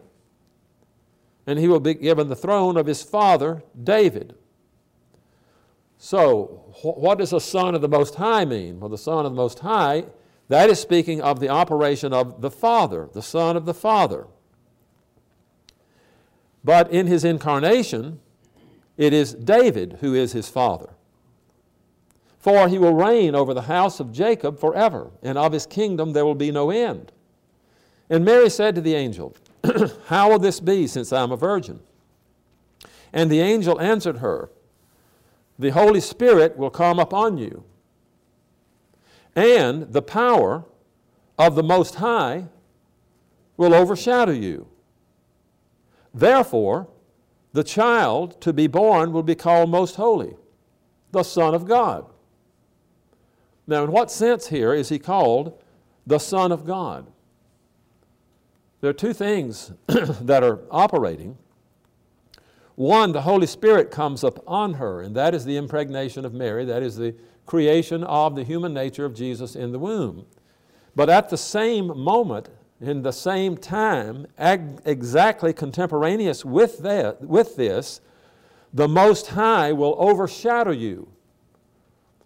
and 1.46 1.60
he 1.60 1.68
will 1.68 1.80
be 1.80 1.94
given 1.94 2.30
the 2.30 2.36
throne 2.36 2.78
of 2.78 2.88
his 2.88 3.04
father 3.04 3.64
David. 3.84 4.36
So, 6.04 6.66
what 6.82 7.20
does 7.20 7.32
a 7.32 7.40
Son 7.40 7.76
of 7.76 7.80
the 7.80 7.88
Most 7.88 8.16
High 8.16 8.44
mean? 8.44 8.82
Well, 8.82 8.90
the 8.90 8.98
Son 8.98 9.26
of 9.26 9.32
the 9.32 9.38
Most 9.38 9.60
High 9.60 10.04
that 10.50 10.70
is 10.70 10.78
speaking 10.78 11.22
of 11.22 11.40
the 11.40 11.48
operation 11.48 12.12
of 12.12 12.42
the 12.42 12.52
Father, 12.52 13.08
the 13.14 13.22
Son 13.22 13.56
of 13.56 13.66
the 13.66 13.74
Father. 13.74 14.28
But 16.62 16.92
in 16.92 17.08
his 17.08 17.24
incarnation, 17.24 18.20
it 18.98 19.14
is 19.14 19.34
David 19.34 20.00
who 20.02 20.14
is 20.14 20.34
his 20.34 20.50
father. 20.50 20.90
For 22.38 22.68
he 22.68 22.78
will 22.78 22.94
reign 22.94 23.34
over 23.34 23.54
the 23.54 23.62
house 23.62 24.02
of 24.02 24.12
Jacob 24.12 24.60
forever, 24.60 25.10
and 25.22 25.38
of 25.38 25.54
his 25.54 25.66
kingdom 25.66 26.12
there 26.12 26.26
will 26.26 26.36
be 26.36 26.52
no 26.52 26.70
end. 26.70 27.14
And 28.10 28.26
Mary 28.26 28.50
said 28.50 28.76
to 28.76 28.82
the 28.82 28.96
angel, 28.96 29.38
How 30.08 30.30
will 30.30 30.40
this 30.40 30.60
be, 30.60 30.86
since 30.86 31.14
I 31.14 31.24
am 31.24 31.32
a 31.32 31.38
virgin? 31.38 31.80
And 33.14 33.32
the 33.32 33.40
angel 33.40 33.80
answered 33.80 34.18
her, 34.18 34.50
The 35.64 35.70
Holy 35.70 36.02
Spirit 36.02 36.58
will 36.58 36.70
come 36.70 37.00
upon 37.00 37.38
you 37.38 37.64
and 39.34 39.94
the 39.94 40.02
power 40.02 40.66
of 41.40 41.56
the 41.56 41.64
Most 41.64 41.96
High 41.96 42.50
will 43.56 43.74
overshadow 43.74 44.34
you. 44.34 44.68
Therefore, 46.14 46.90
the 47.54 47.64
child 47.64 48.42
to 48.42 48.52
be 48.52 48.68
born 48.68 49.14
will 49.14 49.24
be 49.24 49.36
called 49.36 49.70
Most 49.70 49.96
Holy, 49.96 50.36
the 51.14 51.24
Son 51.24 51.56
of 51.56 51.66
God. 51.66 52.08
Now, 53.66 53.86
in 53.86 53.92
what 53.94 54.12
sense 54.12 54.48
here 54.48 54.74
is 54.74 54.90
he 54.90 55.00
called 55.00 55.64
the 56.06 56.20
Son 56.20 56.52
of 56.52 56.66
God? 56.66 57.10
There 58.82 58.90
are 58.90 58.94
two 58.94 59.14
things 59.14 59.72
that 59.88 60.44
are 60.44 60.60
operating. 60.70 61.38
One, 62.76 63.12
the 63.12 63.22
Holy 63.22 63.46
Spirit 63.46 63.92
comes 63.92 64.24
up 64.24 64.44
on 64.48 64.74
her, 64.76 65.02
and 65.02 65.16
that 65.16 65.36
is 65.36 65.46
the 65.46 65.58
impregnation 65.58 66.26
of 66.26 66.34
Mary, 66.34 66.66
that 66.66 66.82
is 66.82 66.96
the 66.96 67.16
creation 67.46 68.04
of 68.04 68.36
the 68.36 68.44
human 68.44 68.74
nature 68.74 69.06
of 69.06 69.14
Jesus 69.14 69.56
in 69.56 69.72
the 69.72 69.80
womb. 69.80 70.26
But 70.96 71.10
at 71.10 71.30
the 71.30 71.38
same 71.38 71.98
moment, 71.98 72.50
in 72.82 73.02
the 73.02 73.12
same 73.12 73.58
time, 73.58 74.28
exactly 74.38 75.54
contemporaneous 75.54 76.44
with, 76.44 76.80
that, 76.80 77.22
with 77.22 77.56
this, 77.56 78.02
the 78.74 78.88
Most 78.88 79.28
High 79.28 79.72
will 79.72 79.96
overshadow 80.00 80.72
you. 80.72 81.08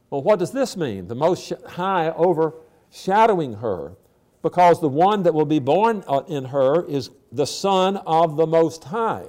Well, 0.10 0.24
what 0.24 0.40
does 0.40 0.52
this 0.52 0.78
mean? 0.78 1.08
The 1.08 1.16
Most 1.16 1.52
High 1.68 2.10
overshadowing 2.12 3.56
her, 3.56 3.98
because 4.42 4.80
the 4.80 4.88
one 4.88 5.24
that 5.24 5.34
will 5.34 5.46
be 5.46 5.60
born 5.60 6.04
uh, 6.08 6.22
in 6.28 6.46
her 6.46 6.86
is 6.86 7.10
the 7.32 7.46
Son 7.46 7.98
of 7.98 8.38
the 8.38 8.48
Most 8.48 8.86
High. 8.86 9.26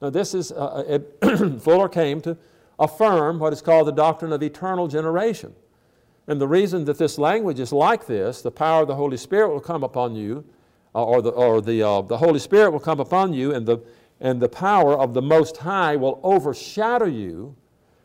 Now, 0.00 0.10
this 0.10 0.34
is, 0.34 0.52
uh, 0.52 0.56
uh 0.56 0.84
it, 0.86 1.60
Fuller 1.62 1.88
came 1.88 2.20
to 2.22 2.36
affirm 2.78 3.38
what 3.38 3.52
is 3.52 3.62
called 3.62 3.86
the 3.86 3.92
doctrine 3.92 4.32
of 4.32 4.42
eternal 4.42 4.88
generation. 4.88 5.54
And 6.26 6.40
the 6.40 6.48
reason 6.48 6.84
that 6.86 6.98
this 6.98 7.18
language 7.18 7.60
is 7.60 7.72
like 7.72 8.06
this, 8.06 8.42
the 8.42 8.50
power 8.50 8.82
of 8.82 8.88
the 8.88 8.96
Holy 8.96 9.16
Spirit 9.16 9.50
will 9.50 9.60
come 9.60 9.84
upon 9.84 10.16
you, 10.16 10.44
uh, 10.94 11.04
or, 11.04 11.22
the, 11.22 11.30
or 11.30 11.60
the, 11.60 11.82
uh, 11.82 12.02
the 12.02 12.18
Holy 12.18 12.38
Spirit 12.38 12.70
will 12.72 12.80
come 12.80 13.00
upon 13.00 13.32
you, 13.32 13.54
and 13.54 13.66
the, 13.66 13.78
and 14.20 14.40
the 14.40 14.48
power 14.48 14.94
of 14.98 15.14
the 15.14 15.22
Most 15.22 15.58
High 15.58 15.94
will 15.96 16.20
overshadow 16.22 17.06
you. 17.06 17.54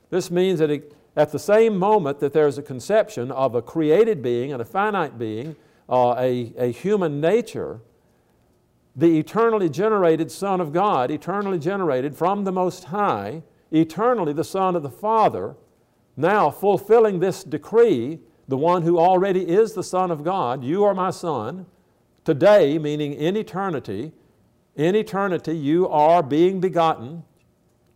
This 0.10 0.30
means 0.30 0.60
that 0.60 0.70
it, 0.70 0.96
at 1.16 1.32
the 1.32 1.40
same 1.40 1.78
moment 1.78 2.20
that 2.20 2.34
there 2.34 2.48
is 2.48 2.58
a 2.58 2.62
conception 2.62 3.32
of 3.32 3.56
a 3.56 3.62
created 3.62 4.22
being 4.22 4.54
and 4.54 4.62
a 4.62 4.66
finite 4.66 5.18
being, 5.18 5.56
uh, 5.90 6.16
a, 6.18 6.54
a 6.58 6.72
human 6.72 7.20
nature, 7.20 7.82
the 8.96 9.20
eternally 9.20 9.70
generated 9.70 10.32
Son 10.32 10.60
of 10.60 10.74
God, 10.74 11.12
eternally 11.12 11.60
generated 11.60 12.16
from 12.16 12.44
the 12.44 12.52
Most 12.52 12.86
High, 12.86 13.44
eternally 13.72 14.34
the 14.34 14.44
Son 14.44 14.76
of 14.76 14.84
the 14.84 14.90
Father, 14.90 15.56
now 16.18 16.50
fulfilling 16.50 17.20
this 17.20 17.44
decree, 17.44 18.20
the 18.48 18.58
one 18.58 18.82
who 18.82 19.00
already 19.00 19.48
is 19.48 19.74
the 19.74 19.84
Son 19.84 20.12
of 20.12 20.24
God, 20.24 20.64
you 20.64 20.84
are 20.84 20.94
my 20.94 21.10
Son, 21.10 21.66
Today, 22.24 22.78
meaning 22.78 23.14
in 23.14 23.36
eternity, 23.36 24.12
in 24.76 24.96
eternity 24.96 25.58
you 25.58 25.88
are 25.90 26.22
being 26.22 26.60
begotten. 26.60 27.24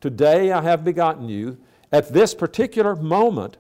Today 0.01 0.51
I 0.51 0.63
have 0.63 0.83
begotten 0.83 1.29
you. 1.29 1.59
At 1.91 2.11
this 2.11 2.33
particular 2.33 2.95
moment, 2.95 3.57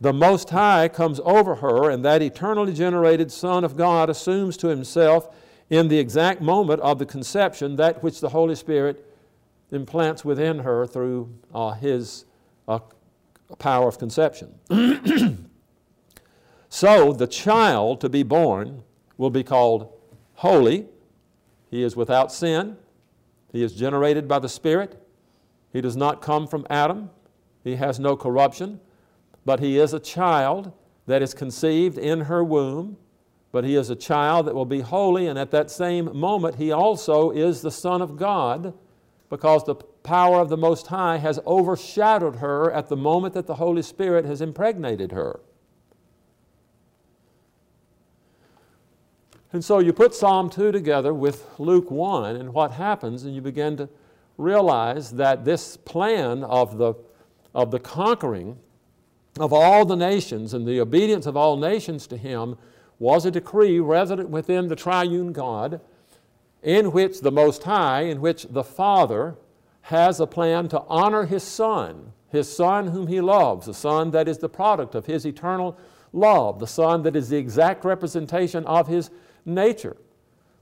the 0.00 0.12
Most 0.12 0.50
High 0.50 0.88
comes 0.88 1.20
over 1.24 1.56
her, 1.56 1.90
and 1.90 2.04
that 2.04 2.22
eternally 2.22 2.72
generated 2.72 3.30
Son 3.30 3.62
of 3.62 3.76
God 3.76 4.10
assumes 4.10 4.56
to 4.58 4.68
himself 4.68 5.32
in 5.70 5.86
the 5.88 5.98
exact 5.98 6.42
moment 6.42 6.80
of 6.80 6.98
the 6.98 7.06
conception 7.06 7.76
that 7.76 8.02
which 8.02 8.20
the 8.20 8.28
Holy 8.28 8.56
Spirit 8.56 9.06
implants 9.70 10.24
within 10.24 10.58
her 10.58 10.84
through 10.86 11.32
uh, 11.54 11.70
his 11.70 12.24
uh, 12.66 12.80
power 13.58 13.88
of 13.88 13.98
conception. 13.98 14.52
so 16.68 17.12
the 17.12 17.26
child 17.26 18.00
to 18.00 18.08
be 18.08 18.24
born 18.24 18.82
will 19.16 19.30
be 19.30 19.44
called 19.44 19.92
holy. 20.34 20.86
He 21.70 21.84
is 21.84 21.94
without 21.94 22.32
sin. 22.32 22.76
He 23.52 23.62
is 23.62 23.72
generated 23.74 24.26
by 24.26 24.40
the 24.40 24.48
Spirit. 24.48 25.00
He 25.72 25.80
does 25.80 25.96
not 25.96 26.20
come 26.20 26.48
from 26.48 26.66
Adam. 26.68 27.10
He 27.62 27.76
has 27.76 28.00
no 28.00 28.16
corruption. 28.16 28.80
But 29.44 29.60
he 29.60 29.78
is 29.78 29.94
a 29.94 30.00
child 30.00 30.72
that 31.06 31.22
is 31.22 31.32
conceived 31.32 31.96
in 31.96 32.22
her 32.22 32.42
womb. 32.42 32.96
But 33.52 33.64
he 33.64 33.74
is 33.74 33.90
a 33.90 33.96
child 33.96 34.46
that 34.46 34.54
will 34.54 34.64
be 34.64 34.80
holy, 34.80 35.26
and 35.26 35.38
at 35.38 35.50
that 35.50 35.70
same 35.70 36.16
moment, 36.16 36.56
he 36.56 36.70
also 36.70 37.30
is 37.30 37.62
the 37.62 37.70
Son 37.70 38.00
of 38.00 38.16
God 38.16 38.74
because 39.28 39.64
the 39.64 39.74
power 39.74 40.40
of 40.40 40.48
the 40.48 40.56
Most 40.56 40.88
High 40.88 41.18
has 41.18 41.38
overshadowed 41.46 42.36
her 42.36 42.72
at 42.72 42.88
the 42.88 42.96
moment 42.96 43.34
that 43.34 43.46
the 43.46 43.56
Holy 43.56 43.82
Spirit 43.82 44.24
has 44.24 44.40
impregnated 44.40 45.12
her. 45.12 45.40
And 49.52 49.64
so 49.64 49.80
you 49.80 49.92
put 49.92 50.14
Psalm 50.14 50.48
2 50.48 50.70
together 50.70 51.12
with 51.12 51.44
Luke 51.58 51.90
1, 51.90 52.36
and 52.36 52.54
what 52.54 52.72
happens, 52.72 53.24
and 53.24 53.34
you 53.34 53.40
begin 53.40 53.76
to 53.78 53.88
realize 54.36 55.10
that 55.12 55.44
this 55.44 55.76
plan 55.76 56.44
of 56.44 56.78
the, 56.78 56.94
of 57.54 57.70
the 57.70 57.80
conquering 57.80 58.58
of 59.38 59.52
all 59.52 59.84
the 59.84 59.96
nations 59.96 60.54
and 60.54 60.66
the 60.66 60.80
obedience 60.80 61.26
of 61.26 61.36
all 61.36 61.56
nations 61.56 62.06
to 62.06 62.16
him 62.16 62.56
was 63.00 63.24
a 63.24 63.30
decree 63.30 63.80
resident 63.80 64.28
within 64.28 64.68
the 64.68 64.76
triune 64.76 65.32
God, 65.32 65.80
in 66.62 66.92
which 66.92 67.22
the 67.22 67.32
Most 67.32 67.64
High, 67.64 68.02
in 68.02 68.20
which 68.20 68.46
the 68.50 68.62
Father 68.62 69.36
has 69.82 70.20
a 70.20 70.26
plan 70.26 70.68
to 70.68 70.82
honor 70.82 71.24
His 71.24 71.42
Son, 71.42 72.12
His 72.28 72.54
Son 72.54 72.88
whom 72.88 73.06
He 73.06 73.20
loves, 73.22 73.66
the 73.66 73.74
Son 73.74 74.10
that 74.10 74.28
is 74.28 74.38
the 74.38 74.50
product 74.50 74.94
of 74.94 75.06
His 75.06 75.26
eternal 75.26 75.78
love, 76.12 76.60
the 76.60 76.66
Son 76.66 77.02
that 77.02 77.16
is 77.16 77.30
the 77.30 77.38
exact 77.38 77.86
representation 77.86 78.66
of 78.66 78.86
His 78.86 79.10
nature, 79.46 79.96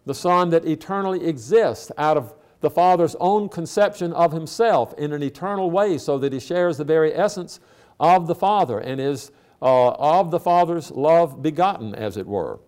the 0.07 0.15
Son 0.15 0.51
that 0.51 0.65
eternally 0.65 1.27
exists 1.27 1.91
out 1.99 2.17
of 2.17 2.35
the 2.61 2.71
Father's 2.71 3.17
own 3.19 3.49
conception 3.49 4.13
of 4.13 4.31
Himself 4.31 4.95
in 4.97 5.13
an 5.13 5.25
eternal 5.25 5.73
way, 5.73 5.99
so 5.99 6.19
that 6.19 6.33
He 6.33 6.39
shares 6.39 6.77
the 6.77 6.85
very 6.85 7.13
essence 7.13 7.59
of 7.99 8.29
the 8.29 8.35
Father 8.37 8.79
and 8.79 9.01
is 9.01 9.33
uh, 9.61 9.91
of 9.91 10.31
the 10.31 10.41
Father's 10.41 10.91
love 10.91 11.43
begotten, 11.43 11.95
as 11.95 12.17
it 12.17 12.27
were. 12.27 12.61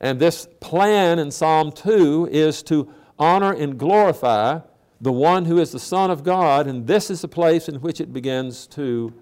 And 0.00 0.18
this 0.18 0.48
plan 0.60 1.18
in 1.18 1.30
Psalm 1.30 1.70
2 1.72 2.28
is 2.30 2.62
to 2.64 2.92
honor 3.18 3.52
and 3.52 3.78
glorify 3.78 4.60
the 5.00 5.12
one 5.12 5.44
who 5.44 5.58
is 5.58 5.72
the 5.72 5.80
Son 5.80 6.10
of 6.10 6.24
God, 6.24 6.66
and 6.66 6.86
this 6.86 7.10
is 7.10 7.20
the 7.22 7.28
place 7.28 7.68
in 7.68 7.76
which 7.76 8.00
it 8.00 8.12
begins 8.12 8.66
to 8.68 9.12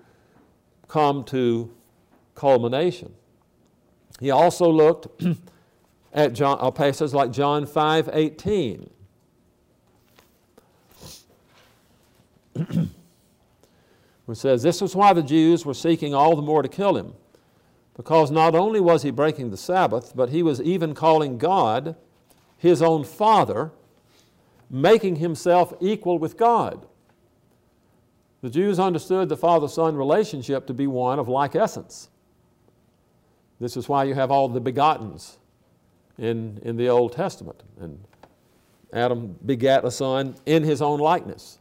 come 0.89 1.25
to 1.25 1.71
culmination. 2.35 3.15
He 4.19 4.31
also 4.31 4.71
looked 4.71 5.25
at 6.13 6.33
John, 6.35 6.59
uh, 6.61 6.71
passages 6.71 7.15
like 7.15 7.31
John 7.31 7.67
5 7.67 8.11
18. 8.13 8.91
which 14.31 14.39
says, 14.39 14.63
This 14.63 14.81
was 14.81 14.95
why 14.95 15.13
the 15.13 15.25
Jews 15.25 15.67
were 15.67 15.75
seeking 15.75 16.15
all 16.15 16.37
the 16.37 16.43
more 16.43 16.63
to 16.63 16.69
kill 16.69 16.97
him, 16.97 17.15
because 17.97 18.31
not 18.31 18.55
only 18.55 18.79
was 18.79 19.03
he 19.03 19.11
breaking 19.11 19.51
the 19.51 19.57
Sabbath, 19.57 20.13
but 20.15 20.29
he 20.29 20.41
was 20.41 20.63
even 20.63 20.95
calling 20.95 21.37
God 21.37 21.97
his 22.57 22.81
own 22.81 23.03
Father, 23.03 23.73
making 24.71 25.17
himself 25.17 25.75
equal 25.81 26.17
with 26.17 26.37
God. 26.37 26.87
The 28.41 28.51
Jews 28.51 28.79
understood 28.79 29.29
the 29.29 29.37
father 29.37 29.67
son 29.67 29.97
relationship 29.97 30.65
to 30.69 30.75
be 30.75 30.87
one 30.87 31.19
of 31.19 31.27
like 31.27 31.57
essence. 31.57 32.09
This 33.59 33.77
is 33.77 33.89
why 33.89 34.05
you 34.05 34.15
have 34.15 34.31
all 34.31 34.49
the 34.49 34.61
begottens 34.61 35.39
in, 36.19 36.61
in 36.63 36.77
the 36.77 36.89
Old 36.89 37.15
Testament. 37.15 37.65
And 37.81 37.99
Adam 38.93 39.37
begat 39.45 39.85
a 39.85 39.91
son 39.91 40.37
in 40.47 40.63
his 40.63 40.81
own 40.81 41.01
likeness. 41.01 41.59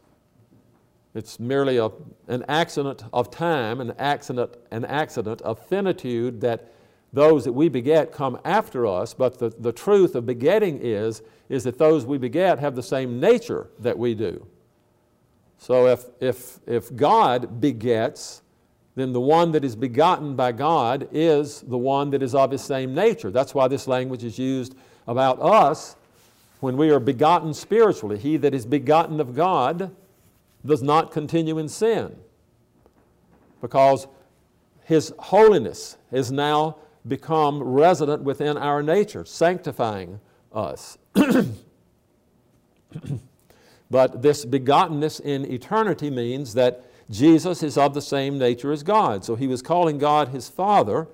It's 1.14 1.40
merely 1.40 1.78
a, 1.78 1.90
an 2.28 2.44
accident 2.48 3.04
of 3.12 3.30
time, 3.30 3.80
an 3.80 3.94
accident, 3.98 4.56
an 4.70 4.84
accident 4.84 5.40
of 5.42 5.58
finitude 5.66 6.40
that 6.42 6.72
those 7.12 7.44
that 7.44 7.52
we 7.52 7.68
beget 7.68 8.12
come 8.12 8.38
after 8.44 8.86
us, 8.86 9.14
but 9.14 9.38
the, 9.38 9.50
the 9.58 9.72
truth 9.72 10.14
of 10.14 10.24
begetting 10.24 10.78
is, 10.80 11.22
is 11.48 11.64
that 11.64 11.78
those 11.78 12.06
we 12.06 12.18
beget 12.18 12.60
have 12.60 12.76
the 12.76 12.82
same 12.82 13.18
nature 13.18 13.66
that 13.80 13.98
we 13.98 14.14
do. 14.14 14.46
So 15.58 15.88
if, 15.88 16.04
if, 16.20 16.60
if 16.66 16.94
God 16.94 17.60
begets, 17.60 18.42
then 18.94 19.12
the 19.12 19.20
one 19.20 19.50
that 19.52 19.64
is 19.64 19.74
begotten 19.74 20.36
by 20.36 20.52
God 20.52 21.08
is 21.10 21.62
the 21.62 21.76
one 21.76 22.10
that 22.10 22.22
is 22.22 22.34
of 22.34 22.52
his 22.52 22.62
same 22.62 22.94
nature. 22.94 23.30
That's 23.30 23.54
why 23.54 23.66
this 23.66 23.88
language 23.88 24.22
is 24.22 24.38
used 24.38 24.76
about 25.08 25.40
us 25.42 25.96
when 26.60 26.76
we 26.76 26.90
are 26.90 27.00
begotten 27.00 27.52
spiritually. 27.52 28.18
He 28.18 28.36
that 28.36 28.54
is 28.54 28.64
begotten 28.64 29.20
of 29.20 29.34
God 29.34 29.94
does 30.64 30.82
not 30.82 31.10
continue 31.10 31.58
in 31.58 31.68
sin 31.68 32.16
because 33.60 34.06
his 34.84 35.12
holiness 35.18 35.96
has 36.10 36.32
now 36.32 36.76
become 37.06 37.62
resident 37.62 38.22
within 38.22 38.56
our 38.56 38.82
nature, 38.82 39.24
sanctifying 39.24 40.20
us. 40.52 40.98
but 43.90 44.22
this 44.22 44.44
begottenness 44.44 45.20
in 45.20 45.50
eternity 45.50 46.10
means 46.10 46.54
that 46.54 46.84
Jesus 47.10 47.62
is 47.62 47.76
of 47.76 47.94
the 47.94 48.02
same 48.02 48.38
nature 48.38 48.72
as 48.72 48.82
God. 48.82 49.24
So 49.24 49.34
he 49.34 49.46
was 49.46 49.62
calling 49.62 49.98
God 49.98 50.28
his 50.28 50.48
Father, 50.48 51.08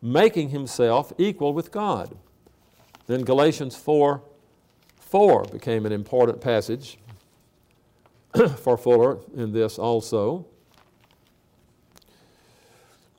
making 0.00 0.48
himself 0.50 1.12
equal 1.18 1.52
with 1.52 1.70
God. 1.70 2.16
Then 3.06 3.22
Galatians 3.22 3.76
4 3.76 4.22
4 5.00 5.44
became 5.52 5.84
an 5.84 5.92
important 5.92 6.40
passage 6.40 6.96
for 8.58 8.76
Fuller 8.76 9.18
in 9.34 9.52
this 9.52 9.78
also. 9.78 10.46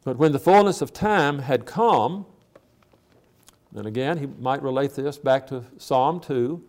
But 0.04 0.18
when 0.18 0.32
the 0.32 0.40
fullness 0.40 0.82
of 0.82 0.92
time 0.92 1.40
had 1.40 1.66
come, 1.66 2.26
and 3.76 3.86
again, 3.86 4.18
he 4.18 4.26
might 4.26 4.62
relate 4.62 4.94
this 4.94 5.18
back 5.18 5.48
to 5.48 5.64
Psalm 5.78 6.20
2, 6.20 6.62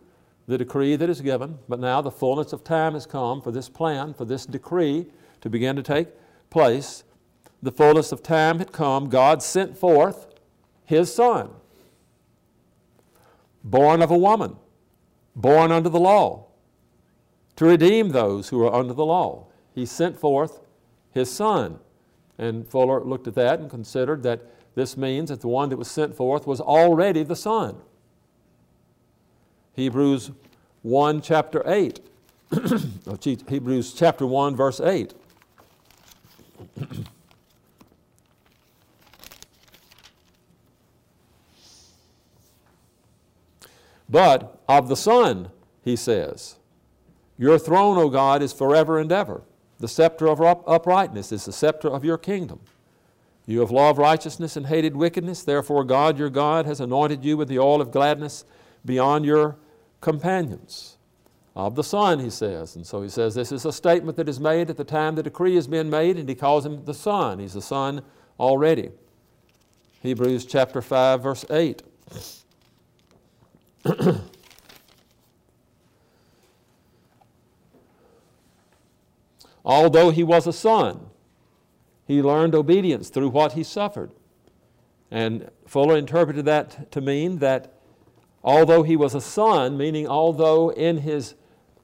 the 0.47 0.57
decree 0.57 0.95
that 0.95 1.09
is 1.09 1.21
given, 1.21 1.57
but 1.67 1.79
now 1.79 2.01
the 2.01 2.11
fullness 2.11 2.53
of 2.53 2.63
time 2.63 2.93
has 2.93 3.05
come 3.05 3.41
for 3.41 3.51
this 3.51 3.67
plan, 3.67 4.13
for 4.13 4.25
this 4.25 4.45
decree 4.45 5.07
to 5.41 5.49
begin 5.49 5.75
to 5.75 5.83
take 5.83 6.07
place. 6.49 7.03
The 7.61 7.71
fullness 7.71 8.11
of 8.11 8.21
time 8.21 8.59
had 8.59 8.71
come. 8.71 9.09
God 9.09 9.41
sent 9.41 9.77
forth 9.77 10.27
His 10.85 11.13
Son, 11.13 11.49
born 13.63 14.01
of 14.01 14.11
a 14.11 14.17
woman, 14.17 14.55
born 15.35 15.71
under 15.71 15.89
the 15.89 15.99
law, 15.99 16.47
to 17.55 17.65
redeem 17.65 18.09
those 18.09 18.49
who 18.49 18.63
are 18.65 18.73
under 18.73 18.93
the 18.93 19.05
law. 19.05 19.47
He 19.73 19.85
sent 19.85 20.19
forth 20.19 20.59
His 21.11 21.31
Son. 21.31 21.79
And 22.37 22.67
Fuller 22.67 23.01
looked 23.03 23.27
at 23.27 23.35
that 23.35 23.59
and 23.59 23.69
considered 23.69 24.23
that 24.23 24.41
this 24.75 24.97
means 24.97 25.29
that 25.29 25.39
the 25.41 25.47
one 25.47 25.69
that 25.69 25.77
was 25.77 25.89
sent 25.89 26.15
forth 26.15 26.45
was 26.45 26.59
already 26.59 27.23
the 27.23 27.35
Son. 27.35 27.77
Hebrews 29.73 30.31
1, 30.81 31.21
chapter 31.21 31.63
8. 31.65 32.01
Hebrews 33.49 33.93
chapter 33.93 34.25
1, 34.25 34.55
verse 34.55 34.81
8. 34.81 35.13
but 44.09 44.61
of 44.67 44.89
the 44.89 44.95
Son, 44.95 45.51
he 45.83 45.95
says, 45.95 46.57
Your 47.37 47.59
throne, 47.59 47.97
O 47.97 48.09
God, 48.09 48.41
is 48.41 48.53
forever 48.53 48.97
and 48.97 49.11
ever. 49.11 49.41
The 49.79 49.87
scepter 49.87 50.29
of 50.29 50.41
uprightness 50.41 51.31
is 51.31 51.45
the 51.45 51.51
scepter 51.51 51.89
of 51.89 52.05
your 52.05 52.17
kingdom. 52.17 52.61
You 53.45 53.59
have 53.59 53.71
loved 53.71 53.99
righteousness 53.99 54.55
and 54.57 54.67
hated 54.67 54.95
wickedness. 54.95 55.43
Therefore, 55.43 55.83
God, 55.83 56.17
your 56.17 56.29
God, 56.29 56.65
has 56.65 56.79
anointed 56.79 57.23
you 57.23 57.37
with 57.37 57.47
the 57.47 57.59
oil 57.59 57.81
of 57.81 57.91
gladness 57.91 58.45
beyond 58.85 59.25
your 59.25 59.57
companions. 60.01 60.97
Of 61.55 61.75
the 61.75 61.83
Son, 61.83 62.19
he 62.19 62.29
says. 62.29 62.75
And 62.75 62.85
so 62.85 63.01
he 63.01 63.07
says 63.07 63.33
this 63.33 63.53
is 63.53 63.65
a 63.65 63.71
statement 63.71 64.17
that 64.17 64.27
is 64.27 64.41
made 64.41 64.69
at 64.69 64.75
the 64.75 64.83
time 64.83 65.15
the 65.15 65.23
decree 65.23 65.55
has 65.55 65.67
been 65.67 65.89
made, 65.89 66.17
and 66.17 66.27
he 66.27 66.35
calls 66.35 66.65
him 66.65 66.83
the 66.83 66.93
Son. 66.93 67.39
He's 67.39 67.53
the 67.53 67.61
Son 67.61 68.01
already. 68.37 68.91
Hebrews 70.01 70.45
chapter 70.45 70.81
5, 70.81 71.23
verse 71.23 71.45
8. 71.49 71.81
Although 79.65 80.11
he 80.11 80.23
was 80.23 80.45
a 80.45 80.53
son, 80.53 81.07
he 82.05 82.21
learned 82.21 82.53
obedience 82.53 83.09
through 83.09 83.29
what 83.29 83.53
he 83.53 83.63
suffered. 83.63 84.11
And 85.09 85.49
Fuller 85.65 85.97
interpreted 85.97 86.45
that 86.45 86.91
to 86.91 87.01
mean 87.01 87.39
that 87.39 87.73
although 88.43 88.83
he 88.83 88.95
was 88.95 89.15
a 89.15 89.21
son, 89.21 89.75
meaning 89.75 90.07
although 90.07 90.69
in 90.71 90.97
his 90.97 91.33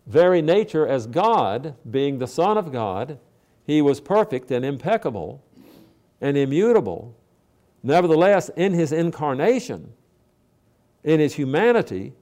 very 0.05 0.41
nature 0.41 0.87
as 0.87 1.07
God, 1.07 1.75
being 1.89 2.19
the 2.19 2.27
Son 2.27 2.57
of 2.57 2.71
God, 2.71 3.17
he 3.65 3.81
was 3.81 3.99
perfect 3.99 4.51
and 4.51 4.63
impeccable 4.63 5.43
and 6.19 6.37
immutable, 6.37 7.15
nevertheless, 7.81 8.49
in 8.55 8.73
his 8.73 8.91
incarnation, 8.91 9.93
in 11.03 11.19
his 11.19 11.35
humanity, 11.35 12.13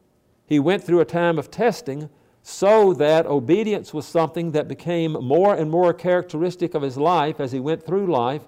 he 0.45 0.59
went 0.59 0.83
through 0.83 1.01
a 1.01 1.05
time 1.05 1.37
of 1.37 1.51
testing 1.51 2.09
so 2.41 2.93
that 2.93 3.25
obedience 3.25 3.93
was 3.93 4.05
something 4.05 4.51
that 4.51 4.67
became 4.67 5.13
more 5.13 5.55
and 5.55 5.69
more 5.69 5.93
characteristic 5.93 6.73
of 6.73 6.81
his 6.81 6.97
life 6.97 7.39
as 7.39 7.51
he 7.51 7.59
went 7.59 7.85
through 7.85 8.07
life 8.07 8.43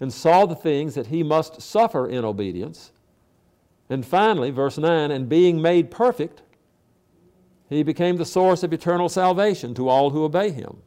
and 0.00 0.12
saw 0.12 0.44
the 0.46 0.54
things 0.54 0.94
that 0.94 1.06
he 1.06 1.22
must 1.22 1.62
suffer 1.62 2.06
in 2.06 2.24
obedience. 2.24 2.92
And 3.88 4.04
finally, 4.04 4.50
verse 4.50 4.78
9, 4.78 5.10
and 5.10 5.28
being 5.28 5.62
made 5.62 5.90
perfect, 5.90 6.42
he 7.68 7.82
became 7.82 8.16
the 8.16 8.24
source 8.24 8.62
of 8.62 8.72
eternal 8.72 9.08
salvation 9.08 9.74
to 9.74 9.88
all 9.88 10.10
who 10.10 10.24
obey 10.24 10.50
him. 10.50 10.82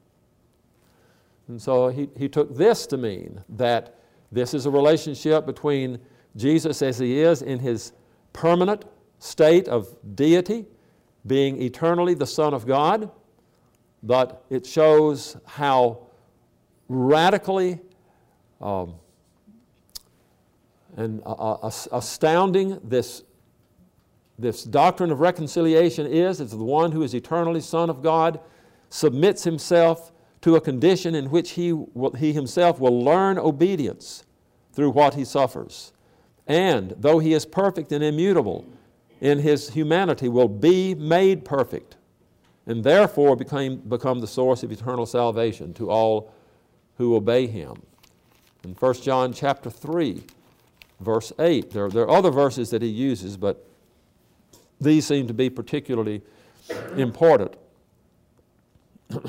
And 1.48 1.62
so 1.62 1.88
he, 1.88 2.10
he 2.16 2.30
took 2.30 2.56
this 2.56 2.86
to 2.88 2.98
mean 2.98 3.44
that 3.50 3.96
this 4.32 4.54
is 4.54 4.66
a 4.66 4.70
relationship 4.70 5.46
between 5.46 6.00
Jesus 6.36 6.82
as 6.82 7.00
he 7.00 7.20
is 7.20 7.42
in 7.42 7.60
his 7.60 7.94
permanent 8.34 8.86
state 9.18 9.68
of 9.68 9.98
deity 10.16 10.66
being 11.26 11.62
eternally 11.62 12.14
the 12.14 12.28
Son 12.28 12.54
of 12.54 12.66
God, 12.66 13.12
but 14.02 14.46
it 14.50 14.66
shows 14.66 15.38
how 15.46 16.08
radically 16.88 17.80
um, 18.62 18.96
and 20.98 21.22
uh, 21.26 21.32
uh 21.32 21.72
astounding 21.92 22.80
this, 22.84 23.24
this 24.38 24.64
doctrine 24.64 25.12
of 25.12 25.20
reconciliation 25.20 26.06
is. 26.06 26.42
It's 26.42 26.52
the 26.52 26.58
one 26.58 26.92
who 26.92 27.04
is 27.04 27.14
eternally 27.14 27.62
Son 27.62 27.90
of 27.90 28.02
God 28.02 28.40
submits 28.90 29.44
himself 29.44 30.12
to 30.42 30.56
a 30.56 30.62
condition 30.62 31.16
in 31.16 31.30
which 31.30 31.52
he, 31.52 31.74
will, 31.74 32.12
he 32.14 32.34
himself 32.34 32.80
will 32.80 33.04
learn 33.04 33.38
obedience 33.38 34.26
through 34.74 34.92
what 34.92 35.14
he 35.14 35.26
suffers. 35.26 35.94
And 36.48 36.96
though 36.98 37.20
he 37.20 37.34
is 37.34 37.46
perfect 37.46 37.92
and 37.92 38.04
immutable, 38.04 38.66
in 39.22 39.40
his 39.40 39.70
humanity 39.70 40.30
will 40.30 40.48
be 40.48 40.96
made 40.96 41.44
perfect 41.46 41.98
and 42.66 42.84
therefore 42.84 43.36
became, 43.36 43.78
become 43.78 44.20
the 44.20 44.28
source 44.28 44.64
of 44.64 44.72
eternal 44.72 45.06
salvation 45.06 45.74
to 45.74 45.90
all 45.90 46.34
who 46.98 47.16
obey 47.16 47.48
him. 47.48 47.82
In 48.64 48.74
1 48.76 48.94
John 48.96 49.34
chapter 49.34 49.70
3, 49.70 50.24
verse 51.00 51.32
8, 51.40 51.72
there, 51.72 51.90
there 51.90 52.04
are 52.04 52.10
other 52.10 52.32
verses 52.32 52.70
that 52.70 52.82
he 52.82 52.88
uses, 52.88 53.38
but 53.38 53.66
these 54.80 55.06
seem 55.06 55.28
to 55.28 55.34
be 55.34 55.50
particularly 55.50 56.22
important. 56.96 57.56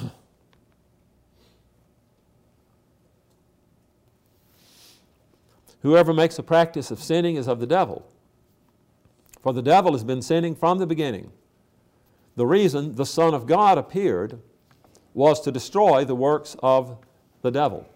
Whoever 5.82 6.12
makes 6.12 6.38
a 6.38 6.42
practice 6.42 6.90
of 6.90 7.02
sinning 7.02 7.36
is 7.36 7.48
of 7.48 7.58
the 7.58 7.66
devil 7.66 8.06
for 9.42 9.52
the 9.52 9.62
devil 9.62 9.92
has 9.92 10.04
been 10.04 10.22
sinning 10.22 10.54
from 10.54 10.78
the 10.78 10.86
beginning. 10.86 11.32
The 12.36 12.46
reason 12.46 12.94
the 12.94 13.06
Son 13.06 13.34
of 13.34 13.46
God 13.46 13.78
appeared 13.78 14.38
was 15.14 15.40
to 15.42 15.52
destroy 15.52 16.04
the 16.04 16.14
works 16.14 16.56
of 16.62 16.98
the 17.42 17.50
devil. 17.50 17.86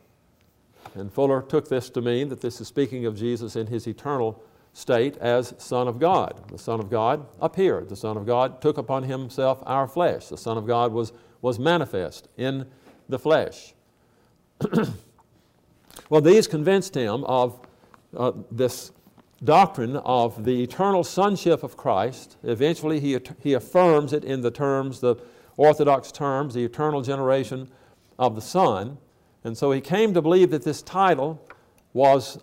And 0.95 1.13
Fuller 1.13 1.43
took 1.43 1.69
this 1.69 1.91
to 1.91 2.01
mean 2.01 2.29
that 2.29 2.41
this 2.41 2.61
is 2.61 2.69
speaking 2.69 3.07
of 3.07 3.17
Jesus 3.17 3.57
in 3.57 3.67
his 3.67 3.87
eternal 3.87 4.43
state 4.73 5.17
as 5.19 5.55
Son 5.59 5.89
of 5.89 5.99
God. 5.99 6.49
The 6.51 6.59
Son 6.59 6.81
of 6.81 6.91
God 6.91 7.27
appeared. 7.41 7.89
The 7.89 7.97
Son 7.97 8.17
of 8.17 8.27
God 8.27 8.61
took 8.61 8.79
upon 8.79 9.05
himself 9.05 9.63
our 9.67 9.87
flesh. 9.87 10.29
The 10.29 10.37
Son 10.37 10.59
of 10.59 10.67
God 10.67 10.93
was, 10.93 11.13
was 11.41 11.59
manifest 11.59 12.29
in 12.37 12.67
the 13.09 13.19
flesh. 13.19 13.75
well, 16.09 16.21
these 16.21 16.47
convinced 16.47 16.95
him 16.95 17.25
of 17.25 17.61
uh, 18.17 18.33
this 18.51 18.93
doctrine 19.45 19.97
of 19.99 20.45
the 20.45 20.63
eternal 20.63 21.05
sonship 21.05 21.63
of 21.63 21.77
Christ. 21.77 22.37
Eventually, 22.43 23.01
he, 23.01 23.19
he 23.41 23.53
affirms 23.53 24.13
it 24.13 24.25
in 24.25 24.41
the 24.41 24.51
terms, 24.51 25.01
the 25.01 25.17
Orthodox 25.57 26.11
terms, 26.11 26.55
the 26.55 26.65
eternal 26.65 27.03
generation 27.03 27.69
of 28.19 28.35
the 28.35 28.41
Son. 28.41 28.99
And 29.45 29.57
so 29.57 29.71
he 29.73 29.81
came 29.81 30.15
to 30.15 30.23
believe 30.23 30.51
that 30.51 30.63
this 30.63 30.83
title 30.83 31.47
was 31.93 32.39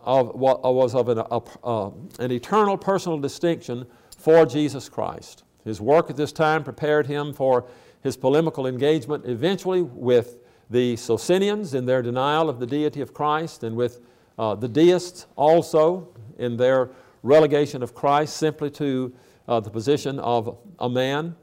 of, 0.00 0.34
was 0.34 0.94
of 0.94 1.08
an, 1.08 1.22
uh, 1.30 1.90
an 2.18 2.30
eternal 2.30 2.76
personal 2.76 3.18
distinction 3.18 3.86
for 4.18 4.44
Jesus 4.44 4.88
Christ. 4.88 5.44
His 5.64 5.80
work 5.80 6.10
at 6.10 6.16
this 6.16 6.32
time 6.32 6.62
prepared 6.62 7.06
him 7.06 7.32
for 7.32 7.66
his 8.02 8.16
polemical 8.16 8.66
engagement 8.66 9.24
eventually 9.24 9.80
with 9.80 10.36
the 10.68 10.96
Socinians 10.96 11.72
in 11.72 11.86
their 11.86 12.02
denial 12.02 12.50
of 12.50 12.58
the 12.58 12.66
deity 12.66 13.00
of 13.00 13.14
Christ 13.14 13.64
and 13.64 13.76
with 13.76 14.00
uh, 14.38 14.54
the 14.54 14.68
deists 14.68 15.26
also, 15.36 16.08
in 16.38 16.56
their 16.56 16.90
relegation 17.22 17.82
of 17.82 17.94
Christ 17.94 18.36
simply 18.36 18.70
to 18.72 19.12
uh, 19.48 19.60
the 19.60 19.70
position 19.70 20.18
of 20.18 20.58
a 20.78 20.88
man. 20.88 21.36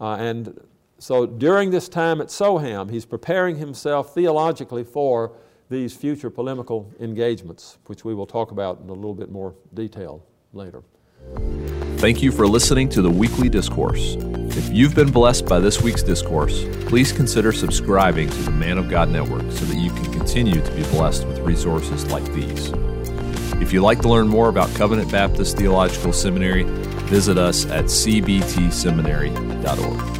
Uh, 0.00 0.14
and 0.14 0.60
so 0.98 1.26
during 1.26 1.70
this 1.70 1.88
time 1.88 2.20
at 2.20 2.28
Soham, 2.28 2.90
he's 2.90 3.04
preparing 3.04 3.56
himself 3.56 4.14
theologically 4.14 4.84
for 4.84 5.32
these 5.68 5.94
future 5.94 6.30
polemical 6.30 6.92
engagements, 7.00 7.78
which 7.86 8.04
we 8.04 8.14
will 8.14 8.26
talk 8.26 8.50
about 8.50 8.80
in 8.82 8.88
a 8.88 8.92
little 8.92 9.14
bit 9.14 9.30
more 9.30 9.54
detail 9.74 10.24
later. 10.52 10.82
Thank 12.00 12.22
you 12.22 12.32
for 12.32 12.46
listening 12.46 12.88
to 12.90 13.02
the 13.02 13.10
weekly 13.10 13.50
discourse. 13.50 14.16
If 14.56 14.72
you've 14.72 14.94
been 14.94 15.10
blessed 15.10 15.44
by 15.44 15.60
this 15.60 15.82
week's 15.82 16.02
discourse, 16.02 16.64
please 16.86 17.12
consider 17.12 17.52
subscribing 17.52 18.30
to 18.30 18.38
the 18.38 18.52
Man 18.52 18.78
of 18.78 18.88
God 18.88 19.10
Network 19.10 19.42
so 19.52 19.66
that 19.66 19.76
you 19.76 19.90
can 19.90 20.10
continue 20.10 20.62
to 20.62 20.72
be 20.72 20.82
blessed 20.84 21.26
with 21.26 21.40
resources 21.40 22.10
like 22.10 22.24
these. 22.32 22.72
If 23.60 23.74
you'd 23.74 23.82
like 23.82 24.00
to 24.00 24.08
learn 24.08 24.28
more 24.28 24.48
about 24.48 24.74
Covenant 24.76 25.12
Baptist 25.12 25.58
Theological 25.58 26.14
Seminary, 26.14 26.62
visit 27.10 27.36
us 27.36 27.66
at 27.66 27.84
cbtseminary.org. 27.84 30.19